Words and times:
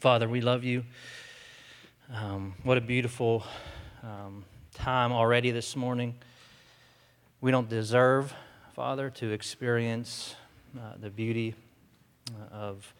Father, 0.00 0.30
we 0.30 0.40
love 0.40 0.64
you. 0.64 0.82
Um, 2.10 2.54
what 2.62 2.78
a 2.78 2.80
beautiful 2.80 3.44
um, 4.02 4.46
time 4.72 5.12
already 5.12 5.50
this 5.50 5.76
morning. 5.76 6.14
We 7.42 7.50
don't 7.50 7.68
deserve, 7.68 8.32
Father, 8.74 9.10
to 9.10 9.30
experience 9.32 10.36
uh, 10.74 10.94
the 10.98 11.10
beauty 11.10 11.54
uh, 12.30 12.54
of 12.54 12.94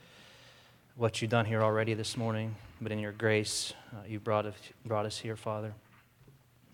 what 0.94 1.22
you've 1.22 1.30
done 1.30 1.46
here 1.46 1.62
already 1.62 1.94
this 1.94 2.18
morning, 2.18 2.54
but 2.82 2.92
in 2.92 2.98
your 2.98 3.12
grace, 3.12 3.72
uh, 3.94 4.06
you 4.06 4.20
brought 4.20 4.44
brought 4.84 5.06
us 5.06 5.16
here, 5.16 5.36
Father. 5.36 5.72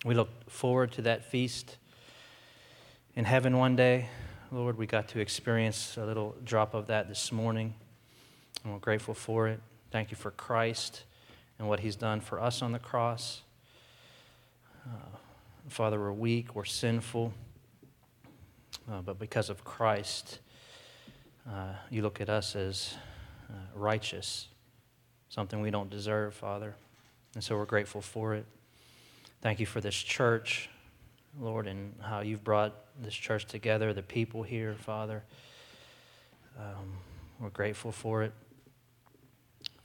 We 0.04 0.16
look 0.16 0.50
forward 0.50 0.90
to 0.94 1.02
that 1.02 1.30
feast 1.30 1.76
in 3.14 3.26
heaven 3.26 3.58
one 3.58 3.76
day. 3.76 4.08
Lord, 4.50 4.76
we 4.76 4.86
got 4.86 5.06
to 5.10 5.20
experience 5.20 5.96
a 5.96 6.04
little 6.04 6.34
drop 6.44 6.74
of 6.74 6.88
that 6.88 7.06
this 7.06 7.30
morning, 7.30 7.74
and 8.64 8.72
we're 8.72 8.80
grateful 8.80 9.14
for 9.14 9.46
it. 9.46 9.60
Thank 9.90 10.10
you 10.10 10.16
for 10.16 10.30
Christ 10.30 11.04
and 11.58 11.68
what 11.68 11.80
he's 11.80 11.96
done 11.96 12.20
for 12.20 12.40
us 12.40 12.60
on 12.62 12.72
the 12.72 12.78
cross. 12.78 13.42
Uh, 14.84 15.16
Father, 15.68 15.98
we're 15.98 16.12
weak, 16.12 16.54
we're 16.54 16.64
sinful, 16.64 17.32
uh, 18.90 19.00
but 19.02 19.18
because 19.18 19.48
of 19.48 19.64
Christ, 19.64 20.40
uh, 21.48 21.74
you 21.90 22.02
look 22.02 22.20
at 22.20 22.28
us 22.28 22.56
as 22.56 22.94
uh, 23.48 23.54
righteous, 23.74 24.48
something 25.28 25.60
we 25.60 25.70
don't 25.70 25.90
deserve, 25.90 26.34
Father. 26.34 26.74
And 27.34 27.42
so 27.42 27.56
we're 27.56 27.64
grateful 27.64 28.00
for 28.00 28.34
it. 28.34 28.46
Thank 29.40 29.60
you 29.60 29.66
for 29.66 29.80
this 29.80 29.94
church, 29.94 30.68
Lord, 31.38 31.66
and 31.66 31.94
how 32.00 32.20
you've 32.20 32.42
brought 32.42 32.74
this 33.02 33.14
church 33.14 33.46
together, 33.46 33.92
the 33.92 34.02
people 34.02 34.42
here, 34.42 34.74
Father. 34.74 35.22
Um, 36.58 36.92
we're 37.38 37.50
grateful 37.50 37.92
for 37.92 38.22
it. 38.22 38.32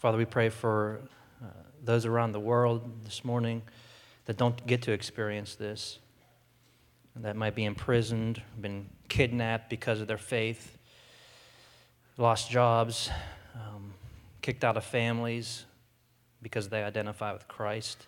Father, 0.02 0.18
we 0.18 0.26
pray 0.26 0.50
for 0.50 1.00
uh, 1.44 1.46
those 1.84 2.08
around 2.08 2.32
the 2.32 2.40
world 2.40 3.06
this 3.06 3.24
morning 3.24 3.62
that 4.26 4.36
don't 4.36 4.66
get 4.66 4.82
to 4.82 4.92
experience 4.92 5.54
this, 5.54 6.00
that 7.18 7.36
might 7.36 7.54
be 7.54 7.66
imprisoned, 7.66 8.42
been 8.60 8.90
kidnapped 9.10 9.70
because 9.70 10.02
of 10.02 10.08
their 10.08 10.18
faith, 10.18 10.80
lost 12.18 12.50
jobs, 12.50 13.12
um, 13.54 13.94
kicked 14.42 14.64
out 14.64 14.76
of 14.76 14.84
families 14.84 15.66
because 16.42 16.68
they 16.70 16.82
identify 16.82 17.32
with 17.32 17.48
Christ. 17.48 18.08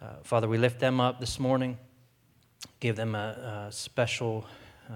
Uh, 0.00 0.10
Father, 0.22 0.46
we 0.46 0.58
lift 0.58 0.78
them 0.78 1.00
up 1.00 1.18
this 1.18 1.40
morning, 1.40 1.76
give 2.78 2.94
them 2.94 3.16
a, 3.16 3.66
a 3.66 3.72
special 3.72 4.46
uh, 4.88 4.92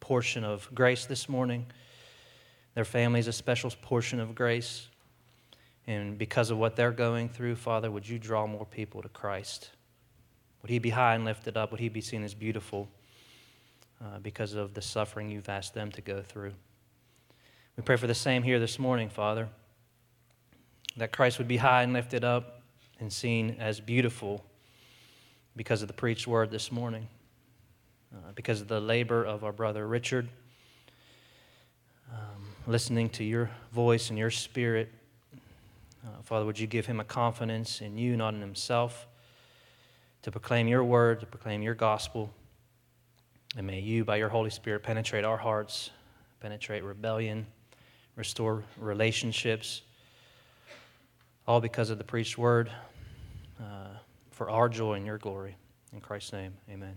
portion 0.00 0.42
of 0.42 0.68
grace 0.74 1.06
this 1.06 1.28
morning 1.28 1.66
their 2.74 2.84
families 2.84 3.26
a 3.26 3.32
special 3.32 3.70
portion 3.82 4.20
of 4.20 4.34
grace. 4.34 4.88
And 5.86 6.16
because 6.18 6.50
of 6.50 6.58
what 6.58 6.76
they're 6.76 6.92
going 6.92 7.28
through, 7.28 7.56
Father, 7.56 7.90
would 7.90 8.08
you 8.08 8.18
draw 8.18 8.46
more 8.46 8.66
people 8.66 9.02
to 9.02 9.08
Christ? 9.08 9.70
Would 10.62 10.70
He 10.70 10.78
be 10.78 10.90
high 10.90 11.14
and 11.14 11.24
lifted 11.24 11.56
up? 11.56 11.70
Would 11.70 11.80
He 11.80 11.88
be 11.88 12.00
seen 12.00 12.22
as 12.22 12.34
beautiful 12.34 12.88
uh, 14.00 14.18
because 14.20 14.54
of 14.54 14.74
the 14.74 14.82
suffering 14.82 15.30
you've 15.30 15.48
asked 15.48 15.74
them 15.74 15.90
to 15.92 16.00
go 16.00 16.22
through? 16.22 16.52
We 17.76 17.82
pray 17.82 17.96
for 17.96 18.06
the 18.06 18.14
same 18.14 18.42
here 18.42 18.60
this 18.60 18.78
morning, 18.78 19.08
Father, 19.08 19.48
that 20.96 21.12
Christ 21.12 21.38
would 21.38 21.48
be 21.48 21.56
high 21.56 21.82
and 21.82 21.92
lifted 21.92 22.24
up 22.24 22.62
and 23.00 23.12
seen 23.12 23.56
as 23.58 23.80
beautiful 23.80 24.44
because 25.56 25.82
of 25.82 25.88
the 25.88 25.94
preached 25.94 26.26
word 26.26 26.50
this 26.50 26.70
morning, 26.70 27.08
uh, 28.14 28.32
because 28.34 28.60
of 28.60 28.68
the 28.68 28.80
labor 28.80 29.24
of 29.24 29.44
our 29.44 29.52
brother 29.52 29.86
Richard 29.86 30.28
listening 32.70 33.08
to 33.08 33.24
your 33.24 33.50
voice 33.72 34.10
and 34.10 34.18
your 34.18 34.30
spirit. 34.30 34.92
Uh, 36.06 36.22
Father, 36.22 36.46
would 36.46 36.58
you 36.58 36.68
give 36.68 36.86
him 36.86 37.00
a 37.00 37.04
confidence 37.04 37.80
in 37.80 37.98
you, 37.98 38.16
not 38.16 38.32
in 38.32 38.40
himself, 38.40 39.08
to 40.22 40.30
proclaim 40.30 40.68
your 40.68 40.84
word, 40.84 41.18
to 41.18 41.26
proclaim 41.26 41.62
your 41.62 41.74
gospel. 41.74 42.30
And 43.56 43.66
may 43.66 43.80
you, 43.80 44.04
by 44.04 44.16
your 44.16 44.28
Holy 44.28 44.50
Spirit, 44.50 44.84
penetrate 44.84 45.24
our 45.24 45.36
hearts, 45.36 45.90
penetrate 46.38 46.84
rebellion, 46.84 47.44
restore 48.14 48.62
relationships, 48.78 49.82
all 51.48 51.60
because 51.60 51.90
of 51.90 51.98
the 51.98 52.04
preached 52.04 52.38
word, 52.38 52.70
uh, 53.58 53.88
for 54.30 54.48
our 54.48 54.68
joy 54.68 54.94
and 54.94 55.04
your 55.04 55.18
glory. 55.18 55.56
In 55.92 56.00
Christ's 56.00 56.32
name, 56.32 56.52
amen. 56.70 56.96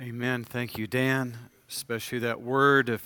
Amen. 0.00 0.42
Thank 0.42 0.76
you, 0.76 0.88
Dan, 0.88 1.36
especially 1.68 2.18
that 2.18 2.40
word 2.40 2.88
of 2.88 3.02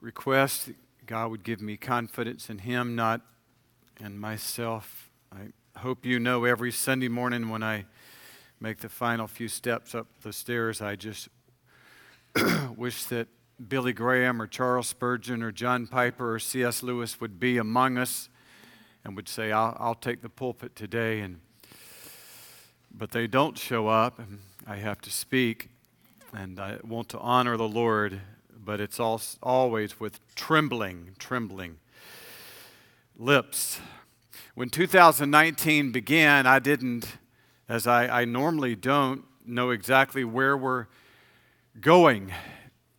request 0.00 0.70
God 1.06 1.32
would 1.32 1.42
give 1.42 1.60
me 1.60 1.76
confidence 1.76 2.48
in 2.48 2.58
Him, 2.58 2.94
not 2.94 3.20
in 3.98 4.16
myself. 4.16 5.10
I 5.32 5.48
hope 5.80 6.06
you 6.06 6.20
know 6.20 6.44
every 6.44 6.70
Sunday 6.70 7.08
morning 7.08 7.48
when 7.48 7.64
I 7.64 7.86
make 8.60 8.78
the 8.78 8.88
final 8.88 9.26
few 9.26 9.48
steps 9.48 9.92
up 9.92 10.06
the 10.22 10.32
stairs, 10.32 10.80
I 10.80 10.94
just 10.94 11.28
wish 12.76 13.04
that 13.06 13.26
Billy 13.68 13.92
Graham 13.92 14.40
or 14.40 14.46
Charles 14.46 14.86
Spurgeon 14.86 15.42
or 15.42 15.50
John 15.50 15.88
Piper 15.88 16.34
or 16.34 16.38
C.S. 16.38 16.82
Lewis 16.82 17.20
would 17.20 17.40
be 17.40 17.58
among 17.58 17.98
us 17.98 18.28
and 19.04 19.16
would 19.16 19.28
say, 19.28 19.50
I'll, 19.50 19.76
I'll 19.80 19.94
take 19.96 20.22
the 20.22 20.28
pulpit 20.28 20.76
today. 20.76 21.20
And, 21.20 21.40
but 22.92 23.10
they 23.10 23.26
don't 23.26 23.58
show 23.58 23.88
up, 23.88 24.20
and 24.20 24.38
I 24.64 24.76
have 24.76 25.00
to 25.00 25.10
speak, 25.10 25.70
and 26.32 26.60
I 26.60 26.78
want 26.84 27.08
to 27.08 27.18
honor 27.18 27.56
the 27.56 27.68
Lord 27.68 28.20
but 28.62 28.80
it's 28.80 29.00
always 29.00 29.98
with 29.98 30.20
trembling, 30.34 31.14
trembling 31.18 31.78
lips. 33.16 33.80
When 34.54 34.68
2019 34.68 35.92
began, 35.92 36.46
I 36.46 36.58
didn't, 36.58 37.06
as 37.68 37.86
I, 37.86 38.22
I 38.22 38.24
normally 38.24 38.74
don't, 38.74 39.24
know 39.46 39.70
exactly 39.70 40.22
where 40.22 40.56
we're 40.56 40.86
going 41.80 42.32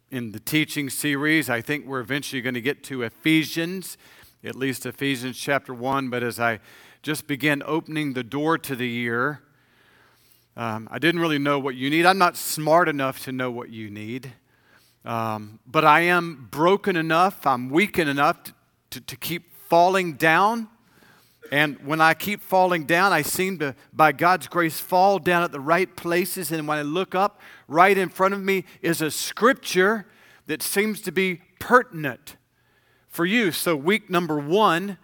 in 0.10 0.32
the 0.32 0.40
teaching 0.40 0.90
series. 0.90 1.50
I 1.50 1.62
think 1.62 1.86
we're 1.86 2.00
eventually 2.00 2.42
going 2.42 2.56
to 2.56 2.62
get 2.62 2.84
to 2.86 3.04
Ephesians, 3.04 3.98
at 4.44 4.56
least 4.56 4.86
Ephesians 4.86 5.38
chapter 5.38 5.74
1. 5.74 6.10
But 6.10 6.24
as 6.24 6.40
I 6.40 6.60
just 7.02 7.28
began 7.28 7.64
opening 7.66 8.14
the 8.14 8.24
door 8.24 8.58
to 8.58 8.76
the 8.76 8.88
year, 8.88 9.42
um, 10.58 10.90
I 10.92 11.00
didn't 11.00 11.22
really 11.22 11.40
know 11.40 11.60
what 11.60 11.76
you 11.76 11.90
need. 11.90 12.06
I'm 12.06 12.18
not 12.18 12.36
smart 12.36 12.90
enough 12.90 13.24
to 13.24 13.32
know 13.32 13.50
what 13.50 13.70
you 13.70 13.90
need. 13.90 14.34
Um, 15.04 15.60
but 15.66 15.84
I 15.84 16.02
am 16.02 16.48
broken 16.52 16.96
enough, 16.96 17.48
I'm 17.48 17.70
weakened 17.70 18.10
enough 18.10 18.44
to, 18.44 18.54
to, 18.92 19.02
to 19.02 19.16
keep 19.16 19.56
falling 19.68 20.14
down. 20.14 20.68
And 21.52 21.86
when 21.86 22.00
I 22.00 22.14
keep 22.14 22.42
falling 22.42 22.86
down, 22.86 23.12
I 23.12 23.24
seem 23.24 23.60
to, 23.60 23.76
by 23.92 24.12
God's 24.14 24.48
grace, 24.48 24.80
fall 24.80 25.20
down 25.20 25.44
at 25.44 25.52
the 25.52 25.60
right 25.60 25.94
places. 25.98 26.52
And 26.52 26.68
when 26.68 26.78
I 26.78 26.84
look 26.84 27.14
up, 27.14 27.42
right 27.68 27.98
in 27.98 28.08
front 28.10 28.34
of 28.34 28.42
me 28.42 28.64
is 28.82 29.02
a 29.02 29.12
scripture 29.12 30.06
that 30.48 30.62
seems 30.62 31.02
to 31.02 31.12
be 31.12 31.42
pertinent 31.60 32.38
for 33.10 33.26
you. 33.26 33.52
So, 33.52 33.76
week 33.76 34.10
number 34.10 34.40
one, 34.40 34.98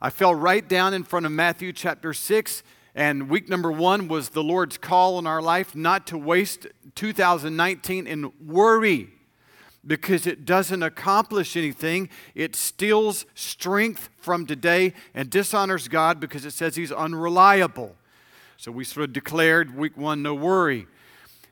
I 0.00 0.10
fell 0.10 0.34
right 0.34 0.68
down 0.68 0.92
in 0.94 1.04
front 1.04 1.26
of 1.26 1.30
Matthew 1.30 1.72
chapter 1.72 2.12
6. 2.12 2.64
And 2.94 3.30
week 3.30 3.48
number 3.48 3.70
one 3.70 4.08
was 4.08 4.30
the 4.30 4.42
Lord's 4.42 4.78
call 4.78 5.18
in 5.18 5.26
our 5.26 5.40
life 5.40 5.76
not 5.76 6.06
to 6.08 6.18
waste 6.18 6.66
2019 6.94 8.06
in 8.06 8.32
worry 8.44 9.10
because 9.86 10.26
it 10.26 10.44
doesn't 10.44 10.82
accomplish 10.82 11.56
anything. 11.56 12.08
It 12.34 12.54
steals 12.54 13.26
strength 13.34 14.08
from 14.16 14.46
today 14.46 14.94
and 15.14 15.28
dishonors 15.28 15.88
God 15.88 16.20
because 16.20 16.44
it 16.44 16.52
says 16.52 16.76
He's 16.76 16.92
unreliable. 16.92 17.96
So 18.56 18.70
we 18.70 18.84
sort 18.84 19.04
of 19.04 19.12
declared 19.12 19.76
week 19.76 19.96
one, 19.96 20.22
no 20.22 20.34
worry. 20.34 20.86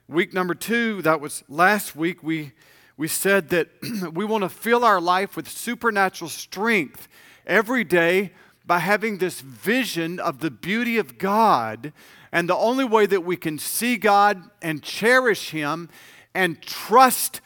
Week 0.08 0.32
number 0.32 0.54
two, 0.54 1.02
that 1.02 1.20
was 1.20 1.42
last 1.48 1.96
week, 1.96 2.22
we, 2.22 2.52
we 2.96 3.08
said 3.08 3.48
that 3.48 3.68
we 4.12 4.24
want 4.24 4.42
to 4.42 4.48
fill 4.48 4.84
our 4.84 5.00
life 5.00 5.36
with 5.36 5.48
supernatural 5.48 6.30
strength 6.30 7.08
every 7.46 7.82
day 7.82 8.32
by 8.64 8.78
having 8.78 9.18
this 9.18 9.40
vision 9.40 10.20
of 10.20 10.38
the 10.38 10.50
beauty 10.50 10.98
of 10.98 11.18
God. 11.18 11.92
And 12.30 12.48
the 12.48 12.56
only 12.56 12.84
way 12.84 13.06
that 13.06 13.24
we 13.24 13.36
can 13.36 13.58
see 13.58 13.96
God 13.96 14.48
and 14.62 14.80
cherish 14.80 15.50
Him 15.50 15.88
and 16.32 16.62
trust 16.62 17.40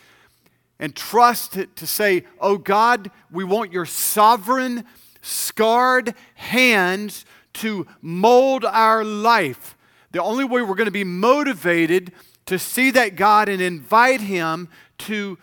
and 0.79 0.95
trust 0.95 1.57
it 1.57 1.77
to 1.77 1.87
say, 1.87 2.25
Oh 2.41 2.59
God, 2.59 3.11
we 3.31 3.45
want 3.45 3.73
your 3.73 3.87
sovereign, 3.87 4.85
scarred 5.23 6.15
hands 6.35 7.25
to 7.55 7.87
mold 8.03 8.65
our 8.65 9.05
life. 9.05 9.77
The 10.13 10.23
only 10.23 10.45
way 10.45 10.63
we're 10.63 10.75
going 10.75 10.87
to 10.87 10.93
be 10.93 11.05
motivated 11.05 12.13
to 12.47 12.59
see 12.59 12.91
that 12.93 13.17
God 13.17 13.49
and 13.49 13.63
invite 13.63 14.21
Him 14.21 14.69
to 14.99 15.39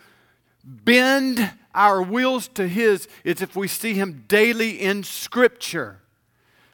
bend 0.64 1.52
our 1.74 2.00
wills 2.02 2.48
to 2.48 2.68
His 2.68 3.08
is 3.24 3.42
if 3.42 3.56
we 3.56 3.68
see 3.68 3.94
Him 3.94 4.24
daily 4.28 4.80
in 4.80 5.02
Scripture. 5.02 6.00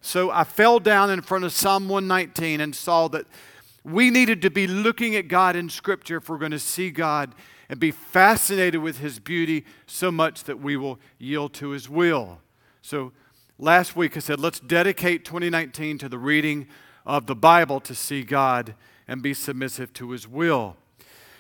So 0.00 0.30
I 0.30 0.44
fell 0.44 0.78
down 0.78 1.10
in 1.10 1.22
front 1.22 1.44
of 1.44 1.52
Psalm 1.52 1.88
119 1.88 2.60
and 2.60 2.74
saw 2.74 3.08
that 3.08 3.26
we 3.84 4.10
needed 4.10 4.42
to 4.42 4.50
be 4.50 4.66
looking 4.66 5.16
at 5.16 5.28
God 5.28 5.56
in 5.56 5.70
Scripture 5.70 6.18
if 6.18 6.28
we're 6.28 6.38
going 6.38 6.52
to 6.52 6.58
see 6.58 6.90
God 6.90 7.34
and 7.68 7.78
be 7.78 7.90
fascinated 7.90 8.80
with 8.80 8.98
his 8.98 9.18
beauty 9.18 9.64
so 9.86 10.10
much 10.10 10.44
that 10.44 10.60
we 10.60 10.76
will 10.76 10.98
yield 11.18 11.52
to 11.54 11.70
his 11.70 11.88
will. 11.88 12.40
So 12.82 13.12
last 13.58 13.96
week 13.96 14.16
I 14.16 14.20
said, 14.20 14.40
let's 14.40 14.60
dedicate 14.60 15.24
2019 15.24 15.98
to 15.98 16.08
the 16.08 16.18
reading 16.18 16.66
of 17.08 17.26
the 17.26 17.34
Bible 17.34 17.80
to 17.80 17.94
see 17.94 18.22
God 18.22 18.74
and 19.08 19.22
be 19.22 19.32
submissive 19.32 19.92
to 19.94 20.10
His 20.10 20.28
will. 20.28 20.76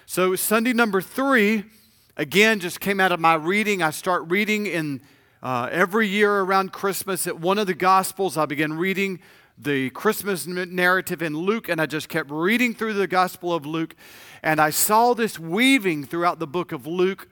So, 0.06 0.34
Sunday 0.34 0.72
number 0.72 1.02
three, 1.02 1.64
again, 2.16 2.58
just 2.58 2.80
came 2.80 2.98
out 2.98 3.12
of 3.12 3.20
my 3.20 3.34
reading. 3.34 3.82
I 3.82 3.90
start 3.90 4.24
reading 4.30 4.64
in 4.64 5.02
uh, 5.42 5.68
every 5.70 6.08
year 6.08 6.40
around 6.40 6.72
Christmas 6.72 7.26
at 7.26 7.38
one 7.38 7.58
of 7.58 7.66
the 7.66 7.74
Gospels. 7.74 8.38
I 8.38 8.46
begin 8.46 8.78
reading 8.78 9.20
the 9.60 9.90
Christmas 9.90 10.46
narrative 10.46 11.20
in 11.20 11.36
Luke, 11.36 11.68
and 11.68 11.80
I 11.80 11.86
just 11.86 12.08
kept 12.08 12.30
reading 12.30 12.74
through 12.74 12.94
the 12.94 13.08
Gospel 13.08 13.52
of 13.52 13.66
Luke, 13.66 13.96
and 14.42 14.60
I 14.60 14.70
saw 14.70 15.14
this 15.14 15.38
weaving 15.38 16.04
throughout 16.04 16.38
the 16.38 16.46
book 16.46 16.70
of 16.70 16.86
Luke. 16.86 17.28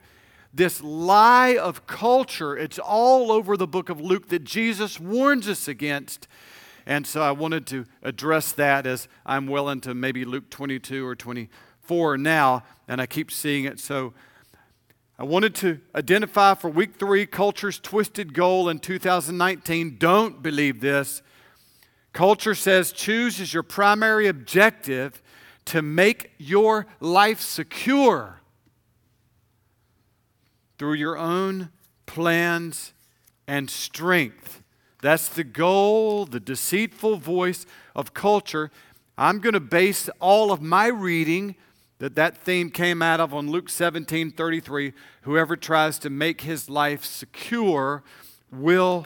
This 0.53 0.81
lie 0.81 1.55
of 1.55 1.87
culture, 1.87 2.57
it's 2.57 2.79
all 2.79 3.31
over 3.31 3.55
the 3.55 3.67
book 3.67 3.89
of 3.89 4.01
Luke 4.01 4.29
that 4.29 4.43
Jesus 4.43 4.99
warns 4.99 5.47
us 5.47 5.67
against. 5.67 6.27
And 6.85 7.05
so 7.05 7.21
I 7.21 7.31
wanted 7.31 7.67
to 7.67 7.85
address 8.01 8.53
that 8.53 8.85
as 8.85 9.07
I'm 9.25 9.47
well 9.47 9.69
into 9.69 9.93
maybe 9.93 10.25
Luke 10.25 10.49
22 10.49 11.05
or 11.05 11.15
24 11.15 12.17
now, 12.17 12.63
and 12.87 12.99
I 12.99 13.05
keep 13.05 13.29
seeing 13.29 13.65
it. 13.65 13.79
So 13.79 14.13
I 15.19 15.23
wanted 15.23 15.55
to 15.55 15.79
identify 15.95 16.55
for 16.55 16.69
week 16.69 16.95
three 16.95 17.25
culture's 17.25 17.79
twisted 17.79 18.33
goal 18.33 18.69
in 18.69 18.79
2019. 18.79 19.97
Don't 19.97 20.41
believe 20.41 20.81
this. 20.81 21.21
Culture 22.17 22.55
says 22.55 22.91
choose 22.91 23.39
as 23.39 23.53
your 23.53 23.61
primary 23.61 24.25
objective 24.25 25.21
to 25.65 25.83
make 25.83 26.31
your 26.39 26.87
life 26.99 27.39
secure 27.39 28.41
through 30.79 30.93
your 30.93 31.15
own 31.15 31.69
plans 32.07 32.95
and 33.47 33.69
strength. 33.69 34.63
That's 34.99 35.29
the 35.29 35.43
goal, 35.43 36.25
the 36.25 36.39
deceitful 36.39 37.17
voice 37.17 37.67
of 37.95 38.15
culture. 38.15 38.71
I'm 39.15 39.37
going 39.37 39.53
to 39.53 39.59
base 39.59 40.09
all 40.19 40.51
of 40.51 40.59
my 40.59 40.87
reading 40.87 41.55
that 41.99 42.15
that 42.15 42.35
theme 42.35 42.71
came 42.71 43.03
out 43.03 43.19
of 43.19 43.31
on 43.31 43.51
Luke 43.51 43.69
17 43.69 44.31
33. 44.31 44.93
Whoever 45.21 45.55
tries 45.55 45.99
to 45.99 46.09
make 46.09 46.41
his 46.41 46.67
life 46.67 47.05
secure 47.05 48.01
will 48.51 49.05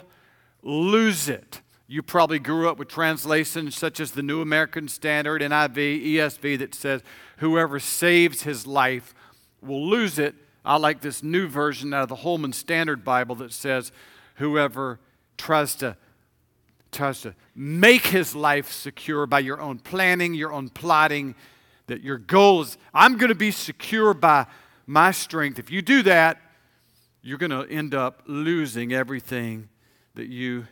lose 0.62 1.28
it. 1.28 1.60
You 1.92 2.02
probably 2.02 2.38
grew 2.38 2.70
up 2.70 2.78
with 2.78 2.88
translations 2.88 3.76
such 3.76 4.00
as 4.00 4.12
the 4.12 4.22
New 4.22 4.40
American 4.40 4.88
Standard, 4.88 5.42
NIV, 5.42 6.06
ESV 6.06 6.58
that 6.60 6.74
says, 6.74 7.02
Whoever 7.36 7.78
saves 7.78 8.44
his 8.44 8.66
life 8.66 9.14
will 9.60 9.86
lose 9.86 10.18
it. 10.18 10.34
I 10.64 10.76
like 10.76 11.02
this 11.02 11.22
new 11.22 11.48
version 11.48 11.92
out 11.92 12.04
of 12.04 12.08
the 12.08 12.14
Holman 12.16 12.54
Standard 12.54 13.04
Bible 13.04 13.34
that 13.34 13.52
says, 13.52 13.92
Whoever 14.36 15.00
tries 15.36 15.74
to 15.76 15.98
tries 16.92 17.20
to 17.22 17.34
make 17.54 18.06
his 18.06 18.34
life 18.34 18.72
secure 18.72 19.26
by 19.26 19.40
your 19.40 19.60
own 19.60 19.78
planning, 19.78 20.32
your 20.32 20.50
own 20.50 20.70
plotting, 20.70 21.34
that 21.88 22.00
your 22.00 22.16
goal 22.16 22.62
is, 22.62 22.78
I'm 22.94 23.18
going 23.18 23.28
to 23.28 23.34
be 23.34 23.50
secure 23.50 24.14
by 24.14 24.46
my 24.86 25.10
strength. 25.10 25.58
If 25.58 25.70
you 25.70 25.82
do 25.82 26.02
that, 26.04 26.40
you're 27.20 27.36
going 27.36 27.50
to 27.50 27.70
end 27.70 27.94
up 27.94 28.22
losing 28.26 28.94
everything 28.94 29.68
that 30.14 30.28
you 30.28 30.66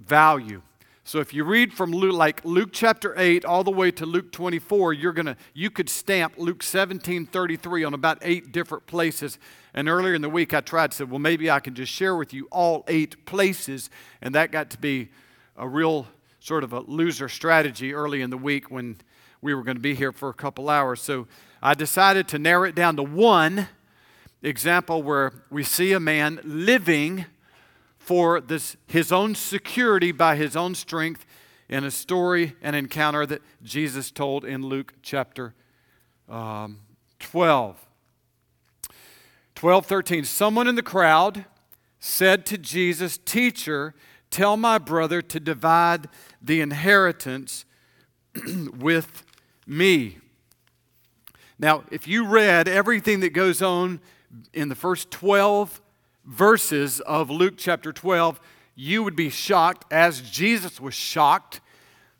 value. 0.00 0.62
So 1.04 1.20
if 1.20 1.32
you 1.32 1.44
read 1.44 1.72
from 1.72 1.92
Luke, 1.92 2.16
like 2.16 2.44
Luke 2.44 2.70
chapter 2.72 3.14
8 3.16 3.44
all 3.44 3.62
the 3.62 3.70
way 3.70 3.92
to 3.92 4.04
Luke 4.04 4.32
24, 4.32 4.92
you're 4.92 5.12
gonna 5.12 5.36
you 5.54 5.70
could 5.70 5.88
stamp 5.88 6.34
Luke 6.36 6.64
17, 6.64 7.26
33 7.26 7.84
on 7.84 7.94
about 7.94 8.18
eight 8.22 8.50
different 8.50 8.86
places. 8.86 9.38
And 9.72 9.88
earlier 9.88 10.14
in 10.14 10.22
the 10.22 10.28
week 10.28 10.52
I 10.52 10.60
tried 10.60 10.92
say, 10.92 11.04
well, 11.04 11.20
maybe 11.20 11.48
I 11.48 11.60
can 11.60 11.76
just 11.76 11.92
share 11.92 12.16
with 12.16 12.34
you 12.34 12.48
all 12.50 12.84
eight 12.88 13.24
places. 13.24 13.88
And 14.20 14.34
that 14.34 14.50
got 14.50 14.70
to 14.70 14.78
be 14.78 15.10
a 15.56 15.68
real 15.68 16.08
sort 16.40 16.64
of 16.64 16.72
a 16.72 16.80
loser 16.80 17.28
strategy 17.28 17.94
early 17.94 18.20
in 18.20 18.30
the 18.30 18.36
week 18.36 18.68
when 18.70 18.96
we 19.40 19.54
were 19.54 19.62
going 19.62 19.76
to 19.76 19.80
be 19.80 19.94
here 19.94 20.10
for 20.10 20.28
a 20.28 20.34
couple 20.34 20.68
hours. 20.68 21.00
So 21.00 21.28
I 21.62 21.74
decided 21.74 22.26
to 22.28 22.38
narrow 22.40 22.64
it 22.64 22.74
down 22.74 22.96
to 22.96 23.04
one 23.04 23.68
example 24.42 25.04
where 25.04 25.32
we 25.50 25.62
see 25.62 25.92
a 25.92 26.00
man 26.00 26.40
living 26.42 27.26
for 28.06 28.40
this, 28.40 28.76
his 28.86 29.10
own 29.10 29.34
security 29.34 30.12
by 30.12 30.36
his 30.36 30.54
own 30.54 30.76
strength 30.76 31.26
in 31.68 31.82
a 31.82 31.90
story, 31.90 32.54
an 32.62 32.76
encounter 32.76 33.26
that 33.26 33.42
Jesus 33.64 34.12
told 34.12 34.44
in 34.44 34.62
Luke 34.62 34.94
chapter 35.02 35.54
um, 36.28 36.78
12. 37.18 37.84
12, 39.56 39.86
13. 39.86 40.22
Someone 40.22 40.68
in 40.68 40.76
the 40.76 40.84
crowd 40.84 41.46
said 41.98 42.46
to 42.46 42.56
Jesus, 42.56 43.18
Teacher, 43.18 43.92
tell 44.30 44.56
my 44.56 44.78
brother 44.78 45.20
to 45.22 45.40
divide 45.40 46.08
the 46.40 46.60
inheritance 46.60 47.64
with 48.78 49.24
me. 49.66 50.18
Now, 51.58 51.82
if 51.90 52.06
you 52.06 52.24
read 52.24 52.68
everything 52.68 53.18
that 53.18 53.30
goes 53.30 53.60
on 53.60 54.00
in 54.52 54.68
the 54.68 54.76
first 54.76 55.10
12 55.10 55.80
verses 56.26 57.00
of 57.00 57.30
Luke 57.30 57.54
chapter 57.56 57.92
12, 57.92 58.40
you 58.74 59.02
would 59.02 59.16
be 59.16 59.30
shocked, 59.30 59.90
as 59.90 60.20
Jesus 60.20 60.80
was 60.80 60.94
shocked, 60.94 61.60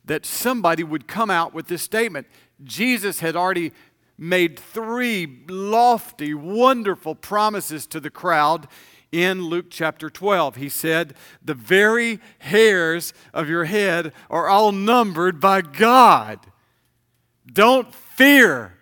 that 0.05 0.25
somebody 0.25 0.85
would 0.85 1.07
come 1.07 1.31
out 1.31 1.53
with 1.53 1.67
this 1.67 1.83
statement. 1.83 2.27
Jesus 2.65 3.21
had 3.21 3.37
already 3.37 3.73
made 4.17 4.59
three 4.59 5.43
lofty, 5.49 6.33
wonderful 6.33 7.15
promises 7.15 7.87
to 7.89 8.01
the 8.01 8.11
crowd 8.11 8.67
in 9.13 9.43
Luke 9.43 9.67
chapter 9.71 10.09
12. 10.09 10.57
He 10.57 10.69
said, 10.69 11.15
The 11.45 11.55
very 11.55 12.21
hairs 12.39 13.13
of 13.35 13.49
your 13.49 13.65
head 13.65 14.13
are 14.31 14.49
all 14.49 14.73
numbered 14.73 15.41
by 15.41 15.61
God. 15.61 16.41
Don't 17.53 17.95
fear. 17.95 18.76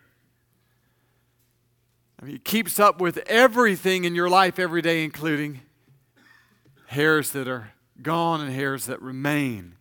I 2.25 2.27
mean, 2.27 2.37
he 2.37 2.39
keeps 2.39 2.81
up 2.81 3.03
with 3.03 3.19
everything 3.27 4.05
in 4.05 4.15
your 4.15 4.31
life 4.31 4.59
every 4.59 4.81
day, 4.81 5.05
including 5.05 5.61
hairs 6.87 7.33
that 7.33 7.47
are 7.47 7.73
gone 8.01 8.41
and 8.41 8.51
hairs 8.51 8.87
that 8.87 9.03
remain. 9.03 9.75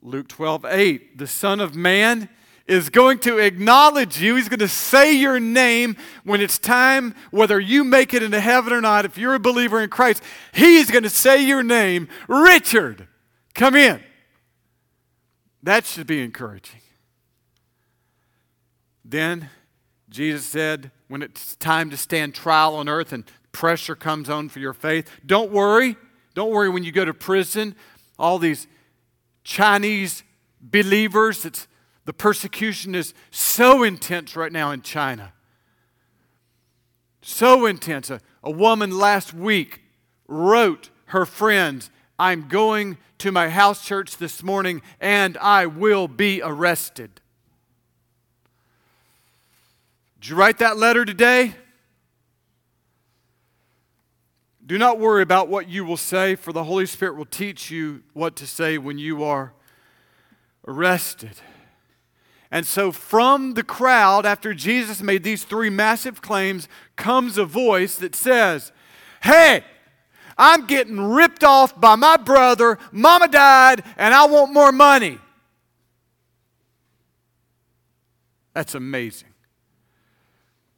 Luke 0.00 0.28
12, 0.28 0.64
8. 0.64 1.18
The 1.18 1.26
Son 1.26 1.60
of 1.60 1.74
Man 1.74 2.30
is 2.66 2.88
going 2.88 3.18
to 3.18 3.36
acknowledge 3.36 4.22
you. 4.22 4.36
He's 4.36 4.48
going 4.48 4.60
to 4.60 4.68
say 4.68 5.12
your 5.12 5.38
name 5.38 5.94
when 6.24 6.40
it's 6.40 6.56
time, 6.56 7.14
whether 7.30 7.60
you 7.60 7.84
make 7.84 8.14
it 8.14 8.22
into 8.22 8.40
heaven 8.40 8.72
or 8.72 8.80
not. 8.80 9.04
If 9.04 9.18
you're 9.18 9.34
a 9.34 9.38
believer 9.38 9.78
in 9.82 9.90
Christ, 9.90 10.22
He's 10.54 10.90
going 10.90 11.02
to 11.02 11.10
say 11.10 11.44
your 11.44 11.62
name 11.62 12.08
Richard, 12.28 13.08
come 13.52 13.76
in. 13.76 14.02
That 15.62 15.84
should 15.84 16.06
be 16.06 16.22
encouraging. 16.22 16.80
Then 19.04 19.50
Jesus 20.12 20.44
said, 20.44 20.90
when 21.08 21.22
it's 21.22 21.56
time 21.56 21.90
to 21.90 21.96
stand 21.96 22.34
trial 22.34 22.74
on 22.74 22.88
earth 22.88 23.12
and 23.12 23.24
pressure 23.50 23.96
comes 23.96 24.28
on 24.28 24.48
for 24.48 24.58
your 24.58 24.74
faith, 24.74 25.10
don't 25.24 25.50
worry. 25.50 25.96
Don't 26.34 26.50
worry 26.50 26.68
when 26.68 26.84
you 26.84 26.92
go 26.92 27.04
to 27.04 27.14
prison. 27.14 27.74
All 28.18 28.38
these 28.38 28.66
Chinese 29.42 30.22
believers, 30.60 31.44
it's, 31.44 31.66
the 32.04 32.12
persecution 32.12 32.94
is 32.94 33.14
so 33.30 33.82
intense 33.82 34.36
right 34.36 34.52
now 34.52 34.70
in 34.70 34.82
China. 34.82 35.32
So 37.22 37.66
intense. 37.66 38.10
A, 38.10 38.20
a 38.42 38.50
woman 38.50 38.90
last 38.90 39.32
week 39.32 39.80
wrote 40.28 40.90
her 41.06 41.24
friends, 41.24 41.90
I'm 42.18 42.48
going 42.48 42.98
to 43.18 43.32
my 43.32 43.48
house 43.48 43.84
church 43.84 44.18
this 44.18 44.42
morning 44.42 44.82
and 45.00 45.38
I 45.38 45.66
will 45.66 46.06
be 46.06 46.42
arrested. 46.42 47.21
Did 50.22 50.28
you 50.28 50.36
write 50.36 50.58
that 50.58 50.76
letter 50.76 51.04
today? 51.04 51.56
Do 54.64 54.78
not 54.78 55.00
worry 55.00 55.20
about 55.20 55.48
what 55.48 55.68
you 55.68 55.84
will 55.84 55.96
say, 55.96 56.36
for 56.36 56.52
the 56.52 56.62
Holy 56.62 56.86
Spirit 56.86 57.16
will 57.16 57.24
teach 57.24 57.72
you 57.72 58.04
what 58.12 58.36
to 58.36 58.46
say 58.46 58.78
when 58.78 58.98
you 58.98 59.24
are 59.24 59.52
arrested. 60.64 61.32
And 62.52 62.64
so, 62.64 62.92
from 62.92 63.54
the 63.54 63.64
crowd, 63.64 64.24
after 64.24 64.54
Jesus 64.54 65.02
made 65.02 65.24
these 65.24 65.42
three 65.42 65.70
massive 65.70 66.22
claims, 66.22 66.68
comes 66.94 67.36
a 67.36 67.44
voice 67.44 67.96
that 67.96 68.14
says, 68.14 68.70
Hey, 69.24 69.64
I'm 70.38 70.66
getting 70.68 71.00
ripped 71.00 71.42
off 71.42 71.80
by 71.80 71.96
my 71.96 72.16
brother. 72.16 72.78
Mama 72.92 73.26
died, 73.26 73.82
and 73.96 74.14
I 74.14 74.26
want 74.26 74.52
more 74.52 74.70
money. 74.70 75.18
That's 78.54 78.76
amazing. 78.76 79.31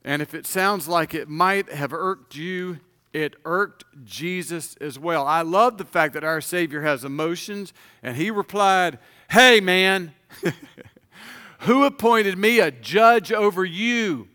And 0.04 0.20
if 0.20 0.34
it 0.34 0.46
sounds 0.46 0.86
like 0.86 1.14
it 1.14 1.28
might 1.28 1.70
have 1.72 1.92
irked 1.92 2.36
you, 2.36 2.80
it 3.12 3.36
irked 3.44 3.84
Jesus 4.04 4.76
as 4.80 4.98
well. 4.98 5.26
I 5.26 5.42
love 5.42 5.78
the 5.78 5.84
fact 5.84 6.14
that 6.14 6.24
our 6.24 6.40
Savior 6.40 6.82
has 6.82 7.04
emotions, 7.04 7.72
and 8.02 8.16
he 8.16 8.30
replied, 8.30 8.98
Hey, 9.30 9.60
man, 9.60 10.12
who 11.60 11.84
appointed 11.84 12.36
me 12.36 12.60
a 12.60 12.70
judge 12.70 13.32
over 13.32 13.64
you? 13.64 14.28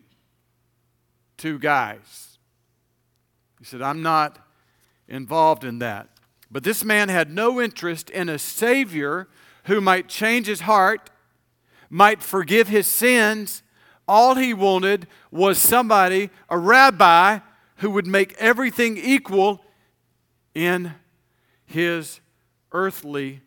Two 1.37 1.59
guys. 1.59 2.37
He 3.59 3.65
said, 3.65 3.81
I'm 3.81 4.01
not 4.01 4.39
involved 5.07 5.63
in 5.63 5.79
that. 5.79 6.07
But 6.49 6.63
this 6.63 6.83
man 6.83 7.09
had 7.09 7.29
no 7.29 7.61
interest 7.61 8.09
in 8.09 8.29
a 8.29 8.39
Savior 8.39 9.27
who 9.65 9.81
might 9.81 10.07
change 10.07 10.47
his 10.47 10.61
heart, 10.61 11.09
might 11.89 12.23
forgive 12.23 12.69
his 12.69 12.87
sins. 12.87 13.61
All 14.09 14.33
he 14.33 14.55
wanted 14.55 15.05
was 15.29 15.59
somebody, 15.59 16.31
a 16.49 16.57
rabbi, 16.57 17.41
who 17.75 17.91
would 17.91 18.07
make 18.07 18.33
everything 18.39 18.97
equal 18.97 19.63
in 20.55 20.95
his 21.67 22.19
earthly 22.71 23.41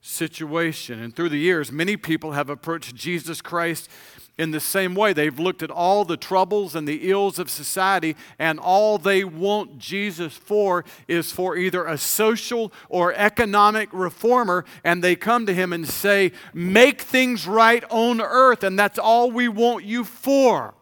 situation. 0.00 1.02
And 1.02 1.16
through 1.16 1.30
the 1.30 1.38
years, 1.38 1.72
many 1.72 1.96
people 1.96 2.30
have 2.30 2.48
approached 2.48 2.94
Jesus 2.94 3.42
Christ 3.42 3.90
in 4.38 4.50
the 4.50 4.60
same 4.60 4.94
way. 4.94 5.12
They've 5.12 5.38
looked 5.38 5.62
at 5.62 5.70
all 5.70 6.04
the 6.04 6.16
troubles 6.16 6.74
and 6.74 6.86
the 6.86 7.10
ills 7.10 7.38
of 7.38 7.50
society, 7.50 8.16
and 8.38 8.58
all 8.58 8.98
they 8.98 9.24
want 9.24 9.78
Jesus 9.78 10.34
for 10.34 10.84
is 11.08 11.32
for 11.32 11.56
either 11.56 11.84
a 11.86 11.96
social 11.96 12.72
or 12.88 13.14
economic 13.14 13.88
reformer, 13.92 14.64
and 14.84 15.02
they 15.02 15.16
come 15.16 15.46
to 15.46 15.54
him 15.54 15.72
and 15.72 15.88
say, 15.88 16.32
Make 16.52 17.00
things 17.02 17.46
right 17.46 17.84
on 17.90 18.20
earth, 18.20 18.62
and 18.62 18.78
that's 18.78 18.98
all 18.98 19.30
we 19.30 19.48
want 19.48 19.84
you 19.84 20.04
for. 20.04 20.74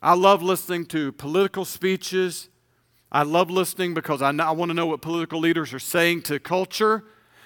I 0.00 0.14
love 0.14 0.42
listening 0.42 0.86
to 0.86 1.10
political 1.12 1.64
speeches. 1.64 2.48
I 3.10 3.22
love 3.22 3.50
listening 3.50 3.94
because 3.94 4.22
I, 4.22 4.30
I 4.30 4.50
want 4.52 4.70
to 4.70 4.74
know 4.74 4.86
what 4.86 5.02
political 5.02 5.40
leaders 5.40 5.72
are 5.72 5.80
saying 5.80 6.22
to 6.22 6.38
culture. 6.38 7.04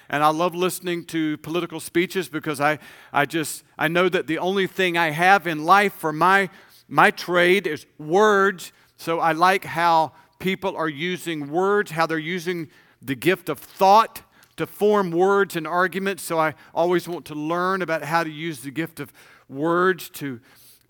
And 0.09 0.23
I 0.23 0.29
love 0.29 0.53
listening 0.53 1.05
to 1.05 1.37
political 1.37 1.79
speeches 1.79 2.29
because 2.29 2.59
I, 2.61 2.79
I 3.11 3.25
just 3.25 3.63
I 3.77 3.87
know 3.87 4.09
that 4.09 4.27
the 4.27 4.39
only 4.39 4.67
thing 4.67 4.97
I 4.97 5.11
have 5.11 5.47
in 5.47 5.65
life 5.65 5.93
for 5.93 6.13
my 6.13 6.49
my 6.87 7.11
trade 7.11 7.65
is 7.65 7.85
words. 7.97 8.71
So 8.97 9.19
I 9.19 9.31
like 9.31 9.65
how 9.65 10.13
people 10.39 10.75
are 10.75 10.89
using 10.89 11.49
words, 11.49 11.91
how 11.91 12.05
they're 12.05 12.19
using 12.19 12.69
the 13.01 13.15
gift 13.15 13.49
of 13.49 13.59
thought 13.59 14.21
to 14.57 14.67
form 14.67 15.11
words 15.11 15.55
and 15.55 15.65
arguments. 15.65 16.23
So 16.23 16.39
I 16.39 16.53
always 16.73 17.07
want 17.07 17.25
to 17.25 17.35
learn 17.35 17.81
about 17.81 18.03
how 18.03 18.23
to 18.23 18.29
use 18.29 18.59
the 18.59 18.71
gift 18.71 18.99
of 18.99 19.11
words 19.49 20.09
to 20.11 20.39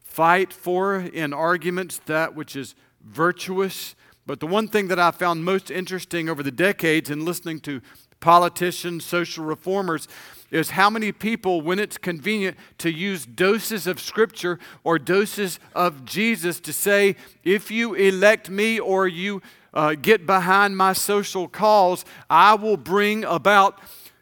fight 0.03 0.53
for 0.53 0.98
in 0.98 1.34
arguments 1.34 2.00
that 2.05 2.36
which 2.36 2.55
is 2.55 2.75
virtuous. 3.03 3.96
But 4.25 4.39
the 4.39 4.48
one 4.48 4.67
thing 4.67 4.88
that 4.88 5.00
I 5.00 5.12
found 5.12 5.43
most 5.43 5.70
interesting 5.70 6.29
over 6.29 6.43
the 6.43 6.51
decades 6.51 7.10
in 7.10 7.25
listening 7.25 7.60
to 7.62 7.82
politicians, 8.23 9.03
social 9.03 9.43
reformers, 9.43 10.07
is 10.49 10.69
how 10.71 10.89
many 10.89 11.11
people, 11.11 11.61
when 11.61 11.77
it's 11.77 11.97
convenient, 11.97 12.55
to 12.77 12.89
use 12.89 13.25
doses 13.25 13.85
of 13.85 13.99
Scripture 13.99 14.59
or 14.85 14.97
doses 14.97 15.59
of 15.75 16.05
Jesus 16.05 16.61
to 16.61 16.71
say, 16.71 17.17
if 17.43 17.69
you 17.69 17.95
elect 17.95 18.49
me 18.49 18.79
or 18.79 19.07
you 19.07 19.41
uh, 19.73 19.95
get 19.95 20.25
behind 20.25 20.77
my 20.77 20.93
social 20.93 21.49
cause, 21.49 22.05
I 22.29 22.53
will 22.55 22.77
bring 22.77 23.25
about 23.25 23.79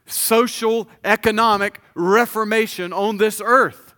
social, 0.07 0.89
economic 1.03 1.79
reformation 1.93 2.91
on 2.93 3.17
this 3.17 3.39
earth. 3.43 3.93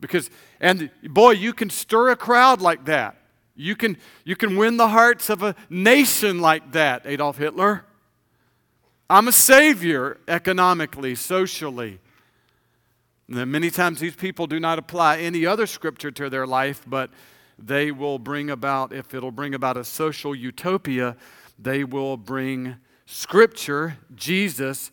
Because, 0.00 0.30
and 0.60 0.90
boy, 1.02 1.32
you 1.32 1.52
can 1.52 1.68
stir 1.68 2.08
a 2.08 2.16
crowd 2.16 2.62
like 2.62 2.86
that. 2.86 3.16
You 3.54 3.76
can, 3.76 3.98
you 4.24 4.34
can 4.34 4.56
win 4.56 4.78
the 4.78 4.88
hearts 4.88 5.28
of 5.28 5.42
a 5.42 5.54
nation 5.68 6.40
like 6.40 6.72
that, 6.72 7.02
Adolf 7.04 7.36
Hitler. 7.36 7.84
I'm 9.12 9.28
a 9.28 9.32
savior 9.32 10.20
economically, 10.26 11.14
socially. 11.16 11.98
And 13.28 13.52
many 13.52 13.70
times 13.70 14.00
these 14.00 14.16
people 14.16 14.46
do 14.46 14.58
not 14.58 14.78
apply 14.78 15.18
any 15.18 15.44
other 15.44 15.66
scripture 15.66 16.10
to 16.12 16.30
their 16.30 16.46
life, 16.46 16.82
but 16.86 17.10
they 17.58 17.92
will 17.92 18.18
bring 18.18 18.48
about, 18.48 18.90
if 18.90 19.12
it'll 19.12 19.30
bring 19.30 19.52
about 19.52 19.76
a 19.76 19.84
social 19.84 20.34
utopia, 20.34 21.18
they 21.58 21.84
will 21.84 22.16
bring 22.16 22.76
scripture, 23.04 23.98
Jesus, 24.14 24.90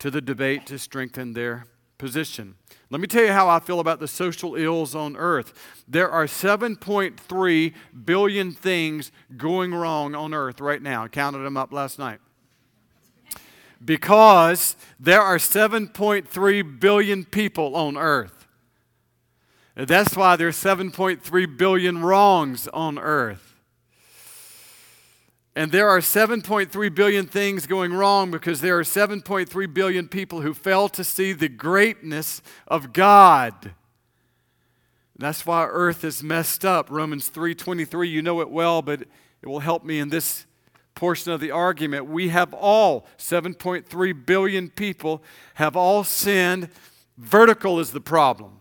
to 0.00 0.10
the 0.10 0.20
debate 0.20 0.66
to 0.66 0.76
strengthen 0.76 1.34
their 1.34 1.66
position. 1.96 2.56
Let 2.90 3.00
me 3.00 3.06
tell 3.06 3.22
you 3.22 3.32
how 3.32 3.48
I 3.48 3.60
feel 3.60 3.78
about 3.78 4.00
the 4.00 4.08
social 4.08 4.56
ills 4.56 4.96
on 4.96 5.16
earth. 5.16 5.54
There 5.86 6.10
are 6.10 6.26
7.3 6.26 7.74
billion 8.04 8.50
things 8.50 9.12
going 9.36 9.72
wrong 9.72 10.16
on 10.16 10.34
earth 10.34 10.60
right 10.60 10.82
now. 10.82 11.04
I 11.04 11.08
counted 11.08 11.38
them 11.38 11.56
up 11.56 11.72
last 11.72 12.00
night 12.00 12.18
because 13.84 14.76
there 14.98 15.22
are 15.22 15.38
7.3 15.38 16.80
billion 16.80 17.24
people 17.24 17.76
on 17.76 17.96
earth. 17.96 18.46
That's 19.74 20.16
why 20.16 20.36
there's 20.36 20.56
7.3 20.56 21.56
billion 21.56 22.02
wrongs 22.02 22.66
on 22.68 22.98
earth. 22.98 23.54
And 25.54 25.72
there 25.72 25.88
are 25.88 26.00
7.3 26.00 26.94
billion 26.94 27.26
things 27.26 27.66
going 27.66 27.92
wrong 27.92 28.30
because 28.30 28.60
there 28.60 28.78
are 28.78 28.84
7.3 28.84 29.74
billion 29.74 30.08
people 30.08 30.40
who 30.40 30.54
fail 30.54 30.88
to 30.90 31.02
see 31.02 31.32
the 31.32 31.48
greatness 31.48 32.42
of 32.66 32.92
God. 32.92 33.72
That's 35.16 35.44
why 35.44 35.66
earth 35.66 36.04
is 36.04 36.22
messed 36.22 36.64
up. 36.64 36.90
Romans 36.90 37.28
3:23, 37.28 38.08
you 38.08 38.22
know 38.22 38.40
it 38.40 38.50
well, 38.50 38.82
but 38.82 39.00
it 39.00 39.46
will 39.46 39.58
help 39.60 39.84
me 39.84 39.98
in 39.98 40.10
this 40.10 40.46
portion 40.98 41.30
of 41.30 41.38
the 41.38 41.52
argument, 41.52 42.06
we 42.06 42.30
have 42.30 42.52
all, 42.52 43.06
7.3 43.18 44.26
billion 44.26 44.68
people, 44.68 45.22
have 45.54 45.76
all 45.76 46.02
sinned. 46.02 46.70
Vertical 47.16 47.78
is 47.78 47.92
the 47.92 48.00
problem. 48.00 48.58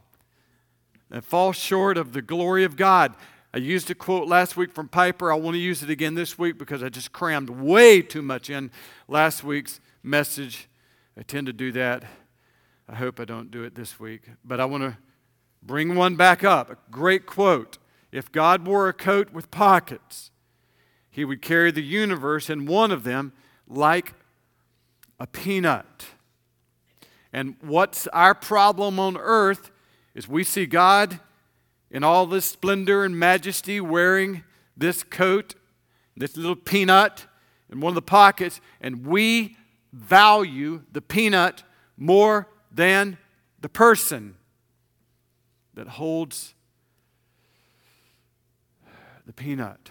And 1.09 1.25
fall 1.25 1.51
short 1.51 1.97
of 1.97 2.13
the 2.13 2.21
glory 2.21 2.63
of 2.63 2.75
God. 2.75 3.15
I 3.55 3.57
used 3.57 3.89
a 3.89 3.95
quote 3.95 4.27
last 4.27 4.55
week 4.55 4.71
from 4.71 4.87
Piper. 4.87 5.31
I 5.31 5.35
want 5.35 5.55
to 5.55 5.59
use 5.59 5.81
it 5.81 5.89
again 5.89 6.13
this 6.13 6.37
week 6.37 6.59
because 6.59 6.83
I 6.83 6.89
just 6.89 7.11
crammed 7.11 7.49
way 7.49 8.03
too 8.03 8.21
much 8.21 8.51
in 8.51 8.69
last 9.07 9.43
week's 9.43 9.79
message. 10.03 10.69
I 11.17 11.23
tend 11.23 11.47
to 11.47 11.53
do 11.53 11.71
that. 11.71 12.03
I 12.87 12.93
hope 12.97 13.19
I 13.19 13.25
don't 13.25 13.49
do 13.49 13.63
it 13.63 13.73
this 13.73 13.99
week. 13.99 14.29
But 14.45 14.59
I 14.59 14.65
want 14.65 14.83
to 14.83 14.95
bring 15.63 15.95
one 15.95 16.15
back 16.15 16.43
up. 16.43 16.69
A 16.69 16.77
great 16.91 17.25
quote. 17.25 17.79
If 18.11 18.31
God 18.31 18.67
wore 18.67 18.87
a 18.89 18.93
coat 18.93 19.33
with 19.33 19.49
pockets, 19.49 20.29
he 21.17 21.25
would 21.25 21.41
carry 21.41 21.71
the 21.71 21.81
universe 21.81 22.47
in 22.47 22.67
one 22.67 22.91
of 22.91 23.03
them 23.03 23.33
like 23.67 24.13
a 25.19 25.25
peanut. 25.25 26.05
And 27.33 27.55
what's 27.59 28.05
our 28.09 28.35
problem 28.35 28.99
on 28.99 29.17
earth 29.17 29.71
is 30.13 30.27
we 30.27 30.43
see 30.43 30.67
God 30.67 31.19
in 31.89 32.03
all 32.03 32.27
this 32.27 32.45
splendor 32.45 33.03
and 33.03 33.17
majesty 33.17 33.81
wearing 33.81 34.43
this 34.77 35.01
coat, 35.01 35.55
this 36.15 36.37
little 36.37 36.55
peanut 36.55 37.25
in 37.71 37.79
one 37.79 37.89
of 37.89 37.95
the 37.95 38.01
pockets, 38.03 38.61
and 38.79 39.03
we 39.03 39.57
value 39.91 40.83
the 40.91 41.01
peanut 41.01 41.63
more 41.97 42.47
than 42.71 43.17
the 43.59 43.69
person 43.69 44.35
that 45.73 45.87
holds 45.87 46.53
the 49.25 49.33
peanut. 49.33 49.89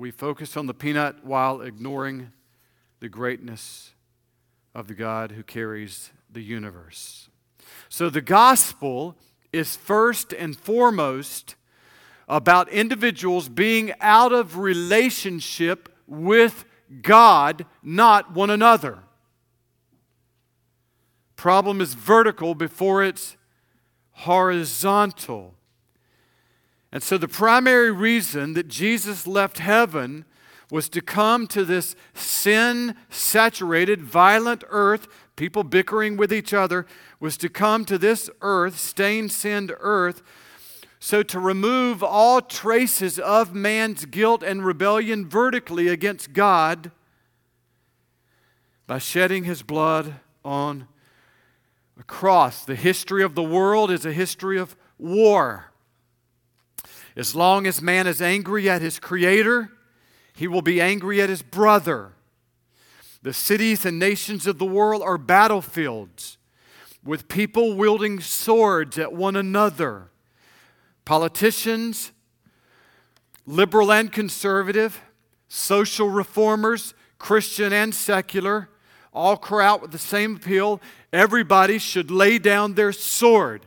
We 0.00 0.10
focus 0.10 0.56
on 0.56 0.64
the 0.64 0.72
peanut 0.72 1.26
while 1.26 1.60
ignoring 1.60 2.32
the 3.00 3.10
greatness 3.10 3.90
of 4.74 4.88
the 4.88 4.94
God 4.94 5.32
who 5.32 5.42
carries 5.42 6.10
the 6.32 6.40
universe. 6.40 7.28
So 7.90 8.08
the 8.08 8.22
gospel 8.22 9.14
is 9.52 9.76
first 9.76 10.32
and 10.32 10.56
foremost 10.56 11.54
about 12.30 12.70
individuals 12.70 13.50
being 13.50 13.92
out 14.00 14.32
of 14.32 14.56
relationship 14.56 15.94
with 16.06 16.64
God, 17.02 17.66
not 17.82 18.32
one 18.32 18.48
another. 18.48 19.00
Problem 21.36 21.82
is 21.82 21.92
vertical 21.92 22.54
before 22.54 23.04
it's 23.04 23.36
horizontal. 24.12 25.56
And 26.92 27.02
so, 27.02 27.18
the 27.18 27.28
primary 27.28 27.92
reason 27.92 28.54
that 28.54 28.68
Jesus 28.68 29.26
left 29.26 29.58
heaven 29.58 30.24
was 30.70 30.88
to 30.88 31.00
come 31.00 31.46
to 31.48 31.64
this 31.64 31.96
sin 32.14 32.94
saturated, 33.08 34.02
violent 34.02 34.64
earth, 34.68 35.08
people 35.36 35.64
bickering 35.64 36.16
with 36.16 36.32
each 36.32 36.52
other, 36.54 36.86
was 37.18 37.36
to 37.36 37.48
come 37.48 37.84
to 37.84 37.98
this 37.98 38.30
earth, 38.40 38.78
stained, 38.78 39.32
sinned 39.32 39.72
earth, 39.80 40.22
so 40.98 41.22
to 41.22 41.40
remove 41.40 42.02
all 42.02 42.40
traces 42.40 43.18
of 43.18 43.54
man's 43.54 44.04
guilt 44.04 44.42
and 44.42 44.64
rebellion 44.64 45.28
vertically 45.28 45.88
against 45.88 46.32
God 46.32 46.90
by 48.86 48.98
shedding 48.98 49.44
his 49.44 49.62
blood 49.62 50.16
on 50.44 50.88
a 51.98 52.02
cross. 52.02 52.64
The 52.64 52.74
history 52.74 53.22
of 53.22 53.34
the 53.34 53.42
world 53.42 53.90
is 53.90 54.04
a 54.04 54.12
history 54.12 54.58
of 54.58 54.76
war. 54.98 55.69
As 57.16 57.34
long 57.34 57.66
as 57.66 57.82
man 57.82 58.06
is 58.06 58.22
angry 58.22 58.68
at 58.68 58.82
his 58.82 58.98
creator, 58.98 59.70
he 60.34 60.46
will 60.46 60.62
be 60.62 60.80
angry 60.80 61.20
at 61.20 61.28
his 61.28 61.42
brother. 61.42 62.12
The 63.22 63.34
cities 63.34 63.84
and 63.84 63.98
nations 63.98 64.46
of 64.46 64.58
the 64.58 64.64
world 64.64 65.02
are 65.02 65.18
battlefields 65.18 66.38
with 67.04 67.28
people 67.28 67.76
wielding 67.76 68.20
swords 68.20 68.98
at 68.98 69.12
one 69.12 69.36
another. 69.36 70.10
Politicians 71.04 72.12
liberal 73.46 73.92
and 73.92 74.12
conservative, 74.12 75.00
social 75.48 76.08
reformers, 76.08 76.94
Christian 77.18 77.72
and 77.72 77.94
secular, 77.94 78.68
all 79.12 79.36
cry 79.36 79.66
out 79.66 79.82
with 79.82 79.90
the 79.90 79.98
same 79.98 80.36
appeal 80.36 80.80
everybody 81.12 81.78
should 81.78 82.10
lay 82.10 82.38
down 82.38 82.74
their 82.74 82.92
sword. 82.92 83.66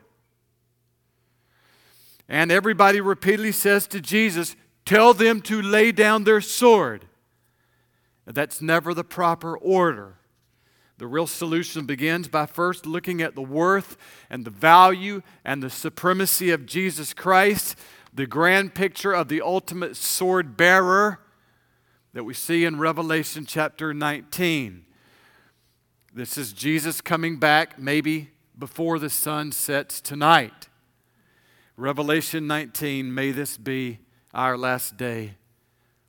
And 2.28 2.52
everybody 2.52 3.02
repeatedly 3.02 3.52
says 3.52 3.88
to 3.88 4.02
Jesus, 4.02 4.56
Tell 4.86 5.14
them 5.14 5.42
to 5.42 5.62
lay 5.62 5.92
down 5.92 6.24
their 6.24 6.42
sword. 6.42 7.06
That's 8.26 8.62
never 8.62 8.94
the 8.94 9.04
proper 9.04 9.58
order. 9.58 10.16
The 10.98 11.08
real 11.08 11.28
solution 11.28 11.86
begins 11.86 12.28
by 12.28 12.46
first 12.46 12.86
looking 12.86 13.22
at 13.22 13.36
the 13.36 13.42
worth 13.42 13.98
and 14.30 14.46
the 14.46 14.52
value 14.52 15.22
and 15.44 15.62
the 15.62 15.70
supremacy 15.70 16.52
of 16.52 16.66
Jesus 16.66 17.14
Christ, 17.14 17.78
the 18.14 18.28
grand 18.28 18.76
picture 18.76 19.12
of 19.12 19.28
the 19.28 19.42
ultimate 19.42 19.96
sword 19.96 20.56
bearer 20.56 21.20
that 22.14 22.24
we 22.24 22.34
see 22.34 22.64
in 22.64 22.78
Revelation 22.78 23.46
chapter 23.46 23.94
19. 23.94 24.86
This 26.14 26.38
is 26.38 26.54
Jesus 26.54 27.02
coming 27.02 27.38
back, 27.38 27.80
maybe 27.80 28.30
before 28.58 29.00
the 29.00 29.10
sun 29.10 29.52
sets 29.52 30.00
tonight. 30.00 30.70
Revelation 31.76 32.46
19, 32.46 33.12
may 33.12 33.32
this 33.32 33.58
be 33.58 33.98
our 34.32 34.56
last 34.56 34.96
day 34.96 35.38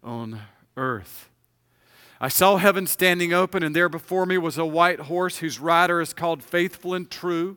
on 0.02 0.40
earth. 0.76 1.30
I 2.20 2.28
saw 2.28 2.58
heaven 2.58 2.86
standing 2.86 3.32
open, 3.32 3.62
and 3.62 3.74
there 3.74 3.88
before 3.88 4.26
me 4.26 4.36
was 4.36 4.58
a 4.58 4.66
white 4.66 5.00
horse 5.00 5.38
whose 5.38 5.58
rider 5.58 6.02
is 6.02 6.12
called 6.12 6.42
Faithful 6.42 6.92
and 6.92 7.10
True. 7.10 7.56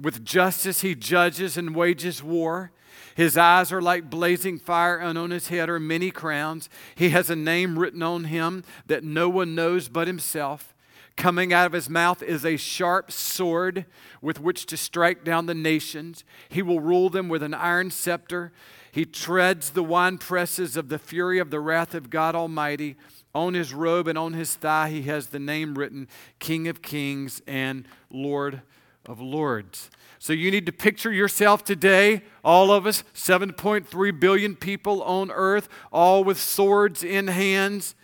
With 0.00 0.24
justice 0.24 0.82
he 0.82 0.94
judges 0.94 1.56
and 1.56 1.74
wages 1.74 2.22
war. 2.22 2.70
His 3.16 3.36
eyes 3.36 3.72
are 3.72 3.82
like 3.82 4.10
blazing 4.10 4.58
fire, 4.58 4.96
and 4.96 5.18
on 5.18 5.30
his 5.30 5.48
head 5.48 5.68
are 5.68 5.80
many 5.80 6.12
crowns. 6.12 6.68
He 6.94 7.10
has 7.10 7.30
a 7.30 7.36
name 7.36 7.80
written 7.80 8.02
on 8.02 8.24
him 8.24 8.62
that 8.86 9.02
no 9.02 9.28
one 9.28 9.56
knows 9.56 9.88
but 9.88 10.06
himself. 10.06 10.73
Coming 11.16 11.52
out 11.52 11.66
of 11.66 11.72
his 11.72 11.88
mouth 11.88 12.22
is 12.22 12.44
a 12.44 12.56
sharp 12.56 13.12
sword 13.12 13.86
with 14.20 14.40
which 14.40 14.66
to 14.66 14.76
strike 14.76 15.24
down 15.24 15.46
the 15.46 15.54
nations. 15.54 16.24
He 16.48 16.60
will 16.60 16.80
rule 16.80 17.08
them 17.08 17.28
with 17.28 17.42
an 17.42 17.54
iron 17.54 17.90
scepter. 17.90 18.52
He 18.90 19.04
treads 19.04 19.70
the 19.70 19.84
wine 19.84 20.18
presses 20.18 20.76
of 20.76 20.88
the 20.88 20.98
fury 20.98 21.38
of 21.38 21.50
the 21.50 21.60
wrath 21.60 21.94
of 21.94 22.10
God 22.10 22.34
Almighty. 22.34 22.96
On 23.34 23.54
his 23.54 23.72
robe 23.72 24.08
and 24.08 24.18
on 24.18 24.32
his 24.32 24.54
thigh, 24.54 24.90
he 24.90 25.02
has 25.02 25.28
the 25.28 25.38
name 25.38 25.76
written 25.76 26.08
King 26.38 26.68
of 26.68 26.82
Kings 26.82 27.42
and 27.46 27.86
Lord 28.10 28.62
of 29.06 29.20
Lords. 29.20 29.90
So 30.18 30.32
you 30.32 30.50
need 30.50 30.66
to 30.66 30.72
picture 30.72 31.12
yourself 31.12 31.64
today, 31.64 32.22
all 32.44 32.72
of 32.72 32.86
us, 32.86 33.04
7.3 33.14 34.20
billion 34.20 34.56
people 34.56 35.02
on 35.02 35.30
earth, 35.30 35.68
all 35.92 36.24
with 36.24 36.40
swords 36.40 37.04
in 37.04 37.28
hands 37.28 37.94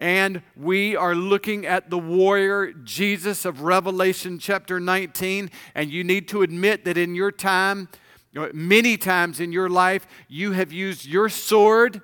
and 0.00 0.42
we 0.56 0.94
are 0.94 1.14
looking 1.14 1.66
at 1.66 1.90
the 1.90 1.98
warrior 1.98 2.72
Jesus 2.72 3.44
of 3.44 3.62
Revelation 3.62 4.38
chapter 4.38 4.78
19. 4.78 5.50
And 5.74 5.90
you 5.90 6.04
need 6.04 6.28
to 6.28 6.42
admit 6.42 6.84
that 6.84 6.96
in 6.96 7.14
your 7.14 7.32
time, 7.32 7.88
many 8.52 8.96
times 8.96 9.40
in 9.40 9.50
your 9.50 9.68
life, 9.68 10.06
you 10.28 10.52
have 10.52 10.72
used 10.72 11.04
your 11.04 11.28
sword, 11.28 12.00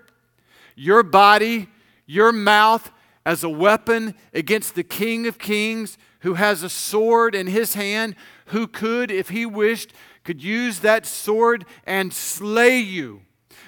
your 0.74 1.04
body, 1.04 1.68
your 2.06 2.32
mouth 2.32 2.90
as 3.24 3.44
a 3.44 3.48
weapon 3.48 4.14
against 4.32 4.74
the 4.74 4.82
King 4.82 5.26
of 5.26 5.38
Kings 5.38 5.96
who 6.20 6.34
has 6.34 6.62
a 6.62 6.70
sword 6.70 7.34
in 7.34 7.46
his 7.46 7.74
hand, 7.74 8.16
who 8.46 8.66
could, 8.66 9.10
if 9.10 9.28
he 9.28 9.46
wished, 9.46 9.92
could 10.24 10.42
use 10.42 10.80
that 10.80 11.06
sword 11.06 11.64
and 11.86 12.12
slay 12.12 12.78
you. 12.78 13.20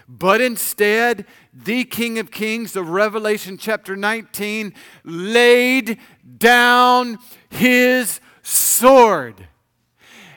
But 0.08 0.40
instead, 0.40 1.26
the 1.52 1.84
King 1.84 2.18
of 2.18 2.30
Kings 2.30 2.76
of 2.76 2.90
Revelation 2.90 3.58
chapter 3.58 3.96
19 3.96 4.72
laid 5.04 5.98
down 6.38 7.18
his 7.48 8.20
sword 8.42 9.48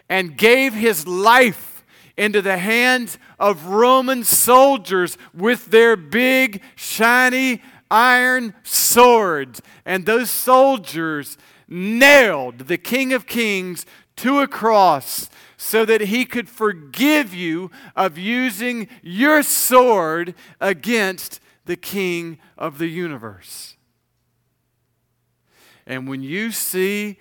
and 0.09 0.37
gave 0.37 0.73
his 0.73 1.05
life 1.05 1.83
into 2.17 2.41
the 2.41 2.57
hands 2.57 3.17
of 3.39 3.67
Roman 3.67 4.23
soldiers 4.23 5.17
with 5.33 5.67
their 5.67 5.95
big, 5.95 6.61
shiny 6.75 7.61
iron 7.91 8.53
swords. 8.63 9.61
And 9.85 10.05
those 10.05 10.31
soldiers 10.31 11.37
nailed 11.67 12.67
the 12.67 12.77
King 12.77 13.13
of 13.13 13.27
Kings 13.27 13.85
to 14.17 14.39
a 14.41 14.47
cross 14.47 15.29
so 15.61 15.83
that 15.83 15.99
he 15.99 16.23
could 16.23 16.47
forgive 16.47 17.33
you 17.33 17.69
of 17.93 18.17
using 18.17 18.87
your 19.03 19.43
sword 19.43 20.33
against 20.61 21.41
the 21.65 21.75
king 21.75 22.39
of 22.57 22.77
the 22.77 22.87
universe. 22.87 23.75
And 25.85 26.07
when 26.07 26.23
you 26.23 26.51
see 26.51 27.19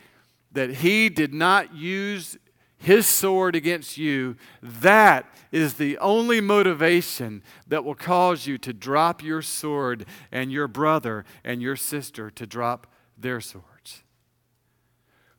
that 0.53 0.77
he 0.77 1.09
did 1.09 1.35
not 1.35 1.75
use 1.75 2.37
his 2.77 3.09
sword 3.09 3.57
against 3.57 3.99
you, 3.99 4.37
that 4.63 5.27
is 5.51 5.75
the 5.75 5.99
only 5.99 6.41
motivation 6.41 7.43
that 7.67 7.85
will 7.85 7.97
cause 7.97 8.47
you 8.47 8.57
to 8.59 8.73
drop 8.73 9.21
your 9.21 9.43
sword 9.43 10.07
and 10.31 10.53
your 10.53 10.69
brother 10.69 11.25
and 11.43 11.61
your 11.61 11.75
sister 11.75 12.31
to 12.31 12.47
drop 12.47 12.87
their 13.19 13.41
swords. 13.41 14.05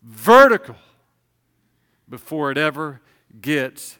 Vertical 0.03 0.75
before 2.09 2.51
it 2.51 2.57
ever 2.57 3.01
gets 3.41 3.99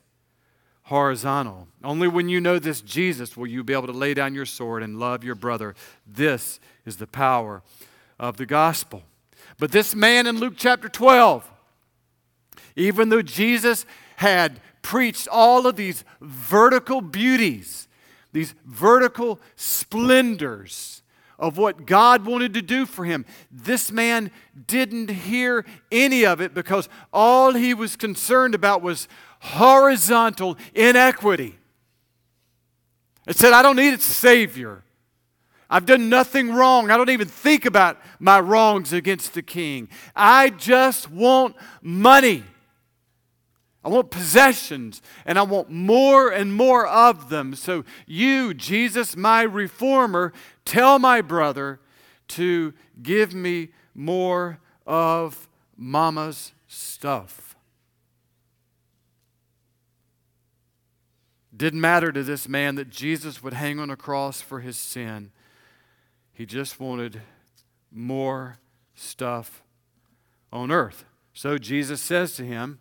horizontal. 0.84 1.68
Only 1.84 2.08
when 2.08 2.30
you 2.30 2.42
know 2.42 2.58
this 2.58 2.82
Jesus 2.82 3.38
will 3.38 3.48
you 3.48 3.64
be 3.64 3.74
able 3.74 3.88
to 3.88 3.94
lay 3.94 4.14
down 4.14 4.34
your 4.34 4.46
sword 4.46 4.82
and 4.82 5.00
love 5.00 5.24
your 5.24 5.36
brother. 5.36 5.76
This 6.08 6.60
is 6.86 6.98
the 6.98 7.08
power 7.08 7.62
of 8.20 8.38
the 8.38 8.46
gospel. 8.46 9.04
But 9.60 9.72
this 9.72 9.94
man 9.94 10.26
in 10.26 10.40
Luke 10.40 10.56
chapter 10.58 10.90
12, 10.90 11.50
even 12.76 13.10
though 13.10 13.22
Jesus 13.22 13.86
had 14.16 14.60
preached 14.82 15.28
all 15.28 15.68
of 15.68 15.76
these 15.76 16.04
vertical 16.22 17.02
beauties, 17.02 17.88
these 18.32 18.56
vertical 18.66 19.40
splendors, 19.56 20.99
of 21.40 21.58
what 21.58 21.86
God 21.86 22.26
wanted 22.26 22.54
to 22.54 22.62
do 22.62 22.86
for 22.86 23.06
him. 23.06 23.26
This 23.50 23.92
man 23.92 24.30
didn't 24.68 25.10
hear 25.10 25.66
any 25.92 26.26
of 26.26 26.42
it 26.42 26.54
because 26.54 26.90
all 27.12 27.54
he 27.54 27.74
was 27.74 27.96
concerned 27.96 28.54
about 28.54 28.82
was 28.82 29.08
horizontal 29.40 30.58
inequity. 30.76 31.58
It 33.26 33.38
said, 33.38 33.54
I 33.54 33.62
don't 33.62 33.78
need 33.78 33.94
a 33.94 34.00
Savior. 34.00 34.84
I've 35.70 35.86
done 35.86 36.10
nothing 36.10 36.52
wrong. 36.52 36.92
I 36.92 36.98
don't 36.98 37.12
even 37.12 37.28
think 37.28 37.66
about 37.66 38.00
my 38.20 38.40
wrongs 38.40 38.92
against 38.92 39.34
the 39.34 39.44
king. 39.44 39.88
I 40.16 40.50
just 40.50 41.10
want 41.10 41.56
money. 41.82 42.44
I 43.84 43.90
want 43.90 44.12
possessions 44.12 45.02
and 45.26 45.40
I 45.40 45.44
want 45.44 45.70
more 45.70 46.30
and 46.30 46.54
more 46.54 46.86
of 46.86 47.30
them. 47.30 47.56
So, 47.56 47.86
you, 48.06 48.54
Jesus, 48.54 49.16
my 49.16 49.42
reformer, 49.42 50.34
tell 50.66 51.00
my 51.00 51.22
brother 51.22 51.80
to 52.30 52.74
give 53.02 53.34
me 53.34 53.70
more 53.96 54.60
of 54.86 55.48
mama's 55.78 56.52
stuff. 56.68 57.56
Didn't 61.56 61.82
matter 61.82 62.12
to 62.12 62.24
this 62.24 62.48
man 62.48 62.76
that 62.76 62.90
Jesus 62.90 63.44
would 63.44 63.54
hang 63.54 63.80
on 63.80 63.90
a 63.90 63.98
cross 63.98 64.42
for 64.42 64.62
his 64.62 64.78
sin. 64.78 65.32
He 66.32 66.46
just 66.46 66.80
wanted 66.80 67.22
more 67.92 68.60
stuff 68.96 69.62
on 70.54 70.72
earth. 70.72 71.06
So 71.34 71.58
Jesus 71.58 72.02
says 72.02 72.36
to 72.36 72.46
him, 72.46 72.80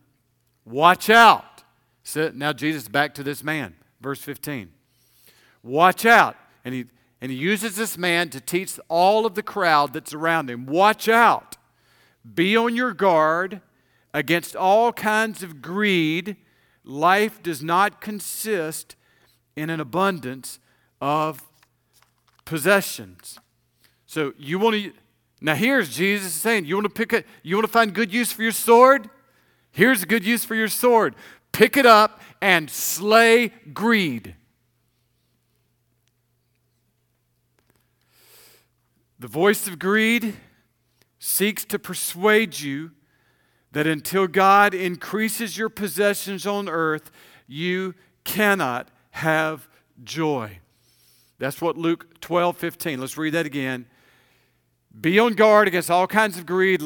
Watch 0.68 1.08
out. 1.08 1.62
So 2.02 2.30
now 2.34 2.52
Jesus 2.52 2.88
back 2.88 3.14
to 3.14 3.22
this 3.22 3.42
man, 3.42 3.74
verse 4.00 4.20
15. 4.20 4.70
Watch 5.62 6.04
out. 6.04 6.36
And 6.64 6.74
he 6.74 6.86
and 7.20 7.32
he 7.32 7.38
uses 7.38 7.74
this 7.74 7.98
man 7.98 8.30
to 8.30 8.40
teach 8.40 8.78
all 8.88 9.26
of 9.26 9.34
the 9.34 9.42
crowd 9.42 9.92
that's 9.92 10.14
around 10.14 10.48
him. 10.48 10.66
Watch 10.66 11.08
out. 11.08 11.56
Be 12.34 12.56
on 12.56 12.76
your 12.76 12.92
guard 12.92 13.60
against 14.14 14.54
all 14.54 14.92
kinds 14.92 15.42
of 15.42 15.60
greed. 15.60 16.36
Life 16.84 17.42
does 17.42 17.62
not 17.62 18.00
consist 18.00 18.94
in 19.56 19.68
an 19.68 19.80
abundance 19.80 20.60
of 21.00 21.42
possessions. 22.44 23.40
So 24.06 24.32
you 24.38 24.58
want 24.58 24.76
to 24.76 24.92
now 25.40 25.54
here's 25.54 25.88
Jesus 25.94 26.32
saying, 26.32 26.64
you 26.64 26.74
want 26.74 26.86
to 26.86 26.90
pick 26.90 27.12
it, 27.12 27.26
you 27.42 27.56
want 27.56 27.66
to 27.66 27.72
find 27.72 27.94
good 27.94 28.12
use 28.12 28.32
for 28.32 28.42
your 28.42 28.52
sword? 28.52 29.08
Here's 29.78 30.02
a 30.02 30.06
good 30.06 30.26
use 30.26 30.44
for 30.44 30.56
your 30.56 30.66
sword. 30.66 31.14
Pick 31.52 31.76
it 31.76 31.86
up 31.86 32.20
and 32.42 32.68
slay 32.68 33.52
greed. 33.72 34.34
The 39.20 39.28
voice 39.28 39.68
of 39.68 39.78
greed 39.78 40.34
seeks 41.20 41.64
to 41.66 41.78
persuade 41.78 42.58
you 42.58 42.90
that 43.70 43.86
until 43.86 44.26
God 44.26 44.74
increases 44.74 45.56
your 45.56 45.68
possessions 45.68 46.44
on 46.44 46.68
earth, 46.68 47.12
you 47.46 47.94
cannot 48.24 48.88
have 49.12 49.68
joy. 50.02 50.58
That's 51.38 51.60
what 51.60 51.76
Luke 51.78 52.20
12, 52.20 52.56
15. 52.56 53.00
Let's 53.00 53.16
read 53.16 53.34
that 53.34 53.46
again. 53.46 53.86
Be 55.00 55.20
on 55.20 55.34
guard 55.34 55.68
against 55.68 55.88
all 55.88 56.08
kinds 56.08 56.36
of 56.36 56.46
greed. 56.46 56.82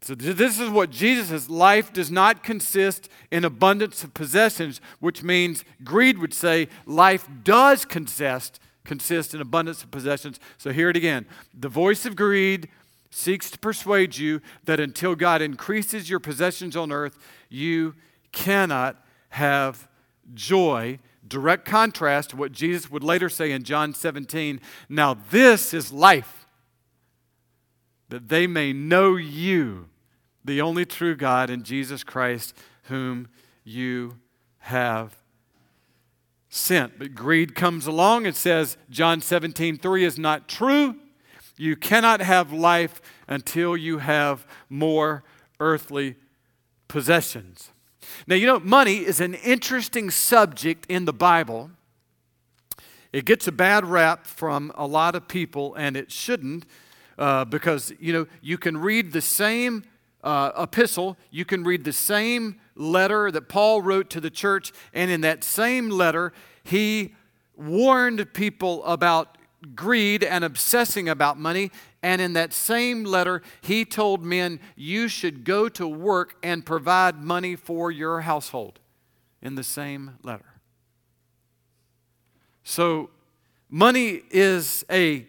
So, 0.00 0.14
this 0.14 0.60
is 0.60 0.70
what 0.70 0.90
Jesus 0.90 1.50
life 1.50 1.92
does 1.92 2.10
not 2.10 2.44
consist 2.44 3.08
in 3.32 3.44
abundance 3.44 4.04
of 4.04 4.14
possessions, 4.14 4.80
which 5.00 5.22
means 5.22 5.64
greed 5.82 6.18
would 6.18 6.32
say 6.32 6.68
life 6.86 7.28
does 7.42 7.84
consist, 7.84 8.60
consist 8.84 9.34
in 9.34 9.40
abundance 9.40 9.82
of 9.82 9.90
possessions. 9.90 10.38
So, 10.56 10.70
hear 10.70 10.88
it 10.88 10.96
again. 10.96 11.26
The 11.52 11.68
voice 11.68 12.06
of 12.06 12.14
greed 12.14 12.68
seeks 13.10 13.50
to 13.50 13.58
persuade 13.58 14.16
you 14.16 14.40
that 14.64 14.80
until 14.80 15.14
God 15.14 15.42
increases 15.42 16.08
your 16.08 16.20
possessions 16.20 16.76
on 16.76 16.92
earth, 16.92 17.18
you 17.48 17.94
cannot 18.32 19.02
have 19.30 19.88
joy. 20.34 20.98
Direct 21.26 21.64
contrast 21.64 22.30
to 22.30 22.36
what 22.36 22.52
Jesus 22.52 22.90
would 22.90 23.04
later 23.04 23.28
say 23.28 23.50
in 23.50 23.64
John 23.64 23.94
17. 23.94 24.60
Now, 24.88 25.16
this 25.30 25.74
is 25.74 25.92
life, 25.92 26.46
that 28.08 28.28
they 28.28 28.46
may 28.46 28.72
know 28.72 29.16
you, 29.16 29.88
the 30.44 30.60
only 30.60 30.84
true 30.84 31.14
God, 31.14 31.50
and 31.50 31.64
Jesus 31.64 32.02
Christ, 32.02 32.54
whom 32.84 33.28
you 33.64 34.18
have 34.58 35.16
sent. 36.48 36.98
But 36.98 37.14
greed 37.14 37.54
comes 37.54 37.86
along 37.86 38.26
and 38.26 38.34
says, 38.34 38.76
John 38.90 39.20
17, 39.20 39.78
3 39.78 40.04
is 40.04 40.18
not 40.18 40.48
true. 40.48 40.96
You 41.56 41.76
cannot 41.76 42.20
have 42.20 42.52
life 42.52 43.00
until 43.26 43.76
you 43.76 43.98
have 43.98 44.46
more 44.70 45.24
earthly 45.60 46.16
possessions. 46.86 47.70
Now, 48.26 48.36
you 48.36 48.46
know, 48.46 48.60
money 48.60 48.98
is 48.98 49.20
an 49.20 49.34
interesting 49.34 50.10
subject 50.10 50.86
in 50.88 51.04
the 51.04 51.12
Bible. 51.12 51.70
It 53.12 53.24
gets 53.24 53.46
a 53.46 53.52
bad 53.52 53.84
rap 53.84 54.26
from 54.26 54.72
a 54.74 54.86
lot 54.86 55.14
of 55.14 55.28
people, 55.28 55.74
and 55.74 55.96
it 55.96 56.10
shouldn't, 56.12 56.64
uh, 57.18 57.44
because, 57.44 57.92
you 57.98 58.12
know, 58.12 58.26
you 58.40 58.56
can 58.56 58.76
read 58.76 59.12
the 59.12 59.20
same 59.20 59.84
uh, 60.22 60.52
epistle, 60.56 61.16
you 61.30 61.44
can 61.44 61.64
read 61.64 61.84
the 61.84 61.92
same 61.92 62.60
letter 62.74 63.30
that 63.30 63.48
Paul 63.48 63.82
wrote 63.82 64.10
to 64.10 64.20
the 64.20 64.30
church, 64.30 64.72
and 64.92 65.10
in 65.10 65.20
that 65.22 65.44
same 65.44 65.90
letter, 65.90 66.32
he 66.62 67.14
warned 67.56 68.32
people 68.32 68.84
about 68.84 69.36
greed 69.74 70.22
and 70.22 70.44
obsessing 70.44 71.08
about 71.08 71.38
money. 71.38 71.70
And 72.02 72.20
in 72.20 72.32
that 72.34 72.52
same 72.52 73.04
letter, 73.04 73.42
he 73.60 73.84
told 73.84 74.24
men, 74.24 74.60
You 74.76 75.08
should 75.08 75.44
go 75.44 75.68
to 75.70 75.86
work 75.86 76.36
and 76.42 76.64
provide 76.64 77.22
money 77.22 77.56
for 77.56 77.90
your 77.90 78.20
household. 78.20 78.78
In 79.42 79.54
the 79.54 79.64
same 79.64 80.18
letter. 80.22 80.60
So, 82.64 83.10
money 83.68 84.22
is 84.30 84.84
a, 84.90 85.26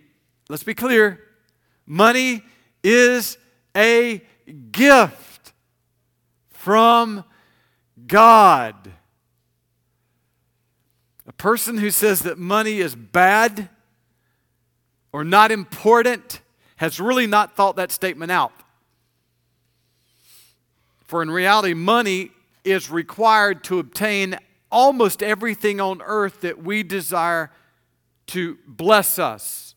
let's 0.50 0.64
be 0.64 0.74
clear, 0.74 1.22
money 1.90 2.44
is 2.84 3.38
a 3.76 4.22
gift 4.72 5.52
from 6.50 7.26
God. 8.08 8.92
A 11.28 11.34
person 11.34 11.78
who 11.78 11.92
says 11.92 12.22
that 12.22 12.38
money 12.38 12.80
is 12.80 12.96
bad 12.96 13.70
or 15.12 15.24
not 15.24 15.52
important 15.52 16.42
has 16.78 17.00
really 17.00 17.28
not 17.28 17.56
thought 17.56 17.76
that 17.76 17.92
statement 17.92 18.32
out. 18.32 18.54
For 21.04 21.24
in 21.24 21.32
reality, 21.32 21.74
money 21.74 22.32
is 22.64 22.92
required 22.92 23.64
to 23.66 23.80
obtain 23.80 24.38
almost 24.72 25.24
everything 25.24 25.82
on 25.82 26.02
earth 26.04 26.42
that 26.42 26.64
we 26.64 26.84
desire 26.84 27.52
to 28.28 28.60
bless 28.68 29.18
us. 29.18 29.74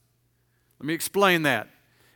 Let 0.78 0.86
me 0.86 0.94
explain 0.94 1.42
that. 1.44 1.71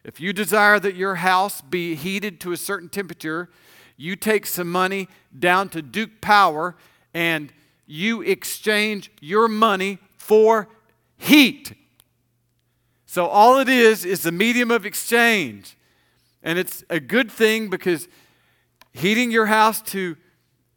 If 0.06 0.20
you 0.20 0.32
desire 0.32 0.78
that 0.78 0.94
your 0.94 1.16
house 1.16 1.60
be 1.60 1.96
heated 1.96 2.38
to 2.42 2.52
a 2.52 2.56
certain 2.56 2.88
temperature, 2.88 3.50
you 3.96 4.14
take 4.14 4.46
some 4.46 4.70
money 4.70 5.08
down 5.36 5.68
to 5.70 5.82
Duke 5.82 6.20
Power 6.20 6.76
and 7.12 7.52
you 7.88 8.22
exchange 8.22 9.10
your 9.20 9.48
money 9.48 9.98
for 10.16 10.68
heat. 11.18 11.72
So 13.04 13.26
all 13.26 13.58
it 13.58 13.68
is 13.68 14.04
is 14.04 14.22
the 14.22 14.30
medium 14.30 14.70
of 14.70 14.86
exchange. 14.86 15.76
And 16.40 16.56
it's 16.56 16.84
a 16.88 17.00
good 17.00 17.28
thing 17.28 17.68
because 17.68 18.06
heating 18.92 19.32
your 19.32 19.46
house 19.46 19.82
to 19.82 20.16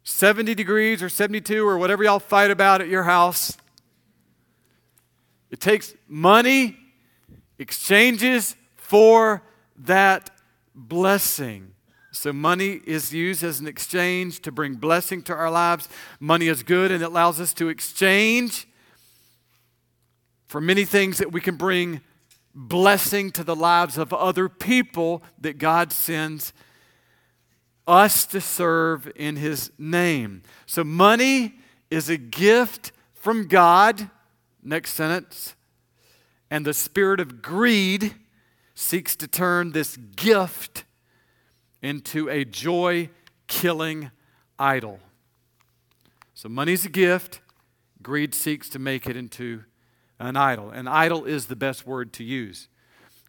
70 0.02 0.56
degrees 0.56 1.04
or 1.04 1.08
72 1.08 1.64
or 1.64 1.78
whatever 1.78 2.02
y'all 2.02 2.18
fight 2.18 2.50
about 2.50 2.80
at 2.80 2.88
your 2.88 3.04
house, 3.04 3.56
it 5.52 5.60
takes 5.60 5.94
money, 6.08 6.76
exchanges 7.60 8.56
for 8.90 9.40
that 9.76 10.30
blessing. 10.74 11.74
So, 12.10 12.32
money 12.32 12.80
is 12.84 13.14
used 13.14 13.44
as 13.44 13.60
an 13.60 13.68
exchange 13.68 14.40
to 14.40 14.50
bring 14.50 14.74
blessing 14.74 15.22
to 15.22 15.32
our 15.32 15.48
lives. 15.48 15.88
Money 16.18 16.48
is 16.48 16.64
good 16.64 16.90
and 16.90 17.00
it 17.00 17.06
allows 17.06 17.40
us 17.40 17.54
to 17.54 17.68
exchange 17.68 18.66
for 20.48 20.60
many 20.60 20.84
things 20.84 21.18
that 21.18 21.30
we 21.30 21.40
can 21.40 21.54
bring 21.54 22.00
blessing 22.52 23.30
to 23.30 23.44
the 23.44 23.54
lives 23.54 23.96
of 23.96 24.12
other 24.12 24.48
people 24.48 25.22
that 25.40 25.58
God 25.58 25.92
sends 25.92 26.52
us 27.86 28.26
to 28.26 28.40
serve 28.40 29.08
in 29.14 29.36
His 29.36 29.70
name. 29.78 30.42
So, 30.66 30.82
money 30.82 31.54
is 31.92 32.08
a 32.08 32.16
gift 32.16 32.90
from 33.14 33.46
God. 33.46 34.10
Next 34.64 34.94
sentence. 34.94 35.54
And 36.50 36.66
the 36.66 36.74
spirit 36.74 37.20
of 37.20 37.40
greed 37.40 38.16
seeks 38.80 39.14
to 39.14 39.28
turn 39.28 39.72
this 39.72 39.96
gift 40.16 40.84
into 41.82 42.28
a 42.28 42.44
joy 42.44 43.10
killing 43.46 44.10
idol. 44.58 44.98
So, 46.34 46.48
money's 46.48 46.86
a 46.86 46.88
gift, 46.88 47.40
greed 48.02 48.34
seeks 48.34 48.68
to 48.70 48.78
make 48.78 49.06
it 49.06 49.16
into 49.16 49.64
an 50.18 50.36
idol. 50.36 50.70
An 50.70 50.88
idol 50.88 51.24
is 51.24 51.46
the 51.46 51.56
best 51.56 51.86
word 51.86 52.12
to 52.14 52.24
use. 52.24 52.68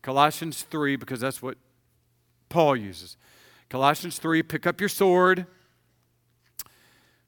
Colossians 0.01 0.63
3, 0.63 0.95
because 0.95 1.19
that's 1.19 1.41
what 1.41 1.57
Paul 2.47 2.77
uses. 2.77 3.17
Colossians 3.69 4.19
3, 4.19 4.43
pick 4.43 4.65
up 4.65 4.79
your 4.79 4.89
sword. 4.89 5.45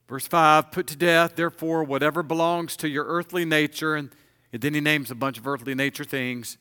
Verse 0.07 0.27
5, 0.27 0.71
put 0.71 0.87
to 0.87 0.95
death, 0.95 1.35
therefore, 1.35 1.83
whatever 1.83 2.23
belongs 2.23 2.77
to 2.77 2.87
your 2.87 3.05
earthly 3.05 3.43
nature. 3.43 3.95
And, 3.95 4.11
and 4.53 4.61
then 4.61 4.73
he 4.73 4.81
names 4.81 5.11
a 5.11 5.15
bunch 5.15 5.37
of 5.37 5.45
earthly 5.45 5.75
nature 5.75 6.05
things. 6.05 6.57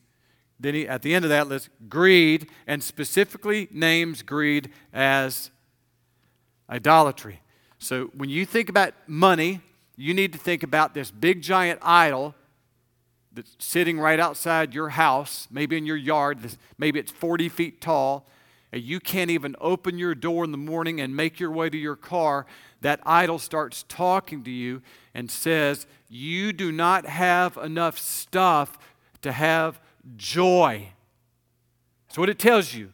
Then 0.63 0.75
he, 0.75 0.87
at 0.87 1.01
the 1.01 1.13
end 1.13 1.25
of 1.25 1.29
that 1.29 1.49
list, 1.49 1.67
greed, 1.89 2.49
and 2.65 2.81
specifically 2.81 3.67
names 3.69 4.21
greed 4.21 4.71
as 4.93 5.51
idolatry. 6.69 7.41
So 7.79 8.05
when 8.15 8.29
you 8.29 8.45
think 8.45 8.69
about 8.69 8.93
money, 9.05 9.59
you 9.97 10.13
need 10.13 10.31
to 10.31 10.39
think 10.39 10.63
about 10.63 10.93
this 10.93 11.11
big 11.11 11.41
giant 11.41 11.81
idol 11.83 12.33
that's 13.33 13.57
sitting 13.59 13.99
right 13.99 14.21
outside 14.21 14.73
your 14.73 14.89
house, 14.89 15.49
maybe 15.51 15.75
in 15.75 15.85
your 15.85 15.97
yard, 15.97 16.39
maybe 16.77 16.97
it's 16.97 17.11
40 17.11 17.49
feet 17.49 17.81
tall, 17.81 18.25
and 18.71 18.81
you 18.81 19.01
can't 19.01 19.29
even 19.29 19.57
open 19.59 19.97
your 19.97 20.15
door 20.15 20.45
in 20.45 20.53
the 20.53 20.57
morning 20.57 21.01
and 21.01 21.13
make 21.13 21.41
your 21.41 21.51
way 21.51 21.69
to 21.69 21.77
your 21.77 21.97
car, 21.97 22.45
that 22.79 23.01
idol 23.05 23.37
starts 23.37 23.83
talking 23.89 24.45
to 24.45 24.51
you 24.51 24.81
and 25.13 25.29
says, 25.29 25.87
You 26.07 26.53
do 26.53 26.71
not 26.71 27.05
have 27.05 27.57
enough 27.57 27.99
stuff 27.99 28.77
to 29.23 29.33
have 29.33 29.81
joy. 30.15 30.89
That's 32.07 32.17
what 32.17 32.29
it 32.29 32.39
tells 32.39 32.73
you. 32.73 32.93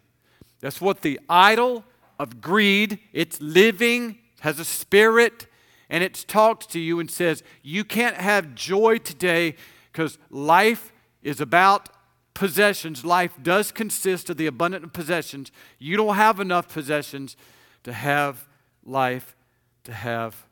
That's 0.60 0.82
what 0.82 1.02
the 1.02 1.20
idol 1.30 1.84
of 2.18 2.42
greed, 2.42 3.00
it's 3.14 3.40
living, 3.42 4.18
has 4.42 4.60
a 4.60 4.66
spirit, 4.66 5.48
and 5.90 6.04
it 6.04 6.26
talks 6.28 6.66
to 6.68 6.80
you 6.80 7.00
and 7.00 7.10
says, 7.10 7.44
You 7.64 7.84
can't 7.84 8.18
have 8.18 8.56
joy 8.56 8.98
today 8.98 9.56
because 9.92 10.18
life 10.30 10.92
is 11.24 11.42
about 11.42 11.90
possessions. 12.34 13.04
Life 13.04 13.38
does 13.42 13.72
consist 13.72 14.30
of 14.30 14.38
the 14.38 14.48
abundant 14.48 14.84
of 14.84 14.94
possessions. 14.94 15.52
You 15.78 15.98
don't 15.98 16.16
have 16.16 16.40
enough 16.40 16.70
possessions 16.70 17.36
to 17.84 17.94
have 17.94 18.48
life, 18.86 19.36
to 19.84 19.94
have 19.94 20.46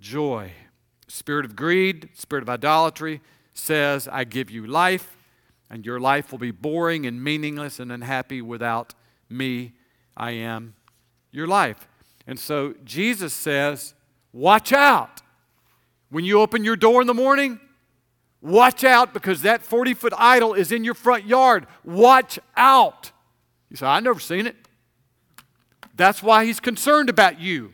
joy. 0.00 0.52
Spirit 1.06 1.44
of 1.44 1.54
greed, 1.54 2.08
spirit 2.14 2.42
of 2.42 2.48
idolatry 2.48 3.20
says, 3.52 4.08
I 4.08 4.24
give 4.24 4.50
you 4.50 4.66
life, 4.66 5.16
and 5.70 5.84
your 5.84 6.00
life 6.00 6.30
will 6.30 6.38
be 6.38 6.50
boring 6.50 7.06
and 7.06 7.22
meaningless 7.22 7.80
and 7.80 7.90
unhappy 7.90 8.40
without 8.42 8.94
me. 9.28 9.72
I 10.16 10.32
am 10.32 10.74
your 11.30 11.46
life. 11.46 11.88
And 12.26 12.38
so 12.38 12.74
Jesus 12.84 13.32
says, 13.34 13.94
Watch 14.32 14.72
out. 14.72 15.20
When 16.10 16.24
you 16.24 16.40
open 16.40 16.64
your 16.64 16.76
door 16.76 17.00
in 17.00 17.06
the 17.06 17.14
morning, 17.14 17.60
Watch 18.44 18.84
out 18.84 19.14
because 19.14 19.40
that 19.40 19.62
40 19.62 19.94
foot 19.94 20.12
idol 20.18 20.52
is 20.52 20.70
in 20.70 20.84
your 20.84 20.92
front 20.92 21.24
yard. 21.24 21.66
Watch 21.82 22.38
out. 22.58 23.10
You 23.70 23.76
say, 23.78 23.86
I've 23.86 24.02
never 24.04 24.20
seen 24.20 24.46
it. 24.46 24.54
That's 25.96 26.22
why 26.22 26.44
he's 26.44 26.60
concerned 26.60 27.08
about 27.08 27.40
you. 27.40 27.72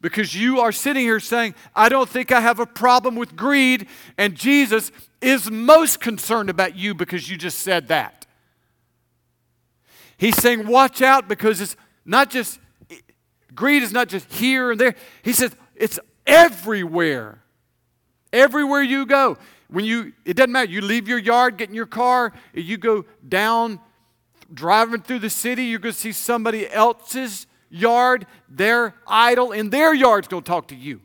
because 0.00 0.36
you 0.36 0.60
are 0.60 0.70
sitting 0.70 1.02
here 1.02 1.18
saying, 1.18 1.56
I 1.74 1.88
don't 1.88 2.08
think 2.08 2.30
I 2.30 2.40
have 2.40 2.60
a 2.60 2.66
problem 2.66 3.16
with 3.16 3.34
greed, 3.34 3.88
and 4.16 4.36
Jesus 4.36 4.92
is 5.24 5.50
most 5.50 6.00
concerned 6.00 6.50
about 6.50 6.76
you 6.76 6.94
because 6.94 7.28
you 7.28 7.36
just 7.36 7.58
said 7.58 7.88
that. 7.88 8.26
He's 10.16 10.36
saying, 10.36 10.66
Watch 10.66 11.02
out 11.02 11.28
because 11.28 11.60
it's 11.60 11.76
not 12.04 12.30
just, 12.30 12.60
greed 13.54 13.82
is 13.82 13.92
not 13.92 14.08
just 14.08 14.30
here 14.32 14.70
and 14.70 14.80
there. 14.80 14.94
He 15.22 15.32
says, 15.32 15.56
It's 15.74 15.98
everywhere. 16.26 17.42
Everywhere 18.32 18.82
you 18.82 19.06
go. 19.06 19.38
When 19.68 19.84
you, 19.84 20.12
it 20.24 20.36
doesn't 20.36 20.52
matter, 20.52 20.70
you 20.70 20.80
leave 20.80 21.08
your 21.08 21.18
yard, 21.18 21.56
get 21.56 21.68
in 21.68 21.74
your 21.74 21.86
car, 21.86 22.32
you 22.52 22.76
go 22.76 23.04
down 23.26 23.80
driving 24.52 25.00
through 25.00 25.20
the 25.20 25.30
city, 25.30 25.64
you're 25.64 25.78
going 25.78 25.94
to 25.94 25.98
see 25.98 26.12
somebody 26.12 26.70
else's 26.70 27.46
yard, 27.70 28.26
their 28.48 28.94
idol 29.06 29.52
in 29.52 29.70
their 29.70 29.94
yard's 29.94 30.28
going 30.28 30.42
to 30.42 30.46
talk 30.46 30.68
to 30.68 30.76
you. 30.76 31.00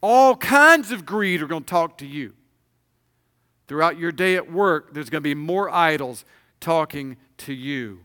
All 0.00 0.36
kinds 0.36 0.90
of 0.90 1.04
greed 1.04 1.42
are 1.42 1.46
going 1.46 1.64
to 1.64 1.70
talk 1.70 1.98
to 1.98 2.06
you. 2.06 2.32
Throughout 3.68 3.98
your 3.98 4.12
day 4.12 4.34
at 4.34 4.50
work, 4.50 4.94
there's 4.94 5.10
going 5.10 5.22
to 5.22 5.28
be 5.28 5.34
more 5.34 5.70
idols 5.70 6.24
talking 6.58 7.16
to 7.38 7.52
you. 7.52 8.00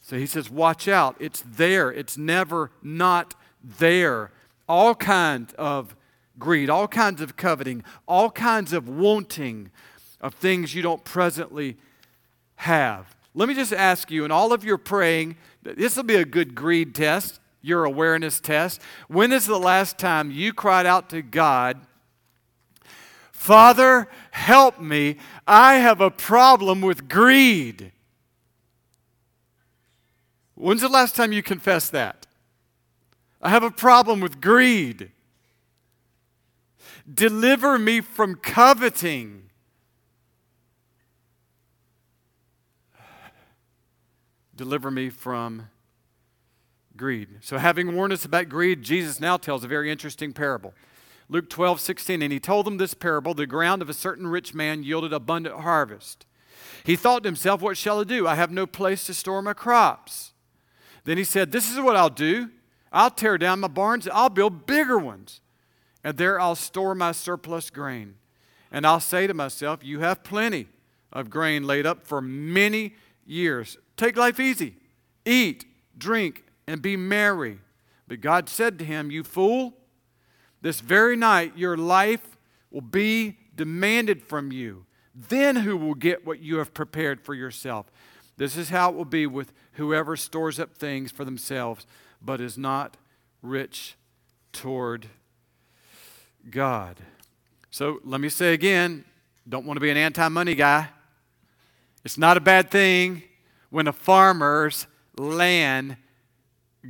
So 0.00 0.16
he 0.18 0.26
says, 0.26 0.50
Watch 0.50 0.88
out. 0.88 1.16
It's 1.20 1.42
there, 1.46 1.92
it's 1.92 2.16
never 2.16 2.72
not 2.82 3.34
there. 3.62 4.32
All 4.66 4.94
kinds 4.94 5.52
of 5.54 5.94
greed, 6.38 6.70
all 6.70 6.88
kinds 6.88 7.20
of 7.20 7.36
coveting, 7.36 7.84
all 8.06 8.30
kinds 8.30 8.72
of 8.72 8.88
wanting 8.88 9.70
of 10.20 10.34
things 10.34 10.74
you 10.74 10.82
don't 10.82 11.04
presently 11.04 11.76
have. 12.56 13.14
Let 13.34 13.48
me 13.48 13.54
just 13.54 13.72
ask 13.72 14.10
you, 14.10 14.24
in 14.24 14.30
all 14.30 14.52
of 14.52 14.64
your 14.64 14.78
praying, 14.78 15.36
this 15.62 15.96
will 15.96 16.04
be 16.04 16.16
a 16.16 16.24
good 16.24 16.54
greed 16.54 16.94
test, 16.94 17.40
your 17.60 17.84
awareness 17.84 18.40
test. 18.40 18.80
When 19.08 19.32
is 19.32 19.46
the 19.46 19.58
last 19.58 19.98
time 19.98 20.30
you 20.30 20.52
cried 20.52 20.86
out 20.86 21.10
to 21.10 21.22
God, 21.22 21.78
Father, 23.38 24.08
help 24.32 24.80
me? 24.80 25.16
I 25.46 25.76
have 25.76 26.00
a 26.00 26.10
problem 26.10 26.80
with 26.80 27.08
greed. 27.08 27.92
When's 30.56 30.80
the 30.80 30.88
last 30.88 31.14
time 31.14 31.30
you 31.30 31.42
confessed 31.42 31.92
that? 31.92 32.26
I 33.40 33.50
have 33.50 33.62
a 33.62 33.70
problem 33.70 34.18
with 34.18 34.40
greed. 34.40 35.12
Deliver 37.10 37.78
me 37.78 38.00
from 38.00 38.34
coveting. 38.34 39.44
Deliver 44.56 44.90
me 44.90 45.10
from 45.10 45.68
greed. 46.96 47.38
So, 47.40 47.56
having 47.56 47.94
warned 47.94 48.12
us 48.12 48.24
about 48.24 48.48
greed, 48.48 48.82
Jesus 48.82 49.20
now 49.20 49.36
tells 49.36 49.62
a 49.62 49.68
very 49.68 49.92
interesting 49.92 50.32
parable. 50.32 50.74
Luke 51.28 51.50
12, 51.50 51.80
16, 51.80 52.22
and 52.22 52.32
he 52.32 52.40
told 52.40 52.66
them 52.66 52.78
this 52.78 52.94
parable 52.94 53.34
The 53.34 53.46
ground 53.46 53.82
of 53.82 53.90
a 53.90 53.94
certain 53.94 54.26
rich 54.26 54.54
man 54.54 54.82
yielded 54.82 55.12
abundant 55.12 55.60
harvest. 55.60 56.26
He 56.84 56.96
thought 56.96 57.22
to 57.22 57.28
himself, 57.28 57.60
What 57.60 57.76
shall 57.76 58.00
I 58.00 58.04
do? 58.04 58.26
I 58.26 58.34
have 58.34 58.50
no 58.50 58.66
place 58.66 59.04
to 59.06 59.14
store 59.14 59.42
my 59.42 59.52
crops. 59.52 60.32
Then 61.04 61.18
he 61.18 61.24
said, 61.24 61.52
This 61.52 61.70
is 61.70 61.78
what 61.80 61.96
I'll 61.96 62.10
do. 62.10 62.50
I'll 62.90 63.10
tear 63.10 63.36
down 63.36 63.60
my 63.60 63.68
barns, 63.68 64.08
I'll 64.08 64.30
build 64.30 64.66
bigger 64.66 64.98
ones, 64.98 65.42
and 66.02 66.16
there 66.16 66.40
I'll 66.40 66.54
store 66.54 66.94
my 66.94 67.12
surplus 67.12 67.68
grain. 67.68 68.14
And 68.70 68.86
I'll 68.86 69.00
say 69.00 69.26
to 69.26 69.34
myself, 69.34 69.84
You 69.84 70.00
have 70.00 70.24
plenty 70.24 70.66
of 71.12 71.30
grain 71.30 71.64
laid 71.64 71.86
up 71.86 72.06
for 72.06 72.20
many 72.20 72.94
years. 73.26 73.76
Take 73.96 74.16
life 74.16 74.40
easy. 74.40 74.76
Eat, 75.24 75.66
drink, 75.96 76.44
and 76.66 76.80
be 76.80 76.96
merry. 76.96 77.58
But 78.06 78.20
God 78.20 78.48
said 78.48 78.78
to 78.78 78.84
him, 78.84 79.10
You 79.10 79.22
fool, 79.24 79.74
this 80.60 80.80
very 80.80 81.16
night 81.16 81.56
your 81.56 81.76
life 81.76 82.36
will 82.70 82.80
be 82.80 83.38
demanded 83.54 84.22
from 84.22 84.52
you. 84.52 84.84
Then 85.14 85.56
who 85.56 85.76
will 85.76 85.94
get 85.94 86.26
what 86.26 86.40
you 86.40 86.58
have 86.58 86.74
prepared 86.74 87.20
for 87.20 87.34
yourself? 87.34 87.86
This 88.36 88.56
is 88.56 88.68
how 88.68 88.90
it 88.90 88.96
will 88.96 89.04
be 89.04 89.26
with 89.26 89.52
whoever 89.72 90.16
stores 90.16 90.60
up 90.60 90.76
things 90.76 91.10
for 91.10 91.24
themselves, 91.24 91.86
but 92.22 92.40
is 92.40 92.56
not 92.56 92.96
rich 93.42 93.96
toward 94.52 95.06
God. 96.48 96.98
So 97.70 98.00
let 98.04 98.20
me 98.20 98.28
say 98.28 98.54
again 98.54 99.04
don't 99.48 99.64
want 99.64 99.76
to 99.76 99.80
be 99.80 99.90
an 99.90 99.96
anti 99.96 100.28
money 100.28 100.54
guy. 100.54 100.88
It's 102.04 102.18
not 102.18 102.36
a 102.36 102.40
bad 102.40 102.70
thing 102.70 103.22
when 103.70 103.86
a 103.86 103.92
farmer's 103.92 104.86
land 105.16 105.96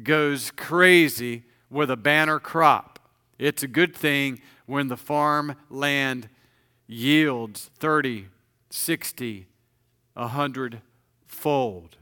goes 0.02 0.50
crazy 0.50 1.44
with 1.70 1.90
a 1.90 1.96
banner 1.96 2.38
crop. 2.38 2.97
It's 3.38 3.62
a 3.62 3.68
good 3.68 3.94
thing 3.94 4.40
when 4.66 4.88
the 4.88 4.96
farm 4.96 5.54
land 5.70 6.28
yields 6.86 7.70
30, 7.78 8.26
60, 8.70 9.46
100 10.14 10.82
fold. 11.26 11.96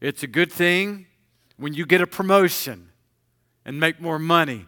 It's 0.00 0.22
a 0.22 0.26
good 0.26 0.50
thing 0.50 1.06
when 1.56 1.74
you 1.74 1.86
get 1.86 2.00
a 2.00 2.06
promotion 2.06 2.88
and 3.64 3.78
make 3.78 4.00
more 4.00 4.18
money. 4.18 4.66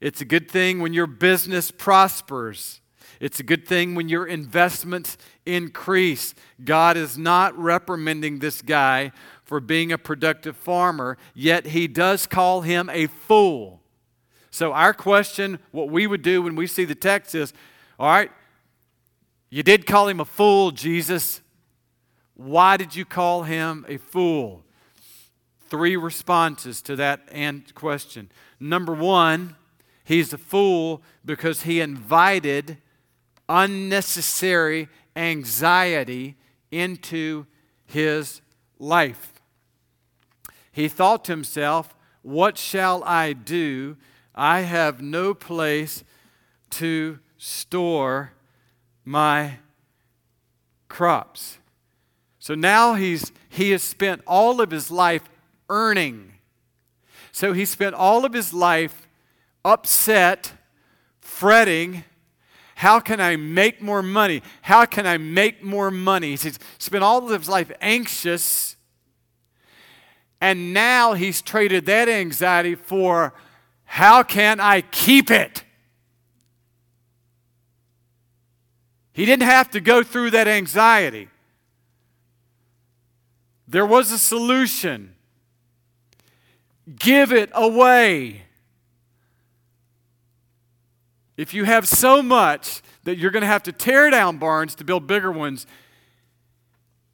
It's 0.00 0.20
a 0.20 0.24
good 0.24 0.50
thing 0.50 0.80
when 0.80 0.92
your 0.92 1.06
business 1.06 1.70
prospers. 1.70 2.80
It's 3.20 3.38
a 3.38 3.44
good 3.44 3.66
thing 3.68 3.94
when 3.94 4.08
your 4.08 4.26
investments 4.26 5.16
increase. 5.44 6.34
God 6.64 6.96
is 6.96 7.18
not 7.18 7.56
reprimanding 7.56 8.38
this 8.38 8.62
guy 8.62 9.12
for 9.44 9.60
being 9.60 9.92
a 9.92 9.98
productive 9.98 10.56
farmer, 10.56 11.18
yet 11.34 11.66
he 11.66 11.86
does 11.86 12.26
call 12.26 12.62
him 12.62 12.88
a 12.90 13.06
fool. 13.06 13.81
So, 14.52 14.74
our 14.74 14.92
question, 14.92 15.58
what 15.70 15.88
we 15.88 16.06
would 16.06 16.20
do 16.20 16.42
when 16.42 16.54
we 16.54 16.66
see 16.66 16.84
the 16.84 16.94
text 16.94 17.34
is 17.34 17.54
all 17.98 18.08
right, 18.08 18.30
you 19.48 19.62
did 19.62 19.86
call 19.86 20.08
him 20.08 20.20
a 20.20 20.26
fool, 20.26 20.70
Jesus. 20.70 21.40
Why 22.34 22.76
did 22.76 22.94
you 22.94 23.06
call 23.06 23.44
him 23.44 23.86
a 23.88 23.96
fool? 23.96 24.62
Three 25.70 25.96
responses 25.96 26.82
to 26.82 26.96
that 26.96 27.22
and 27.32 27.74
question. 27.74 28.30
Number 28.60 28.92
one, 28.92 29.56
he's 30.04 30.34
a 30.34 30.38
fool 30.38 31.02
because 31.24 31.62
he 31.62 31.80
invited 31.80 32.76
unnecessary 33.48 34.90
anxiety 35.16 36.36
into 36.70 37.46
his 37.86 38.42
life. 38.78 39.40
He 40.72 40.88
thought 40.88 41.24
to 41.24 41.32
himself, 41.32 41.94
What 42.20 42.58
shall 42.58 43.02
I 43.04 43.32
do? 43.32 43.96
I 44.34 44.60
have 44.60 45.02
no 45.02 45.34
place 45.34 46.04
to 46.70 47.18
store 47.36 48.32
my 49.04 49.58
crops. 50.88 51.58
So 52.38 52.54
now 52.54 52.94
he's, 52.94 53.32
he 53.48 53.70
has 53.70 53.82
spent 53.82 54.22
all 54.26 54.60
of 54.60 54.70
his 54.70 54.90
life 54.90 55.28
earning. 55.68 56.32
So 57.30 57.52
he 57.52 57.64
spent 57.64 57.94
all 57.94 58.24
of 58.24 58.32
his 58.32 58.52
life 58.52 59.06
upset, 59.64 60.52
fretting, 61.20 62.04
how 62.82 62.98
can 62.98 63.20
I 63.20 63.36
make 63.36 63.80
more 63.80 64.02
money? 64.02 64.42
How 64.62 64.86
can 64.86 65.06
I 65.06 65.16
make 65.16 65.62
more 65.62 65.88
money? 65.88 66.30
He's 66.30 66.58
spent 66.78 67.04
all 67.04 67.24
of 67.24 67.38
his 67.38 67.48
life 67.48 67.70
anxious, 67.80 68.74
and 70.40 70.74
now 70.74 71.12
he's 71.12 71.42
traded 71.42 71.86
that 71.86 72.08
anxiety 72.08 72.74
for 72.74 73.34
how 73.92 74.22
can 74.22 74.58
I 74.58 74.80
keep 74.80 75.30
it? 75.30 75.64
He 79.12 79.26
didn't 79.26 79.42
have 79.42 79.70
to 79.72 79.82
go 79.82 80.02
through 80.02 80.30
that 80.30 80.48
anxiety. 80.48 81.28
There 83.68 83.84
was 83.84 84.10
a 84.10 84.16
solution. 84.16 85.14
Give 86.98 87.34
it 87.34 87.50
away. 87.52 88.44
If 91.36 91.52
you 91.52 91.64
have 91.64 91.86
so 91.86 92.22
much 92.22 92.80
that 93.04 93.18
you're 93.18 93.30
going 93.30 93.42
to 93.42 93.46
have 93.46 93.64
to 93.64 93.72
tear 93.72 94.08
down 94.08 94.38
barns 94.38 94.74
to 94.76 94.84
build 94.84 95.06
bigger 95.06 95.30
ones, 95.30 95.66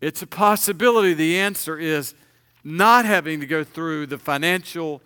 it's 0.00 0.22
a 0.22 0.28
possibility. 0.28 1.12
The 1.12 1.40
answer 1.40 1.76
is 1.76 2.14
not 2.62 3.04
having 3.04 3.40
to 3.40 3.46
go 3.46 3.64
through 3.64 4.06
the 4.06 4.18
financial 4.18 5.02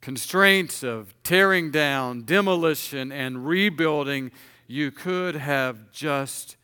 constraints 0.00 0.82
of 0.82 1.14
tearing 1.22 1.70
down, 1.70 2.22
demolition, 2.22 3.12
and 3.12 3.46
rebuilding. 3.46 4.30
You 4.66 4.90
could 4.90 5.34
have 5.34 5.90
just 5.92 6.56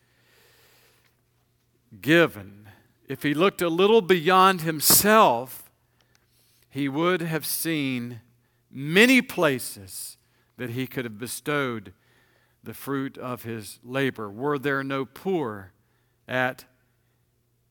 given. 2.01 2.69
If 3.07 3.23
he 3.23 3.33
looked 3.33 3.61
a 3.61 3.69
little 3.69 4.01
beyond 4.01 4.61
himself, 4.61 5.69
he 6.69 6.89
would 6.89 7.21
have 7.21 7.45
seen 7.45 8.21
many 8.69 9.21
places 9.21 10.17
that 10.57 10.71
he 10.71 10.87
could 10.87 11.05
have 11.05 11.17
bestowed 11.17 11.93
the 12.63 12.73
fruit 12.73 13.17
of 13.17 13.43
his 13.43 13.79
labor. 13.83 14.29
Were 14.29 14.59
there 14.59 14.83
no 14.83 15.05
poor 15.05 15.71
at 16.27 16.65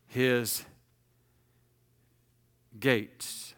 his 0.07 0.65
gates? 2.79 3.56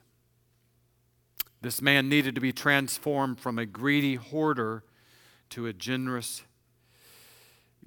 This 1.60 1.82
man 1.82 2.08
needed 2.08 2.34
to 2.36 2.40
be 2.40 2.52
transformed 2.52 3.40
from 3.40 3.58
a 3.58 3.66
greedy 3.66 4.14
hoarder 4.14 4.84
to 5.50 5.66
a 5.66 5.72
generous 5.72 6.42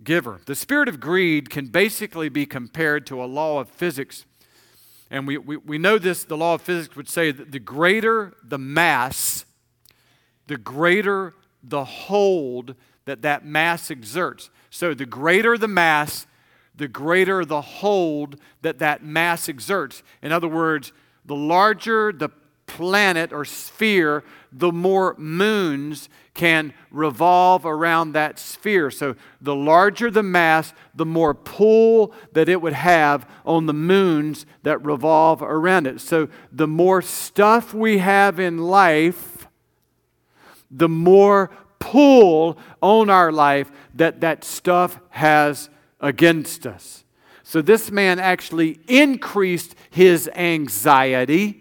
giver. 0.04 0.42
The 0.46 0.56
spirit 0.56 0.90
of 0.90 1.00
greed 1.00 1.50
can 1.50 1.68
basically 1.68 2.28
be 2.28 2.46
compared 2.46 3.06
to 3.08 3.24
a 3.24 3.26
law 3.26 3.60
of 3.60 3.70
physics. 3.70 4.26
And 5.10 5.28
we, 5.28 5.38
we, 5.38 5.58
we 5.58 5.78
know 5.78 5.98
this, 5.98 6.24
the 6.24 6.38
law 6.38 6.56
of 6.56 6.62
physics 6.62 6.96
would 6.96 7.10
say 7.10 7.32
that 7.32 7.52
the 7.52 7.60
greater 7.60 8.34
the 8.44 8.58
mass, 8.58 9.46
the 10.48 10.58
greater 10.58 11.34
the 11.64 11.86
hold 11.86 12.76
that 13.06 13.22
that 13.22 13.46
mass 13.46 13.90
exerts. 13.92 14.50
So 14.70 14.94
the 14.94 15.06
greater 15.06 15.58
the 15.58 15.68
mass, 15.68 16.28
the 16.76 16.88
greater 16.88 17.46
the 17.46 17.62
hold 17.62 18.38
that 18.62 18.80
that 18.80 19.04
mass 19.04 19.48
exerts. 19.48 20.04
In 20.22 20.32
other 20.32 20.48
words, 20.48 20.94
the 21.26 21.36
larger 21.36 22.12
the 22.12 22.30
planet 22.76 23.34
or 23.34 23.46
sphere, 23.46 24.24
the 24.52 24.72
more 24.72 25.16
moons 25.18 26.10
can 26.34 26.74
revolve 26.90 27.66
around 27.66 28.14
that 28.14 28.40
sphere. 28.40 28.90
So 28.90 29.16
the 29.42 29.56
larger 29.56 30.10
the 30.10 30.24
mass, 30.24 30.74
the 30.96 31.06
more 31.06 31.34
pull 31.34 32.14
that 32.32 32.48
it 32.48 32.62
would 32.62 32.74
have 32.74 33.30
on 33.46 33.66
the 33.66 33.74
moons 33.74 34.46
that 34.64 34.84
revolve 34.86 35.42
around 35.42 35.88
it. 35.88 36.00
So 36.00 36.30
the 36.52 36.68
more 36.68 37.02
stuff 37.02 37.74
we 37.74 37.98
have 37.98 38.40
in 38.40 38.58
life, 38.58 39.48
the 40.70 40.90
more 40.90 41.52
pull 41.80 42.58
on 42.82 43.10
our 43.10 43.32
life 43.32 43.72
that 43.96 44.22
that 44.22 44.44
stuff 44.44 45.00
has 45.10 45.70
against 46.00 46.66
us. 46.66 47.04
So 47.44 47.62
this 47.62 47.92
man 47.92 48.18
actually 48.20 48.80
increased 48.88 49.76
his 49.90 50.30
anxiety. 50.34 51.61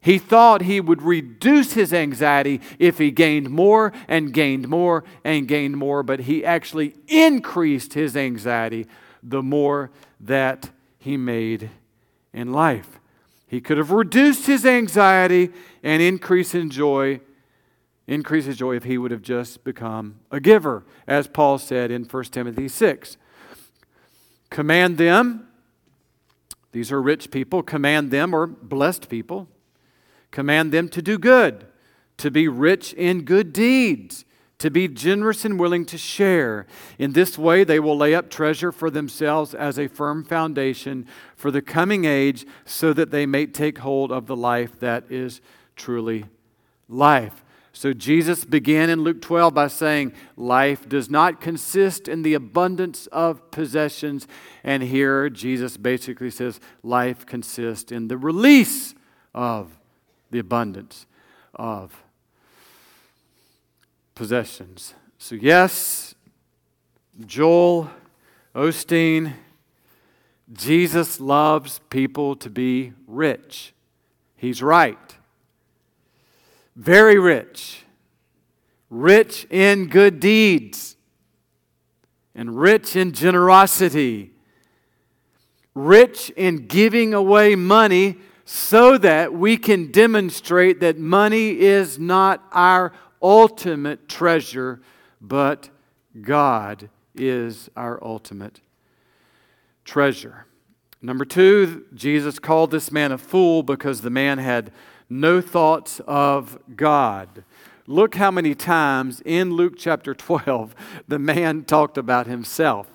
He 0.00 0.18
thought 0.18 0.62
he 0.62 0.80
would 0.80 1.02
reduce 1.02 1.74
his 1.74 1.92
anxiety 1.92 2.60
if 2.78 2.98
he 2.98 3.10
gained 3.10 3.50
more 3.50 3.92
and 4.08 4.32
gained 4.32 4.68
more 4.68 5.04
and 5.24 5.46
gained 5.46 5.76
more, 5.76 6.02
but 6.02 6.20
he 6.20 6.44
actually 6.44 6.94
increased 7.06 7.92
his 7.92 8.16
anxiety 8.16 8.86
the 9.22 9.42
more 9.42 9.90
that 10.18 10.70
he 10.98 11.16
made 11.16 11.70
in 12.32 12.52
life. 12.52 12.98
He 13.46 13.60
could 13.60 13.76
have 13.76 13.90
reduced 13.90 14.46
his 14.46 14.64
anxiety 14.64 15.50
and 15.82 16.00
increased 16.00 16.54
in 16.54 16.70
joy 16.70 17.20
increase 18.10 18.44
his 18.44 18.56
joy 18.56 18.74
if 18.74 18.82
he 18.82 18.98
would 18.98 19.12
have 19.12 19.22
just 19.22 19.62
become 19.62 20.16
a 20.32 20.40
giver, 20.40 20.84
as 21.06 21.28
Paul 21.28 21.58
said 21.58 21.92
in 21.92 22.04
1 22.04 22.24
Timothy 22.24 22.66
6. 22.66 23.16
Command 24.50 24.98
them, 24.98 25.46
these 26.72 26.90
are 26.90 27.00
rich 27.00 27.30
people, 27.30 27.62
command 27.62 28.10
them, 28.10 28.34
or 28.34 28.48
blessed 28.48 29.08
people, 29.08 29.48
command 30.30 30.72
them 30.72 30.88
to 30.90 31.02
do 31.02 31.18
good, 31.18 31.66
to 32.18 32.30
be 32.30 32.48
rich 32.48 32.92
in 32.94 33.22
good 33.22 33.52
deeds, 33.52 34.24
to 34.58 34.70
be 34.70 34.86
generous 34.86 35.44
and 35.44 35.58
willing 35.58 35.86
to 35.86 35.96
share. 35.98 36.66
In 36.98 37.12
this 37.12 37.38
way, 37.38 37.64
they 37.64 37.80
will 37.80 37.96
lay 37.96 38.14
up 38.14 38.28
treasure 38.28 38.72
for 38.72 38.90
themselves 38.90 39.54
as 39.54 39.78
a 39.78 39.88
firm 39.88 40.22
foundation 40.22 41.06
for 41.34 41.50
the 41.50 41.62
coming 41.62 42.04
age, 42.04 42.46
so 42.64 42.92
that 42.92 43.10
they 43.10 43.26
may 43.26 43.46
take 43.46 43.78
hold 43.78 44.12
of 44.12 44.26
the 44.26 44.36
life 44.36 44.78
that 44.80 45.04
is 45.10 45.40
truly 45.76 46.26
life. 46.88 47.42
So 47.72 47.94
Jesus 47.94 48.44
began 48.44 48.90
in 48.90 49.02
Luke 49.02 49.22
12 49.22 49.54
by 49.54 49.68
saying, 49.68 50.12
Life 50.36 50.88
does 50.88 51.08
not 51.08 51.40
consist 51.40 52.08
in 52.08 52.22
the 52.22 52.34
abundance 52.34 53.06
of 53.06 53.50
possessions. 53.50 54.26
And 54.62 54.82
here 54.82 55.30
Jesus 55.30 55.76
basically 55.76 56.30
says, 56.30 56.60
Life 56.82 57.24
consists 57.24 57.92
in 57.92 58.08
the 58.08 58.18
release 58.18 58.94
of 59.34 59.79
the 60.30 60.38
abundance 60.38 61.06
of 61.54 62.02
possessions. 64.14 64.94
So, 65.18 65.34
yes, 65.34 66.14
Joel 67.26 67.90
Osteen, 68.54 69.34
Jesus 70.52 71.20
loves 71.20 71.80
people 71.90 72.34
to 72.36 72.50
be 72.50 72.92
rich. 73.06 73.72
He's 74.36 74.62
right 74.62 74.98
very 76.80 77.18
rich, 77.18 77.84
rich 78.88 79.46
in 79.50 79.86
good 79.88 80.18
deeds, 80.18 80.96
and 82.34 82.58
rich 82.58 82.96
in 82.96 83.12
generosity, 83.12 84.32
rich 85.74 86.30
in 86.30 86.66
giving 86.66 87.12
away 87.12 87.54
money 87.54 88.16
so 88.44 88.98
that 88.98 89.32
we 89.32 89.56
can 89.56 89.90
demonstrate 89.90 90.80
that 90.80 90.98
money 90.98 91.60
is 91.60 91.98
not 91.98 92.44
our 92.52 92.92
ultimate 93.22 94.08
treasure, 94.08 94.80
but 95.20 95.70
God 96.20 96.88
is 97.14 97.70
our 97.76 98.02
ultimate 98.02 98.60
treasure. 99.84 100.46
Number 101.02 101.24
two, 101.24 101.86
Jesus 101.94 102.38
called 102.38 102.70
this 102.70 102.92
man 102.92 103.12
a 103.12 103.18
fool 103.18 103.62
because 103.62 104.02
the 104.02 104.10
man 104.10 104.38
had 104.38 104.70
no 105.08 105.40
thoughts 105.40 106.00
of 106.06 106.58
God. 106.76 107.44
Look 107.86 108.14
how 108.14 108.30
many 108.30 108.54
times 108.54 109.22
in 109.24 109.52
Luke 109.54 109.74
chapter 109.76 110.14
12 110.14 110.74
the 111.08 111.18
man 111.18 111.64
talked 111.64 111.98
about 111.98 112.26
himself. 112.26 112.86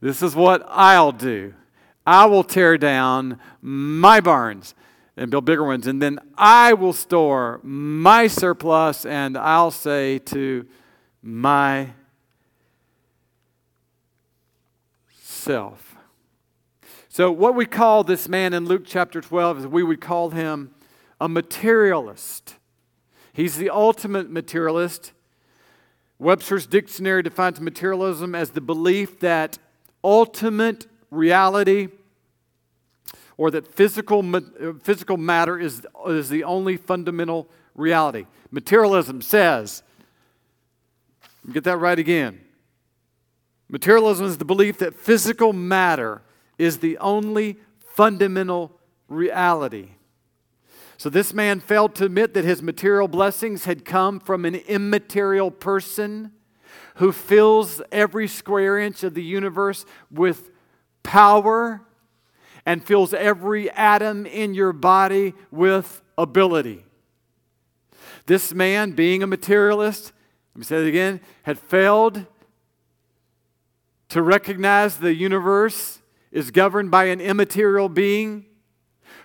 This 0.00 0.22
is 0.22 0.34
what 0.34 0.64
I'll 0.68 1.12
do. 1.12 1.54
I 2.06 2.26
will 2.26 2.44
tear 2.44 2.78
down 2.78 3.40
my 3.60 4.20
barns 4.20 4.74
and 5.16 5.30
build 5.30 5.44
bigger 5.44 5.64
ones, 5.64 5.86
and 5.86 6.00
then 6.00 6.18
I 6.36 6.74
will 6.74 6.92
store 6.92 7.60
my 7.62 8.26
surplus, 8.26 9.04
and 9.04 9.36
I'll 9.36 9.70
say 9.70 10.18
to 10.20 10.66
my 11.22 11.90
self. 15.20 15.96
So, 17.08 17.32
what 17.32 17.54
we 17.54 17.64
call 17.64 18.04
this 18.04 18.28
man 18.28 18.52
in 18.52 18.66
Luke 18.66 18.82
chapter 18.84 19.20
12 19.20 19.58
is 19.58 19.66
we 19.66 19.82
would 19.82 20.00
call 20.00 20.30
him 20.30 20.72
a 21.20 21.28
materialist. 21.28 22.56
He's 23.32 23.56
the 23.56 23.70
ultimate 23.70 24.30
materialist. 24.30 25.12
Webster's 26.18 26.66
dictionary 26.66 27.22
defines 27.22 27.60
materialism 27.60 28.34
as 28.34 28.50
the 28.50 28.60
belief 28.60 29.18
that 29.20 29.58
ultimate 30.04 30.86
reality 31.10 31.88
or 33.36 33.50
that 33.50 33.66
physical, 33.66 34.24
uh, 34.34 34.40
physical 34.82 35.16
matter 35.16 35.58
is, 35.58 35.86
is 36.06 36.28
the 36.28 36.44
only 36.44 36.76
fundamental 36.76 37.48
reality. 37.74 38.26
Materialism 38.50 39.20
says, 39.20 39.82
get 41.52 41.64
that 41.64 41.78
right 41.78 41.98
again. 41.98 42.40
Materialism 43.68 44.26
is 44.26 44.38
the 44.38 44.44
belief 44.44 44.78
that 44.78 44.94
physical 44.94 45.52
matter 45.52 46.22
is 46.56 46.78
the 46.78 46.96
only 46.98 47.58
fundamental 47.94 48.78
reality. 49.08 49.90
So 50.98 51.10
this 51.10 51.34
man 51.34 51.60
failed 51.60 51.94
to 51.96 52.06
admit 52.06 52.32
that 52.34 52.44
his 52.44 52.62
material 52.62 53.06
blessings 53.06 53.64
had 53.64 53.84
come 53.84 54.18
from 54.18 54.44
an 54.44 54.54
immaterial 54.54 55.50
person 55.50 56.32
who 56.96 57.12
fills 57.12 57.82
every 57.92 58.26
square 58.26 58.78
inch 58.78 59.02
of 59.02 59.12
the 59.12 59.22
universe 59.22 59.84
with 60.10 60.50
power 61.06 61.80
and 62.66 62.84
fills 62.84 63.14
every 63.14 63.70
atom 63.70 64.26
in 64.26 64.52
your 64.52 64.72
body 64.72 65.34
with 65.52 66.02
ability. 66.18 66.84
This 68.26 68.52
man, 68.52 68.90
being 68.90 69.22
a 69.22 69.26
materialist, 69.26 70.12
let 70.54 70.58
me 70.58 70.64
say 70.64 70.82
it 70.82 70.88
again, 70.88 71.20
had 71.44 71.60
failed 71.60 72.26
to 74.08 74.20
recognize 74.20 74.98
the 74.98 75.14
universe 75.14 76.02
is 76.32 76.50
governed 76.50 76.90
by 76.90 77.04
an 77.04 77.20
immaterial 77.20 77.88
being 77.88 78.46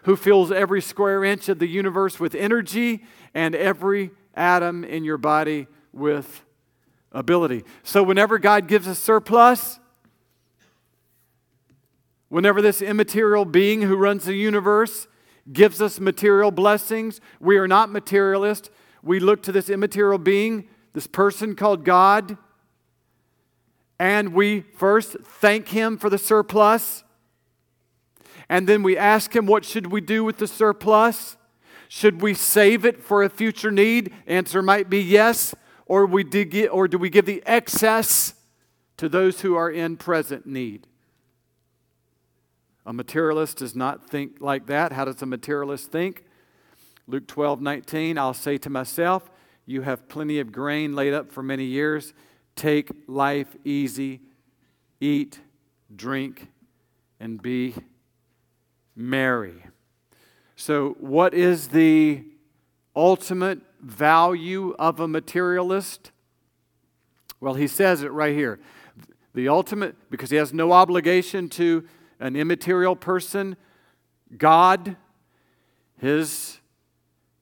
who 0.03 0.15
fills 0.15 0.51
every 0.51 0.81
square 0.81 1.23
inch 1.23 1.49
of 1.49 1.57
the 1.57 1.67
universe 1.67 2.19
with 2.19 2.35
energy 2.35 3.03
and 3.33 3.55
every 3.55 4.11
atom 4.35 4.83
in 4.83 5.03
your 5.03 5.17
body 5.17 5.67
with 5.91 6.45
ability. 7.11 7.63
So, 7.83 8.03
whenever 8.03 8.37
God 8.37 8.67
gives 8.67 8.85
a 8.85 8.95
surplus, 8.95 9.79
whenever 12.31 12.61
this 12.61 12.81
immaterial 12.81 13.45
being 13.45 13.83
who 13.83 13.95
runs 13.95 14.25
the 14.25 14.33
universe 14.33 15.07
gives 15.53 15.81
us 15.81 15.99
material 15.99 16.49
blessings, 16.49 17.21
we 17.39 17.57
are 17.57 17.67
not 17.67 17.91
materialist. 17.91 18.71
We 19.03 19.19
look 19.19 19.43
to 19.43 19.51
this 19.51 19.69
immaterial 19.69 20.17
being, 20.17 20.67
this 20.93 21.05
person 21.05 21.55
called 21.55 21.85
God, 21.85 22.37
and 23.99 24.33
we 24.33 24.61
first 24.61 25.17
thank 25.23 25.67
Him 25.67 25.99
for 25.99 26.09
the 26.09 26.17
surplus 26.17 27.03
and 28.51 28.67
then 28.67 28.83
we 28.83 28.97
ask 28.97 29.33
him, 29.33 29.45
What 29.45 29.63
should 29.63 29.93
we 29.93 30.01
do 30.01 30.25
with 30.25 30.37
the 30.37 30.45
surplus? 30.45 31.37
Should 31.87 32.21
we 32.21 32.33
save 32.33 32.83
it 32.83 33.01
for 33.01 33.23
a 33.23 33.29
future 33.29 33.71
need? 33.71 34.13
Answer 34.27 34.61
might 34.61 34.89
be 34.89 35.01
yes. 35.01 35.55
Or, 35.85 36.05
we 36.05 36.25
dig 36.25 36.67
or 36.69 36.89
do 36.89 36.97
we 36.97 37.09
give 37.09 37.25
the 37.25 37.41
excess 37.45 38.33
to 38.97 39.07
those 39.07 39.39
who 39.39 39.55
are 39.55 39.71
in 39.71 39.95
present 39.95 40.45
need? 40.45 40.85
A 42.85 42.93
materialist 42.93 43.57
does 43.57 43.75
not 43.75 44.09
think 44.09 44.37
like 44.39 44.65
that. 44.67 44.91
How 44.91 45.05
does 45.05 45.21
a 45.21 45.25
materialist 45.25 45.91
think? 45.91 46.25
Luke 47.07 47.27
12, 47.27 47.61
19, 47.61 48.17
I'll 48.17 48.33
say 48.33 48.57
to 48.59 48.69
myself, 48.69 49.29
You 49.65 49.81
have 49.81 50.07
plenty 50.07 50.39
of 50.39 50.51
grain 50.51 50.95
laid 50.95 51.13
up 51.13 51.31
for 51.31 51.43
many 51.43 51.65
years. 51.65 52.13
Take 52.55 52.91
life 53.07 53.55
easy, 53.63 54.21
eat, 54.99 55.39
drink, 55.95 56.47
and 57.19 57.41
be 57.41 57.75
merry. 58.95 59.63
So, 60.55 60.95
what 60.99 61.33
is 61.33 61.69
the 61.69 62.23
ultimate 62.95 63.61
value 63.81 64.75
of 64.77 64.99
a 64.99 65.07
materialist? 65.07 66.11
Well, 67.39 67.55
he 67.55 67.67
says 67.67 68.03
it 68.03 68.11
right 68.11 68.35
here. 68.35 68.59
The 69.33 69.47
ultimate, 69.47 69.95
because 70.11 70.29
he 70.29 70.37
has 70.37 70.53
no 70.53 70.71
obligation 70.71 71.49
to 71.49 71.87
an 72.21 72.35
immaterial 72.35 72.95
person, 72.95 73.57
God, 74.37 74.95
his, 75.97 76.59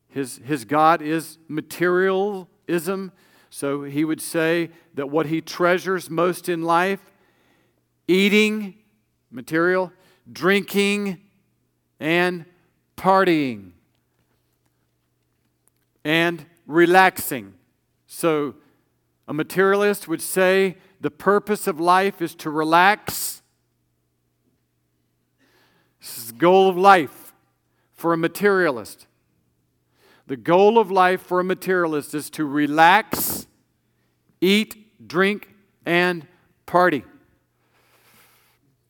his, 0.07 0.39
his 0.43 0.65
God 0.65 1.01
is 1.01 1.37
materialism. 1.47 3.11
So 3.49 3.83
he 3.83 4.05
would 4.05 4.21
say 4.21 4.69
that 4.95 5.09
what 5.09 5.27
he 5.27 5.41
treasures 5.41 6.09
most 6.09 6.49
in 6.49 6.63
life 6.63 7.01
eating, 8.07 8.73
material, 9.29 9.91
drinking, 10.31 11.19
and 11.99 12.45
partying, 12.97 13.71
and 16.03 16.43
relaxing. 16.65 17.53
So 18.07 18.55
a 19.27 19.33
materialist 19.33 20.07
would 20.07 20.21
say 20.21 20.77
the 20.99 21.11
purpose 21.11 21.67
of 21.67 21.79
life 21.79 22.19
is 22.19 22.33
to 22.35 22.49
relax. 22.49 23.38
This 25.99 26.17
is 26.17 26.27
the 26.27 26.37
goal 26.37 26.69
of 26.69 26.77
life 26.77 27.33
for 27.93 28.13
a 28.13 28.17
materialist. 28.17 29.07
The 30.27 30.37
goal 30.37 30.77
of 30.77 30.91
life 30.91 31.21
for 31.21 31.39
a 31.39 31.43
materialist 31.43 32.13
is 32.13 32.29
to 32.31 32.45
relax, 32.45 33.47
eat, 34.39 35.07
drink, 35.07 35.53
and 35.85 36.27
party. 36.65 37.03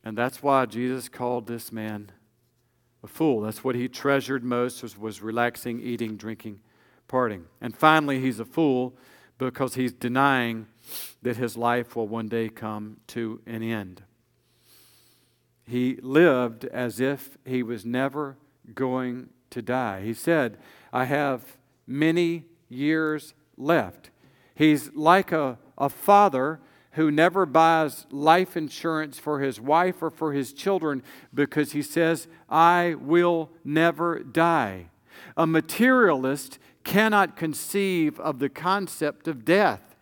And 0.04 0.16
that's 0.16 0.42
why 0.42 0.66
Jesus 0.66 1.08
called 1.08 1.46
this 1.46 1.72
man 1.72 2.10
a 3.02 3.06
fool. 3.06 3.40
That's 3.40 3.64
what 3.64 3.74
he 3.74 3.88
treasured 3.88 4.44
most 4.44 4.82
was, 4.82 4.96
was 4.98 5.22
relaxing, 5.22 5.80
eating, 5.80 6.16
drinking, 6.16 6.60
partying. 7.08 7.44
And 7.60 7.74
finally, 7.76 8.20
he's 8.20 8.40
a 8.40 8.44
fool 8.44 8.94
because 9.38 9.74
he's 9.74 9.92
denying 9.92 10.66
that 11.22 11.36
his 11.38 11.56
life 11.56 11.96
will 11.96 12.08
one 12.08 12.28
day 12.28 12.48
come 12.48 12.98
to 13.08 13.40
an 13.46 13.62
end. 13.62 14.02
He 15.70 15.98
lived 16.02 16.64
as 16.64 16.98
if 16.98 17.38
he 17.44 17.62
was 17.62 17.86
never 17.86 18.36
going 18.74 19.28
to 19.50 19.62
die. 19.62 20.00
He 20.00 20.14
said, 20.14 20.58
I 20.92 21.04
have 21.04 21.58
many 21.86 22.46
years 22.68 23.34
left. 23.56 24.10
He's 24.52 24.92
like 24.94 25.30
a, 25.30 25.58
a 25.78 25.88
father 25.88 26.58
who 26.92 27.12
never 27.12 27.46
buys 27.46 28.04
life 28.10 28.56
insurance 28.56 29.20
for 29.20 29.38
his 29.38 29.60
wife 29.60 30.02
or 30.02 30.10
for 30.10 30.32
his 30.32 30.52
children 30.52 31.04
because 31.32 31.70
he 31.70 31.82
says, 31.82 32.26
I 32.48 32.96
will 32.98 33.50
never 33.62 34.24
die. 34.24 34.86
A 35.36 35.46
materialist 35.46 36.58
cannot 36.82 37.36
conceive 37.36 38.18
of 38.18 38.40
the 38.40 38.48
concept 38.48 39.28
of 39.28 39.44
death. 39.44 39.94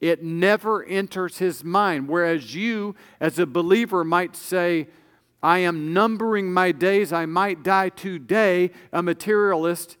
It 0.00 0.24
never 0.24 0.82
enters 0.82 1.38
his 1.38 1.62
mind. 1.62 2.08
Whereas 2.08 2.56
you, 2.56 2.96
as 3.20 3.38
a 3.38 3.46
believer, 3.46 4.02
might 4.02 4.34
say, 4.34 4.88
I 5.42 5.58
am 5.58 5.92
numbering 5.92 6.52
my 6.52 6.70
days, 6.70 7.12
I 7.12 7.26
might 7.26 7.62
die 7.62 7.88
today. 7.88 8.70
A 8.92 9.02
materialist 9.02 9.96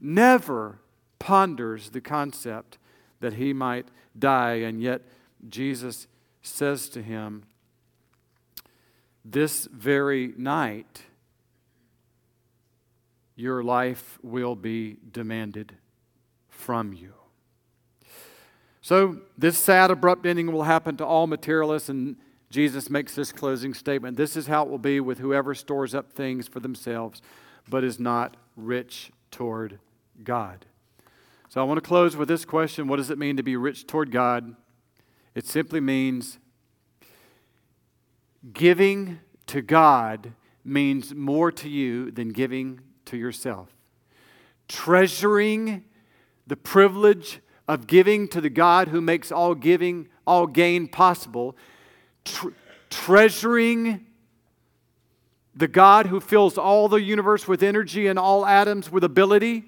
never 0.00 0.78
ponders 1.18 1.90
the 1.90 2.00
concept 2.00 2.78
that 3.20 3.34
he 3.34 3.52
might 3.52 3.88
die. 4.18 4.54
And 4.54 4.82
yet, 4.82 5.02
Jesus 5.48 6.06
says 6.40 6.88
to 6.90 7.02
him, 7.02 7.44
This 9.24 9.66
very 9.66 10.32
night, 10.36 11.02
your 13.36 13.62
life 13.62 14.18
will 14.22 14.56
be 14.56 14.96
demanded 15.10 15.74
from 16.48 16.92
you. 16.92 17.12
So, 18.80 19.20
this 19.38 19.58
sad, 19.58 19.90
abrupt 19.90 20.26
ending 20.26 20.50
will 20.50 20.64
happen 20.64 20.96
to 20.96 21.06
all 21.06 21.28
materialists, 21.28 21.88
and 21.88 22.16
Jesus 22.52 22.90
makes 22.90 23.14
this 23.14 23.32
closing 23.32 23.72
statement. 23.72 24.18
This 24.18 24.36
is 24.36 24.46
how 24.46 24.64
it 24.64 24.68
will 24.68 24.76
be 24.76 25.00
with 25.00 25.18
whoever 25.18 25.54
stores 25.54 25.94
up 25.94 26.12
things 26.12 26.46
for 26.46 26.60
themselves, 26.60 27.22
but 27.66 27.82
is 27.82 27.98
not 27.98 28.36
rich 28.56 29.10
toward 29.30 29.78
God. 30.22 30.66
So, 31.48 31.62
I 31.62 31.64
want 31.64 31.78
to 31.78 31.86
close 31.86 32.14
with 32.14 32.28
this 32.28 32.44
question 32.44 32.88
What 32.88 32.96
does 32.96 33.10
it 33.10 33.16
mean 33.16 33.38
to 33.38 33.42
be 33.42 33.56
rich 33.56 33.86
toward 33.86 34.10
God? 34.10 34.54
It 35.34 35.46
simply 35.46 35.80
means 35.80 36.38
giving 38.52 39.20
to 39.46 39.62
God 39.62 40.34
means 40.62 41.14
more 41.14 41.50
to 41.52 41.70
you 41.70 42.10
than 42.10 42.28
giving 42.28 42.80
to 43.06 43.16
yourself. 43.16 43.68
Treasuring 44.68 45.84
the 46.46 46.56
privilege 46.56 47.40
of 47.66 47.86
giving 47.86 48.28
to 48.28 48.42
the 48.42 48.50
God 48.50 48.88
who 48.88 49.00
makes 49.00 49.32
all 49.32 49.54
giving, 49.54 50.08
all 50.26 50.46
gain 50.46 50.86
possible. 50.86 51.56
Tre- 52.24 52.52
treasuring 52.90 54.06
the 55.54 55.68
God 55.68 56.06
who 56.06 56.20
fills 56.20 56.56
all 56.56 56.88
the 56.88 57.00
universe 57.00 57.46
with 57.46 57.62
energy 57.62 58.06
and 58.06 58.18
all 58.18 58.46
atoms 58.46 58.90
with 58.90 59.04
ability. 59.04 59.64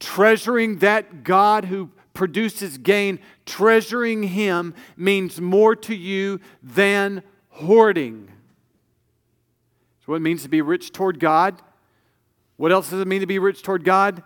Treasuring 0.00 0.78
that 0.78 1.22
God 1.22 1.66
who 1.66 1.90
produces 2.12 2.78
gain, 2.78 3.18
treasuring 3.44 4.24
Him 4.24 4.74
means 4.96 5.40
more 5.40 5.76
to 5.76 5.94
you 5.94 6.40
than 6.62 7.22
hoarding. 7.50 8.28
So, 10.00 10.12
what 10.12 10.16
it 10.16 10.20
means 10.20 10.42
to 10.42 10.48
be 10.48 10.62
rich 10.62 10.92
toward 10.92 11.20
God. 11.20 11.60
What 12.56 12.72
else 12.72 12.90
does 12.90 13.00
it 13.00 13.06
mean 13.06 13.20
to 13.20 13.26
be 13.26 13.38
rich 13.38 13.62
toward 13.62 13.84
God? 13.84 14.22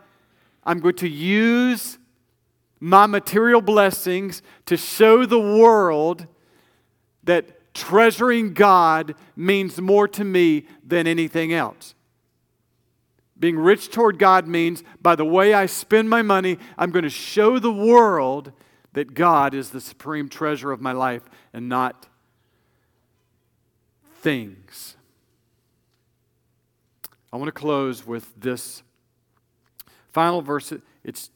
I'm 0.64 0.80
going 0.80 0.96
to 0.96 1.08
use 1.08 1.98
my 2.78 3.06
material 3.06 3.60
blessings 3.60 4.42
to 4.66 4.76
show 4.76 5.26
the 5.26 5.40
world 5.40 6.26
that 7.24 7.74
treasuring 7.74 8.54
God 8.54 9.14
means 9.36 9.80
more 9.80 10.08
to 10.08 10.24
me 10.24 10.66
than 10.84 11.06
anything 11.06 11.52
else. 11.52 11.94
Being 13.38 13.58
rich 13.58 13.90
toward 13.90 14.18
God 14.18 14.46
means 14.46 14.84
by 15.00 15.16
the 15.16 15.24
way 15.24 15.54
I 15.54 15.66
spend 15.66 16.10
my 16.10 16.22
money, 16.22 16.58
I'm 16.76 16.90
going 16.90 17.04
to 17.04 17.10
show 17.10 17.58
the 17.58 17.72
world 17.72 18.52
that 18.92 19.14
God 19.14 19.54
is 19.54 19.70
the 19.70 19.80
supreme 19.80 20.28
treasure 20.28 20.72
of 20.72 20.80
my 20.80 20.92
life 20.92 21.22
and 21.52 21.68
not 21.68 22.06
things. 24.16 24.96
I 27.32 27.36
want 27.36 27.48
to 27.48 27.52
close 27.52 28.06
with 28.06 28.32
this 28.36 28.82
final 30.12 30.42
verse. 30.42 30.72
It's 31.04 31.30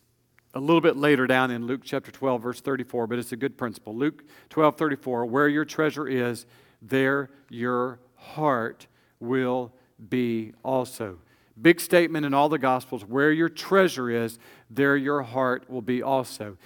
a 0.55 0.61
little 0.61 0.81
bit 0.81 0.97
later 0.97 1.27
down 1.27 1.51
in 1.51 1.67
Luke 1.67 1.81
chapter 1.85 2.13
12, 2.13 2.43
verse 2.43 2.61
34, 2.61 3.07
but 3.09 3.19
it's 3.19 3.33
a 3.33 3.37
good 3.37 3.59
principle. 3.59 3.95
Luke 3.95 4.25
12, 4.51 4.77
34, 4.77 5.27
where 5.27 5.49
your 5.49 5.65
treasure 5.65 6.07
is, 6.07 6.47
there 6.81 7.31
your 7.51 7.99
heart 8.15 8.87
will 9.19 9.73
be 10.09 10.53
also. 10.65 11.19
Big 11.61 11.81
statement 11.81 12.25
in 12.25 12.35
all 12.35 12.49
the 12.49 12.59
Gospels 12.59 13.05
where 13.05 13.33
your 13.33 13.49
treasure 13.49 14.11
is, 14.11 14.39
there 14.71 14.97
your 14.97 15.23
heart 15.23 15.69
will 15.69 15.83
be 15.83 16.03
also. 16.03 16.57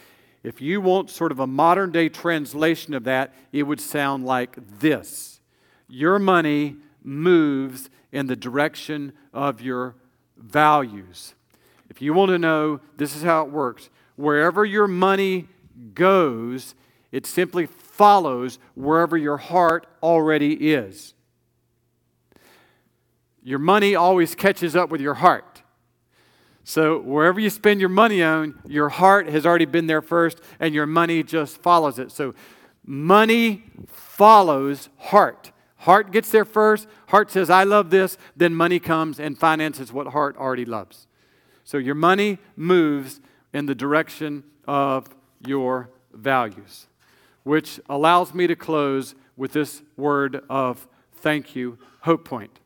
If 0.42 0.60
you 0.60 0.80
want 0.80 1.10
sort 1.10 1.32
of 1.32 1.40
a 1.40 1.46
modern 1.46 1.90
day 1.90 2.08
translation 2.08 2.94
of 2.94 3.04
that, 3.04 3.34
it 3.52 3.64
would 3.64 3.80
sound 3.80 4.24
like 4.24 4.56
this 4.80 5.40
Your 5.88 6.18
money 6.18 6.76
moves 7.02 7.90
in 8.12 8.26
the 8.26 8.36
direction 8.36 9.12
of 9.32 9.60
your 9.60 9.94
values. 10.36 11.34
If 11.98 12.02
you 12.02 12.14
want 12.14 12.28
to 12.28 12.38
know, 12.38 12.78
this 12.96 13.16
is 13.16 13.24
how 13.24 13.44
it 13.44 13.50
works. 13.50 13.90
Wherever 14.14 14.64
your 14.64 14.86
money 14.86 15.48
goes, 15.94 16.76
it 17.10 17.26
simply 17.26 17.66
follows 17.66 18.60
wherever 18.76 19.16
your 19.16 19.36
heart 19.36 19.84
already 20.00 20.70
is. 20.70 21.14
Your 23.42 23.58
money 23.58 23.96
always 23.96 24.36
catches 24.36 24.76
up 24.76 24.90
with 24.90 25.00
your 25.00 25.14
heart. 25.14 25.62
So, 26.62 27.00
wherever 27.00 27.40
you 27.40 27.50
spend 27.50 27.80
your 27.80 27.88
money 27.88 28.22
on, 28.22 28.60
your 28.68 28.90
heart 28.90 29.28
has 29.28 29.44
already 29.44 29.64
been 29.64 29.88
there 29.88 30.00
first, 30.00 30.40
and 30.60 30.72
your 30.72 30.86
money 30.86 31.24
just 31.24 31.60
follows 31.60 31.98
it. 31.98 32.12
So, 32.12 32.32
money 32.86 33.64
follows 33.88 34.88
heart. 34.98 35.50
Heart 35.78 36.12
gets 36.12 36.30
there 36.30 36.44
first. 36.44 36.86
Heart 37.08 37.32
says, 37.32 37.50
I 37.50 37.64
love 37.64 37.90
this. 37.90 38.16
Then 38.36 38.54
money 38.54 38.78
comes 38.78 39.18
and 39.18 39.36
finances 39.36 39.92
what 39.92 40.06
heart 40.06 40.36
already 40.36 40.64
loves. 40.64 41.07
So 41.68 41.76
your 41.76 41.96
money 41.96 42.38
moves 42.56 43.20
in 43.52 43.66
the 43.66 43.74
direction 43.74 44.42
of 44.66 45.06
your 45.46 45.90
values, 46.14 46.86
which 47.42 47.78
allows 47.90 48.32
me 48.32 48.46
to 48.46 48.56
close 48.56 49.14
with 49.36 49.52
this 49.52 49.82
word 49.94 50.42
of 50.48 50.88
thank 51.16 51.54
you, 51.54 51.76
Hope 52.00 52.24
Point. 52.24 52.58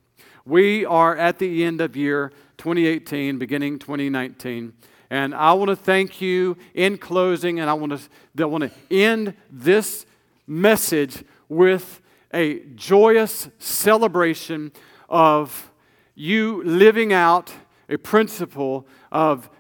We 0.44 0.86
are 0.86 1.16
at 1.16 1.40
the 1.40 1.64
end 1.64 1.80
of 1.80 1.96
year 1.96 2.30
2018, 2.59 3.38
beginning 3.38 3.80
2019. 3.80 4.72
And 5.11 5.34
I 5.34 5.53
want 5.55 5.70
to 5.70 5.74
thank 5.74 6.20
you 6.20 6.57
in 6.72 6.96
closing, 6.96 7.59
and 7.59 7.68
I 7.68 7.72
want 7.72 7.98
to, 7.98 8.44
I 8.44 8.46
want 8.46 8.62
to 8.62 8.70
end 8.88 9.34
this 9.50 10.07
message 10.46 11.24
with 11.48 12.00
a 12.32 12.61
joyous 12.76 13.48
celebration 13.59 14.70
of 15.09 15.72
you 16.14 16.62
living 16.62 17.12
out 17.12 17.53
a 17.89 17.97
principle 17.97 18.87
of 19.11 19.51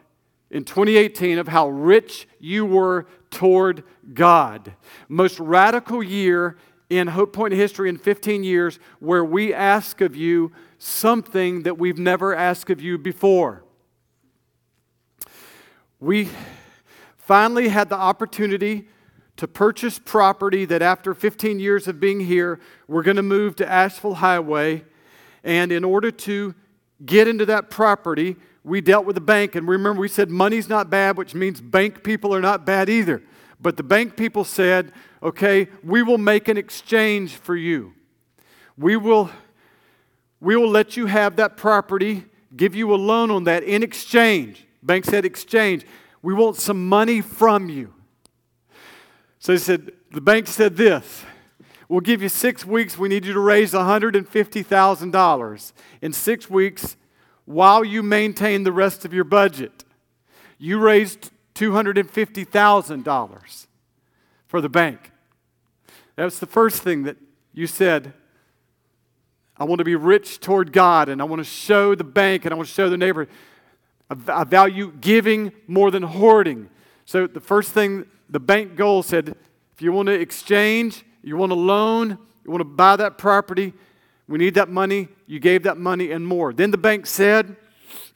in 0.50 0.64
2018 0.64 1.38
of 1.38 1.48
how 1.48 1.68
rich 1.68 2.28
you 2.38 2.64
were 2.66 3.06
toward 3.30 3.82
God. 4.12 4.74
Most 5.08 5.40
radical 5.40 6.02
year 6.02 6.58
in 6.90 7.08
Hope 7.08 7.32
Point 7.32 7.54
history 7.54 7.88
in 7.88 7.96
15 7.96 8.44
years 8.44 8.78
where 9.00 9.24
we 9.24 9.54
ask 9.54 10.02
of 10.02 10.14
you 10.14 10.52
something 10.76 11.62
that 11.62 11.78
we've 11.78 11.98
never 11.98 12.34
asked 12.34 12.68
of 12.68 12.82
you 12.82 12.98
before. 12.98 13.64
We 15.98 16.28
finally 17.16 17.68
had 17.68 17.88
the 17.88 17.96
opportunity 17.96 18.88
to 19.36 19.48
purchase 19.48 19.98
property 19.98 20.66
that 20.66 20.82
after 20.82 21.14
15 21.14 21.58
years 21.60 21.88
of 21.88 21.98
being 21.98 22.20
here, 22.20 22.60
we're 22.86 23.02
going 23.02 23.16
to 23.16 23.22
move 23.22 23.56
to 23.56 23.68
Asheville 23.68 24.14
Highway. 24.14 24.84
And 25.42 25.72
in 25.72 25.84
order 25.84 26.10
to 26.10 26.54
get 27.04 27.28
into 27.28 27.46
that 27.46 27.70
property, 27.70 28.36
we 28.64 28.80
dealt 28.80 29.04
with 29.04 29.14
the 29.14 29.20
bank. 29.20 29.54
And 29.54 29.66
remember, 29.66 30.00
we 30.00 30.08
said 30.08 30.30
money's 30.30 30.68
not 30.68 30.90
bad, 30.90 31.16
which 31.16 31.34
means 31.34 31.60
bank 31.60 32.02
people 32.02 32.34
are 32.34 32.40
not 32.40 32.64
bad 32.64 32.88
either. 32.88 33.22
But 33.60 33.76
the 33.76 33.82
bank 33.82 34.16
people 34.16 34.44
said, 34.44 34.92
okay, 35.22 35.68
we 35.82 36.02
will 36.02 36.18
make 36.18 36.48
an 36.48 36.56
exchange 36.56 37.36
for 37.36 37.54
you. 37.54 37.94
We 38.76 38.96
will, 38.96 39.30
we 40.40 40.56
will 40.56 40.70
let 40.70 40.96
you 40.96 41.06
have 41.06 41.36
that 41.36 41.56
property, 41.56 42.24
give 42.56 42.74
you 42.74 42.92
a 42.94 42.96
loan 42.96 43.30
on 43.30 43.44
that 43.44 43.62
in 43.62 43.82
exchange. 43.82 44.66
Bank 44.82 45.04
said, 45.04 45.24
exchange. 45.24 45.86
We 46.22 46.34
want 46.34 46.56
some 46.56 46.88
money 46.88 47.20
from 47.20 47.68
you. 47.68 47.94
So 49.38 49.52
they 49.52 49.58
said, 49.58 49.92
the 50.10 50.20
bank 50.20 50.46
said 50.46 50.76
this 50.76 51.24
We'll 51.92 52.00
give 52.00 52.22
you 52.22 52.30
six 52.30 52.64
weeks. 52.64 52.96
We 52.96 53.10
need 53.10 53.26
you 53.26 53.34
to 53.34 53.38
raise 53.38 53.74
$150,000 53.74 55.72
in 56.00 56.12
six 56.14 56.48
weeks 56.48 56.96
while 57.44 57.84
you 57.84 58.02
maintain 58.02 58.62
the 58.62 58.72
rest 58.72 59.04
of 59.04 59.12
your 59.12 59.24
budget. 59.24 59.84
You 60.56 60.78
raised 60.78 61.30
$250,000 61.54 63.66
for 64.46 64.62
the 64.62 64.70
bank. 64.70 65.12
That's 66.16 66.38
the 66.38 66.46
first 66.46 66.82
thing 66.82 67.02
that 67.02 67.18
you 67.52 67.66
said. 67.66 68.14
I 69.58 69.64
want 69.64 69.80
to 69.80 69.84
be 69.84 69.94
rich 69.94 70.40
toward 70.40 70.72
God, 70.72 71.10
and 71.10 71.20
I 71.20 71.26
want 71.26 71.40
to 71.40 71.44
show 71.44 71.94
the 71.94 72.04
bank, 72.04 72.46
and 72.46 72.54
I 72.54 72.56
want 72.56 72.70
to 72.70 72.74
show 72.74 72.88
the 72.88 72.96
neighborhood. 72.96 73.28
I 74.08 74.44
value 74.44 74.94
giving 74.98 75.52
more 75.66 75.90
than 75.90 76.04
hoarding. 76.04 76.70
So 77.04 77.26
the 77.26 77.40
first 77.40 77.72
thing 77.72 78.06
the 78.30 78.40
bank 78.40 78.76
goal 78.76 79.02
said 79.02 79.36
if 79.74 79.82
you 79.82 79.92
want 79.92 80.06
to 80.06 80.18
exchange, 80.18 81.04
you 81.22 81.36
want 81.36 81.52
a 81.52 81.56
loan, 81.56 82.18
you 82.44 82.50
want 82.50 82.60
to 82.60 82.64
buy 82.64 82.96
that 82.96 83.18
property, 83.18 83.72
we 84.28 84.38
need 84.38 84.54
that 84.54 84.68
money. 84.68 85.08
You 85.26 85.40
gave 85.40 85.64
that 85.64 85.78
money 85.78 86.10
and 86.10 86.26
more. 86.26 86.52
Then 86.52 86.70
the 86.70 86.78
bank 86.78 87.06
said, 87.06 87.56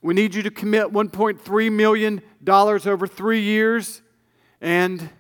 We 0.01 0.15
need 0.15 0.35
you 0.35 0.43
to 0.45 0.51
commit 0.51 0.93
$1.3 0.93 1.73
million 1.73 2.23
over 2.49 3.07
three 3.07 3.43
years. 3.43 4.03
And, 4.61 5.11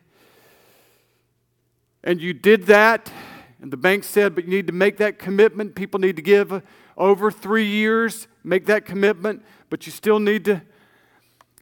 and 2.03 2.21
you 2.21 2.33
did 2.33 2.65
that. 2.67 3.13
And 3.61 3.71
the 3.71 3.77
bank 3.77 4.05
said, 4.05 4.35
But 4.35 4.45
you 4.45 4.51
need 4.51 4.69
to 4.69 4.73
make 4.73 4.97
that 4.99 5.19
commitment. 5.19 5.75
People 5.75 6.01
need 6.01 6.17
to 6.17 6.23
give 6.23 6.63
over 6.97 7.31
three 7.31 7.67
years, 7.67 8.27
make 8.43 8.67
that 8.67 8.87
commitment. 8.87 9.43
But 9.69 9.85
you 9.85 9.93
still 9.93 10.19
need 10.19 10.45
to 10.47 10.63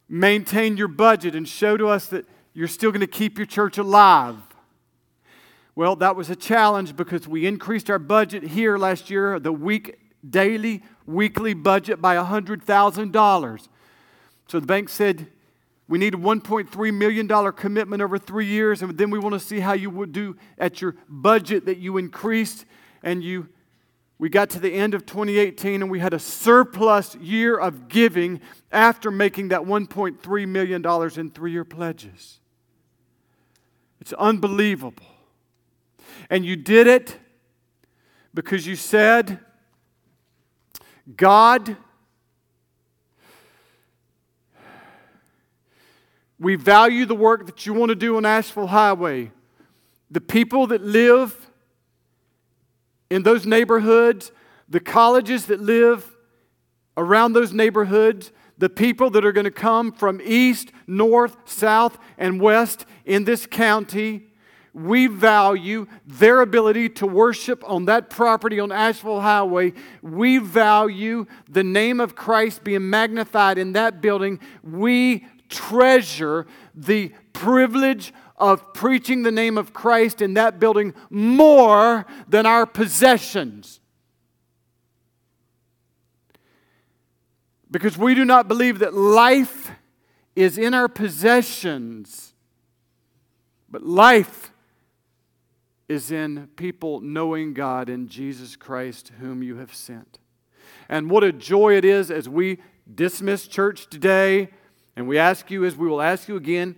maintain 0.08 0.76
your 0.76 0.86
budget 0.86 1.34
and 1.34 1.48
show 1.48 1.76
to 1.76 1.88
us 1.88 2.06
that 2.06 2.26
you're 2.52 2.68
still 2.68 2.92
going 2.92 3.00
to 3.00 3.06
keep 3.06 3.36
your 3.36 3.46
church 3.46 3.78
alive. 3.78 4.36
Well, 5.76 5.96
that 5.96 6.14
was 6.14 6.30
a 6.30 6.36
challenge 6.36 6.94
because 6.94 7.26
we 7.26 7.46
increased 7.46 7.90
our 7.90 7.98
budget 7.98 8.44
here 8.44 8.78
last 8.78 9.10
year, 9.10 9.40
the 9.40 9.52
week 9.52 9.98
daily, 10.28 10.82
weekly 11.04 11.52
budget 11.52 12.00
by 12.00 12.14
$100,000. 12.16 13.68
So 14.48 14.60
the 14.60 14.66
bank 14.66 14.88
said, 14.88 15.26
we 15.88 15.98
need 15.98 16.14
a 16.14 16.18
$1.3 16.18 16.94
million 16.94 17.52
commitment 17.52 18.02
over 18.02 18.18
three 18.18 18.46
years, 18.46 18.82
and 18.82 18.96
then 18.96 19.10
we 19.10 19.18
want 19.18 19.34
to 19.34 19.40
see 19.40 19.60
how 19.60 19.72
you 19.72 19.90
would 19.90 20.12
do 20.12 20.36
at 20.58 20.80
your 20.80 20.94
budget 21.08 21.66
that 21.66 21.78
you 21.78 21.98
increased. 21.98 22.64
And 23.02 23.22
you, 23.22 23.48
we 24.18 24.28
got 24.28 24.50
to 24.50 24.60
the 24.60 24.72
end 24.72 24.94
of 24.94 25.04
2018, 25.04 25.82
and 25.82 25.90
we 25.90 25.98
had 25.98 26.14
a 26.14 26.18
surplus 26.18 27.16
year 27.16 27.58
of 27.58 27.88
giving 27.88 28.40
after 28.72 29.10
making 29.10 29.48
that 29.48 29.62
$1.3 29.62 30.48
million 30.48 31.20
in 31.20 31.30
three 31.30 31.52
year 31.52 31.64
pledges. 31.64 32.38
It's 34.00 34.12
unbelievable. 34.14 35.04
And 36.30 36.44
you 36.44 36.56
did 36.56 36.86
it 36.86 37.18
because 38.32 38.66
you 38.66 38.76
said, 38.76 39.38
God, 41.16 41.76
we 46.38 46.56
value 46.56 47.06
the 47.06 47.14
work 47.14 47.46
that 47.46 47.66
you 47.66 47.74
want 47.74 47.90
to 47.90 47.94
do 47.94 48.16
on 48.16 48.24
Asheville 48.24 48.66
Highway. 48.66 49.30
The 50.10 50.20
people 50.20 50.66
that 50.68 50.82
live 50.82 51.50
in 53.10 53.22
those 53.22 53.46
neighborhoods, 53.46 54.32
the 54.68 54.80
colleges 54.80 55.46
that 55.46 55.60
live 55.60 56.16
around 56.96 57.32
those 57.32 57.52
neighborhoods, 57.52 58.32
the 58.56 58.68
people 58.68 59.10
that 59.10 59.24
are 59.24 59.32
going 59.32 59.44
to 59.44 59.50
come 59.50 59.92
from 59.92 60.20
east, 60.22 60.70
north, 60.86 61.36
south, 61.44 61.98
and 62.16 62.40
west 62.40 62.86
in 63.04 63.24
this 63.24 63.46
county 63.46 64.28
we 64.74 65.06
value 65.06 65.86
their 66.04 66.40
ability 66.40 66.88
to 66.88 67.06
worship 67.06 67.62
on 67.66 67.84
that 67.84 68.10
property 68.10 68.58
on 68.58 68.72
Asheville 68.72 69.20
Highway. 69.20 69.72
We 70.02 70.38
value 70.38 71.26
the 71.48 71.62
name 71.62 72.00
of 72.00 72.16
Christ 72.16 72.64
being 72.64 72.90
magnified 72.90 73.56
in 73.56 73.72
that 73.74 74.00
building. 74.00 74.40
We 74.64 75.26
treasure 75.48 76.48
the 76.74 77.12
privilege 77.32 78.12
of 78.36 78.74
preaching 78.74 79.22
the 79.22 79.30
name 79.30 79.56
of 79.56 79.72
Christ 79.72 80.20
in 80.20 80.34
that 80.34 80.58
building 80.58 80.92
more 81.08 82.04
than 82.28 82.44
our 82.44 82.66
possessions. 82.66 83.78
Because 87.70 87.96
we 87.96 88.16
do 88.16 88.24
not 88.24 88.48
believe 88.48 88.80
that 88.80 88.92
life 88.92 89.70
is 90.34 90.58
in 90.58 90.74
our 90.74 90.88
possessions, 90.88 92.34
but 93.70 93.84
life 93.84 94.50
is 95.88 96.10
in 96.10 96.48
people 96.56 97.00
knowing 97.00 97.52
God 97.52 97.88
in 97.88 98.08
Jesus 98.08 98.56
Christ, 98.56 99.12
whom 99.20 99.42
you 99.42 99.56
have 99.56 99.74
sent. 99.74 100.18
And 100.88 101.10
what 101.10 101.24
a 101.24 101.32
joy 101.32 101.76
it 101.76 101.84
is 101.84 102.10
as 102.10 102.28
we 102.28 102.58
dismiss 102.92 103.46
church 103.46 103.88
today, 103.88 104.50
and 104.96 105.08
we 105.08 105.18
ask 105.18 105.50
you, 105.50 105.64
as 105.64 105.76
we 105.76 105.88
will 105.88 106.02
ask 106.02 106.28
you 106.28 106.36
again, 106.36 106.76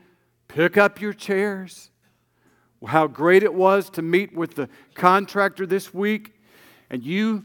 pick 0.48 0.76
up 0.76 1.00
your 1.00 1.12
chairs. 1.12 1.90
How 2.86 3.06
great 3.06 3.42
it 3.42 3.54
was 3.54 3.90
to 3.90 4.02
meet 4.02 4.34
with 4.34 4.54
the 4.54 4.68
contractor 4.94 5.66
this 5.66 5.92
week, 5.92 6.34
and 6.88 7.02
you 7.02 7.44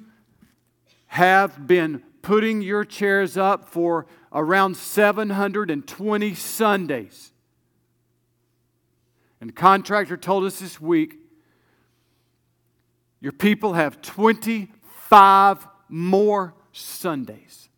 have 1.07 1.65
been 1.67 2.03
putting 2.21 2.61
your 2.61 2.85
chairs 2.85 3.37
up 3.37 3.65
for 3.65 4.05
around 4.31 4.77
720 4.77 6.35
Sundays. 6.35 7.31
And 9.39 9.49
the 9.49 9.53
contractor 9.53 10.15
told 10.15 10.43
us 10.43 10.59
this 10.59 10.79
week 10.79 11.20
your 13.21 13.31
people 13.31 13.73
have 13.73 14.01
25 14.01 15.67
more 15.87 16.53
Sundays 16.71 17.69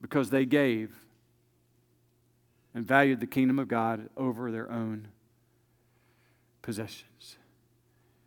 because 0.00 0.30
they 0.30 0.46
gave 0.46 0.94
and 2.74 2.86
valued 2.86 3.20
the 3.20 3.26
kingdom 3.26 3.58
of 3.58 3.68
God 3.68 4.08
over 4.16 4.50
their 4.50 4.70
own 4.70 5.08
possessions. 6.62 7.36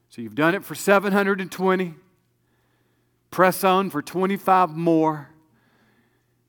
So 0.09 0.21
you've 0.21 0.35
done 0.35 0.55
it 0.55 0.63
for 0.63 0.75
720. 0.75 1.95
Press 3.29 3.63
on 3.63 3.89
for 3.89 4.01
25 4.01 4.69
more. 4.69 5.29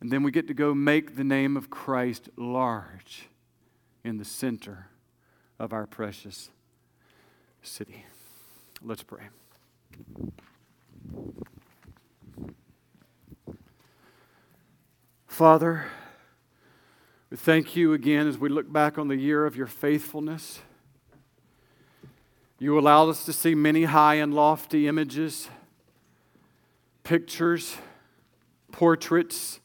And 0.00 0.11
then 0.12 0.22
we 0.22 0.30
get 0.30 0.46
to 0.48 0.54
go 0.54 0.74
make 0.74 1.16
the 1.16 1.24
name 1.24 1.56
of 1.56 1.70
Christ 1.70 2.28
large 2.36 3.28
in 4.04 4.18
the 4.18 4.24
center 4.24 4.86
of 5.59 5.72
our 5.72 5.86
precious 5.86 6.50
city. 7.62 8.04
Let's 8.82 9.02
pray. 9.02 9.24
Father, 15.26 15.86
we 17.28 17.36
thank 17.36 17.74
you 17.74 17.92
again 17.92 18.28
as 18.28 18.38
we 18.38 18.48
look 18.48 18.72
back 18.72 18.96
on 18.96 19.08
the 19.08 19.16
year 19.16 19.46
of 19.46 19.56
your 19.56 19.66
faithfulness. 19.66 20.60
You 22.60 22.78
allowed 22.78 23.08
us 23.08 23.24
to 23.24 23.32
see 23.32 23.54
many 23.54 23.84
high 23.84 24.14
and 24.14 24.32
lofty 24.32 24.86
images, 24.86 25.48
pictures, 27.02 27.76
portraits, 28.70 29.60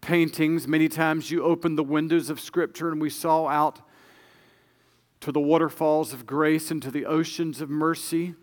paintings. 0.00 0.68
Many 0.68 0.88
times 0.88 1.30
you 1.30 1.42
opened 1.42 1.76
the 1.76 1.84
windows 1.84 2.30
of 2.30 2.40
Scripture 2.40 2.90
and 2.90 3.00
we 3.00 3.10
saw 3.10 3.48
out 3.48 3.80
to 5.20 5.32
the 5.32 5.40
waterfalls 5.40 6.12
of 6.12 6.26
grace 6.26 6.70
and 6.70 6.82
to 6.82 6.90
the 6.90 7.06
oceans 7.06 7.60
of 7.60 7.68
mercy. 7.68 8.34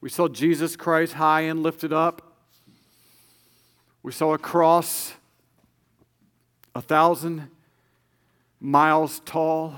We 0.00 0.08
saw 0.08 0.28
Jesus 0.28 0.76
Christ 0.76 1.14
high 1.14 1.42
and 1.42 1.62
lifted 1.62 1.92
up. 1.92 2.36
We 4.02 4.12
saw 4.12 4.34
a 4.34 4.38
cross 4.38 5.14
a 6.74 6.80
thousand 6.80 7.48
miles 8.60 9.20
tall, 9.24 9.74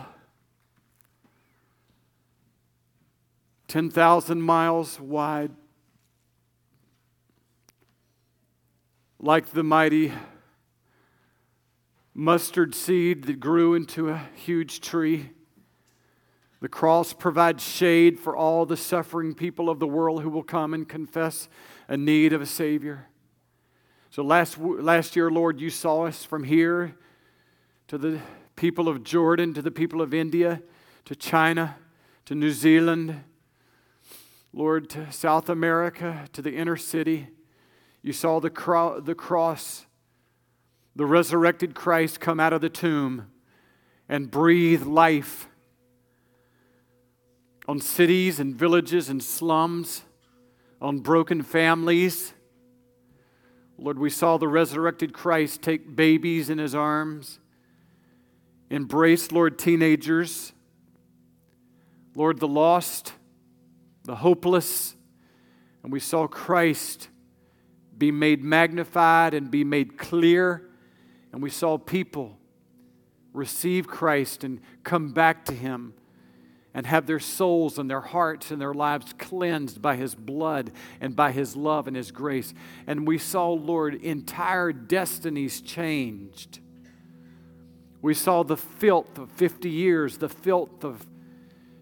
10,000 3.69 4.41
miles 4.41 5.01
wide, 5.01 5.51
like 9.19 9.51
the 9.51 9.63
mighty 9.65 10.13
mustard 12.15 12.75
seed 12.75 13.25
that 13.25 13.41
grew 13.41 13.75
into 13.75 14.11
a 14.11 14.29
huge 14.35 14.81
tree. 14.81 15.31
The 16.65 16.71
cross 16.71 17.13
provides 17.13 17.63
shade 17.63 18.19
for 18.19 18.35
all 18.35 18.65
the 18.65 18.79
suffering 18.79 19.35
people 19.35 19.69
of 19.69 19.81
the 19.81 19.87
world 19.87 20.23
who 20.23 20.31
will 20.31 20.43
come 20.43 20.73
and 20.73 20.89
confess 20.89 21.47
a 21.89 21.97
need 21.99 22.33
of 22.33 22.41
a 22.41 22.47
Savior. 22.47 23.09
So 24.09 24.23
last, 24.23 24.57
last 24.57 25.15
year, 25.15 25.31
Lord, 25.31 25.61
you 25.61 25.69
saw 25.69 26.07
us 26.07 26.25
from 26.25 26.43
here 26.43 26.97
to 27.89 27.99
the 27.99 28.19
people 28.57 28.89
of 28.89 29.05
Jordan, 29.05 29.53
to 29.53 29.61
the 29.61 29.71
people 29.71 30.01
of 30.01 30.15
India, 30.15 30.63
to 31.05 31.15
China, 31.15 31.77
to 32.25 32.35
New 32.35 32.51
Zealand, 32.51 33.25
Lord, 34.55 34.89
to 34.89 35.13
South 35.13 35.51
America, 35.51 36.27
to 36.33 36.41
the 36.41 36.57
inner 36.57 36.79
city. 36.79 37.29
You 38.01 38.15
saw 38.15 38.41
the, 38.41 38.49
cro- 38.49 39.01
the 39.01 39.15
cross, 39.15 39.85
the 40.97 41.05
resurrected 41.05 41.75
Christ 41.75 42.21
come 42.21 42.41
out 42.41 42.55
of 42.55 42.63
the 42.63 42.71
tomb 42.71 43.31
and 44.09 44.31
breathe 44.31 44.85
life 44.85 45.47
on 47.67 47.81
cities 47.81 48.39
and 48.41 48.55
villages 48.55 49.09
and 49.09 49.23
slums, 49.23 50.03
on 50.81 50.99
broken 50.99 51.43
families. 51.43 52.35
Lord, 53.79 53.99
we 53.99 54.11
saw 54.11 54.37
the 54.37 54.49
resurrected 54.49 55.13
Christ 55.13 55.63
take 55.63 55.97
babies 55.97 56.51
in 56.51 56.59
his 56.59 56.75
arms, 56.75 57.39
embrace, 58.71 59.33
Lord, 59.33 59.59
teenagers, 59.59 60.53
Lord, 62.15 62.39
the 62.39 62.49
lost, 62.49 63.13
the 64.05 64.17
hopeless, 64.17 64.95
and 65.83 65.93
we 65.93 66.01
saw 66.01 66.27
Christ 66.27 67.09
be 67.97 68.11
made 68.11 68.45
magnified 68.45 69.35
and 69.35 69.51
be 69.51 69.65
made 69.65 69.97
clear, 69.97 70.69
and 71.33 71.43
we 71.43 71.51
saw 71.51 71.79
people 71.79 72.39
receive 73.33 73.89
Christ 73.89 74.45
and 74.45 74.61
come 74.85 75.13
back 75.13 75.45
to 75.47 75.53
him 75.53 75.95
and 76.75 76.87
have 76.87 77.07
their 77.07 77.21
souls 77.21 77.79
and 77.79 77.89
their 77.89 78.01
hearts 78.01 78.51
and 78.51 78.61
their 78.61 78.75
lives 78.75 79.15
cleansed 79.17 79.81
by 79.81 79.95
His 79.95 80.15
blood 80.15 80.73
and 81.01 81.15
by 81.15 81.31
His 81.31 81.55
love 81.55 81.87
and 81.87 81.97
His 81.97 82.11
grace. 82.11 82.53
And 82.87 83.07
we 83.07 83.17
saw, 83.17 83.51
Lord, 83.51 83.95
entire 83.95 84.73
destinies 84.73 85.61
changed. 85.61 86.59
We 88.03 88.13
saw 88.13 88.43
the 88.43 88.57
filth 88.57 89.17
of 89.19 89.31
50 89.31 89.71
years, 89.71 90.19
the 90.19 90.29
filth 90.29 90.85
of 90.85 91.07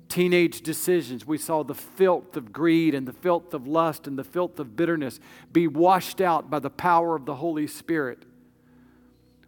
teenage 0.09 0.61
decisions. 0.61 1.27
We 1.27 1.39
saw 1.39 1.65
the 1.65 1.75
filth 1.75 2.37
of 2.37 2.53
greed 2.53 2.95
and 2.95 3.09
the 3.09 3.15
filth 3.15 3.55
of 3.55 3.67
lust 3.67 4.07
and 4.07 4.19
the 4.19 4.25
filth 4.25 4.61
of 4.61 4.77
bitterness 4.77 5.19
be 5.53 5.67
washed 5.67 6.21
out 6.21 6.51
by 6.51 6.59
the 6.59 6.71
power 6.71 7.17
of 7.17 7.25
the 7.25 7.37
Holy 7.37 7.67
Spirit. 7.67 8.27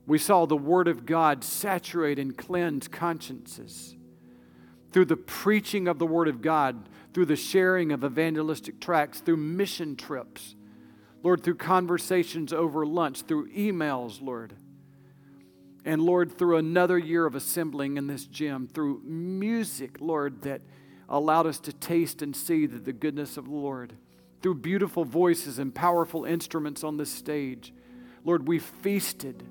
We 0.06 0.18
saw 0.18 0.46
the 0.46 0.56
Word 0.56 0.88
of 0.88 1.04
God 1.04 1.44
saturate 1.44 2.18
and 2.18 2.36
cleanse 2.36 2.88
consciences 2.88 3.94
through 4.94 5.04
the 5.04 5.16
preaching 5.16 5.88
of 5.88 5.98
the 5.98 6.06
Word 6.06 6.28
of 6.28 6.40
God, 6.40 6.88
through 7.12 7.26
the 7.26 7.34
sharing 7.34 7.90
of 7.90 8.04
evangelistic 8.04 8.80
tracts, 8.80 9.18
through 9.18 9.36
mission 9.36 9.96
trips, 9.96 10.54
Lord, 11.24 11.42
through 11.42 11.56
conversations 11.56 12.52
over 12.52 12.86
lunch, 12.86 13.22
through 13.22 13.50
emails, 13.50 14.22
Lord. 14.22 14.54
And 15.84 16.00
Lord, 16.00 16.38
through 16.38 16.58
another 16.58 16.96
year 16.96 17.26
of 17.26 17.34
assembling 17.34 17.96
in 17.96 18.06
this 18.06 18.24
gym, 18.24 18.68
through 18.68 19.02
music, 19.04 19.96
Lord, 19.98 20.42
that 20.42 20.62
allowed 21.08 21.48
us 21.48 21.58
to 21.58 21.72
taste 21.72 22.22
and 22.22 22.34
see 22.34 22.66
the, 22.66 22.78
the 22.78 22.92
goodness 22.92 23.36
of 23.36 23.46
the 23.46 23.50
Lord, 23.50 23.94
through 24.42 24.54
beautiful 24.54 25.04
voices 25.04 25.58
and 25.58 25.74
powerful 25.74 26.24
instruments 26.24 26.84
on 26.84 26.98
this 26.98 27.10
stage. 27.10 27.74
Lord, 28.24 28.46
we 28.46 28.60
feasted. 28.60 29.42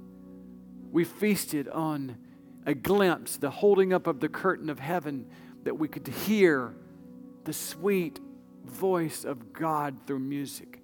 We 0.90 1.04
feasted 1.04 1.68
on 1.68 2.16
a 2.66 2.74
glimpse, 2.74 3.38
the 3.38 3.50
holding 3.50 3.94
up 3.94 4.08
of 4.08 4.20
the 4.20 4.30
curtain 4.30 4.70
of 4.70 4.80
heaven, 4.80 5.28
that 5.64 5.78
we 5.78 5.88
could 5.88 6.08
hear 6.08 6.74
the 7.44 7.54
sweet 7.54 8.20
voice 8.66 9.26
of 9.26 9.54
God 9.54 9.98
through 10.08 10.20
music. 10.20 10.82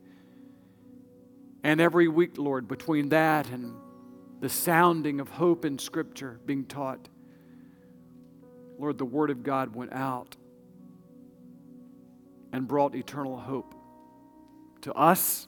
And 1.63 1.81
every 1.81 2.07
week, 2.07 2.37
Lord, 2.37 2.67
between 2.67 3.09
that 3.09 3.49
and 3.49 3.73
the 4.39 4.49
sounding 4.49 5.19
of 5.19 5.29
hope 5.29 5.65
in 5.65 5.77
Scripture 5.77 6.39
being 6.45 6.65
taught, 6.65 7.09
Lord, 8.77 8.97
the 8.97 9.05
Word 9.05 9.29
of 9.29 9.43
God 9.43 9.75
went 9.75 9.91
out 9.93 10.37
and 12.53 12.67
brought 12.67 12.95
eternal 12.95 13.37
hope 13.37 13.75
to 14.81 14.93
us 14.93 15.47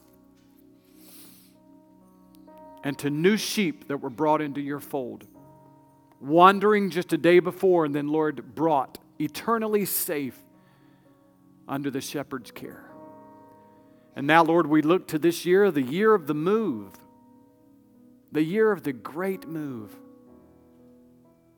and 2.84 2.98
to 2.98 3.08
new 3.08 3.36
sheep 3.36 3.88
that 3.88 3.98
were 3.98 4.10
brought 4.10 4.42
into 4.42 4.60
your 4.60 4.80
fold 4.80 5.26
wandering 6.22 6.90
just 6.90 7.12
a 7.12 7.18
day 7.18 7.40
before, 7.40 7.84
and 7.84 7.94
then, 7.94 8.08
Lord, 8.08 8.54
brought 8.54 8.98
eternally 9.18 9.84
safe 9.84 10.38
under 11.68 11.90
the 11.90 12.00
shepherd's 12.00 12.50
care. 12.50 12.84
And 14.14 14.26
now, 14.26 14.44
Lord, 14.44 14.66
we 14.66 14.82
look 14.82 15.08
to 15.08 15.18
this 15.18 15.44
year, 15.44 15.70
the 15.70 15.82
year 15.82 16.14
of 16.14 16.26
the 16.26 16.34
move, 16.34 16.92
the 18.30 18.42
year 18.42 18.70
of 18.70 18.82
the 18.82 18.92
great 18.92 19.48
move, 19.48 19.94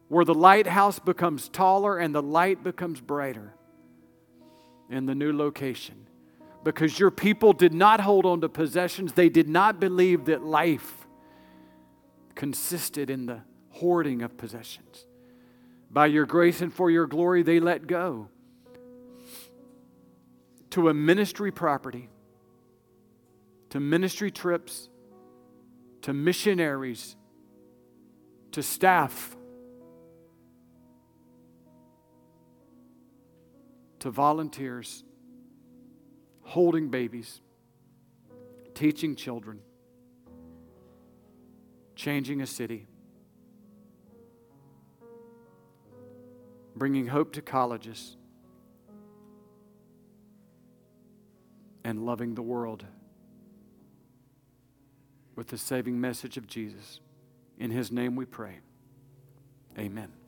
where 0.09 0.25
the 0.25 0.35
lighthouse 0.35 0.99
becomes 0.99 1.49
taller 1.49 1.99
and 1.99 2.15
the 2.15 2.23
light 2.23 2.62
becomes 2.62 3.01
brighter 3.01 3.55
in 4.89 5.07
the 5.07 5.15
new 5.15 5.37
location. 5.37 6.07
Because 6.62 6.99
your 6.99 7.11
people 7.11 7.53
did 7.53 7.75
not 7.75 8.01
hold 8.01 8.25
on 8.25 8.41
to 8.41 8.49
possessions, 8.49 9.12
they 9.12 9.29
did 9.29 9.49
not 9.49 9.81
believe 9.81 10.25
that 10.27 10.43
life 10.43 11.07
consisted 12.35 13.11
in 13.11 13.27
the 13.27 13.43
hoarding 13.75 14.22
of 14.22 14.37
possessions. 14.37 15.07
By 15.91 16.07
your 16.07 16.27
grace 16.27 16.61
and 16.61 16.72
for 16.72 16.91
your 16.91 17.07
glory, 17.07 17.43
they 17.43 17.61
let 17.61 17.87
go 17.87 18.29
to 20.70 20.89
a 20.89 20.95
ministry 20.95 21.53
property, 21.53 22.09
to 23.70 23.81
ministry 23.81 24.31
trips, 24.31 24.89
to 26.03 26.12
missionaries, 26.12 27.16
to 28.53 28.62
staff, 28.62 29.37
to 34.01 34.11
volunteers, 34.11 35.05
holding 36.43 36.91
babies, 36.91 37.41
teaching 38.75 39.16
children, 39.16 39.61
changing 41.97 42.41
a 42.41 42.47
city. 42.47 42.87
Bringing 46.77 47.07
hope 47.09 47.33
to 47.33 47.43
colleges, 47.43 48.16
and 51.85 52.07
loving 52.07 52.35
the 52.35 52.43
world 52.43 52.85
with 55.37 55.49
the 55.49 55.59
saving 55.59 56.01
message 56.01 56.37
of 56.37 56.47
Jesus. 56.47 57.01
In 57.59 57.70
his 57.70 57.93
name 57.93 58.16
we 58.16 58.25
pray. 58.25 58.61
Amen. 59.79 60.24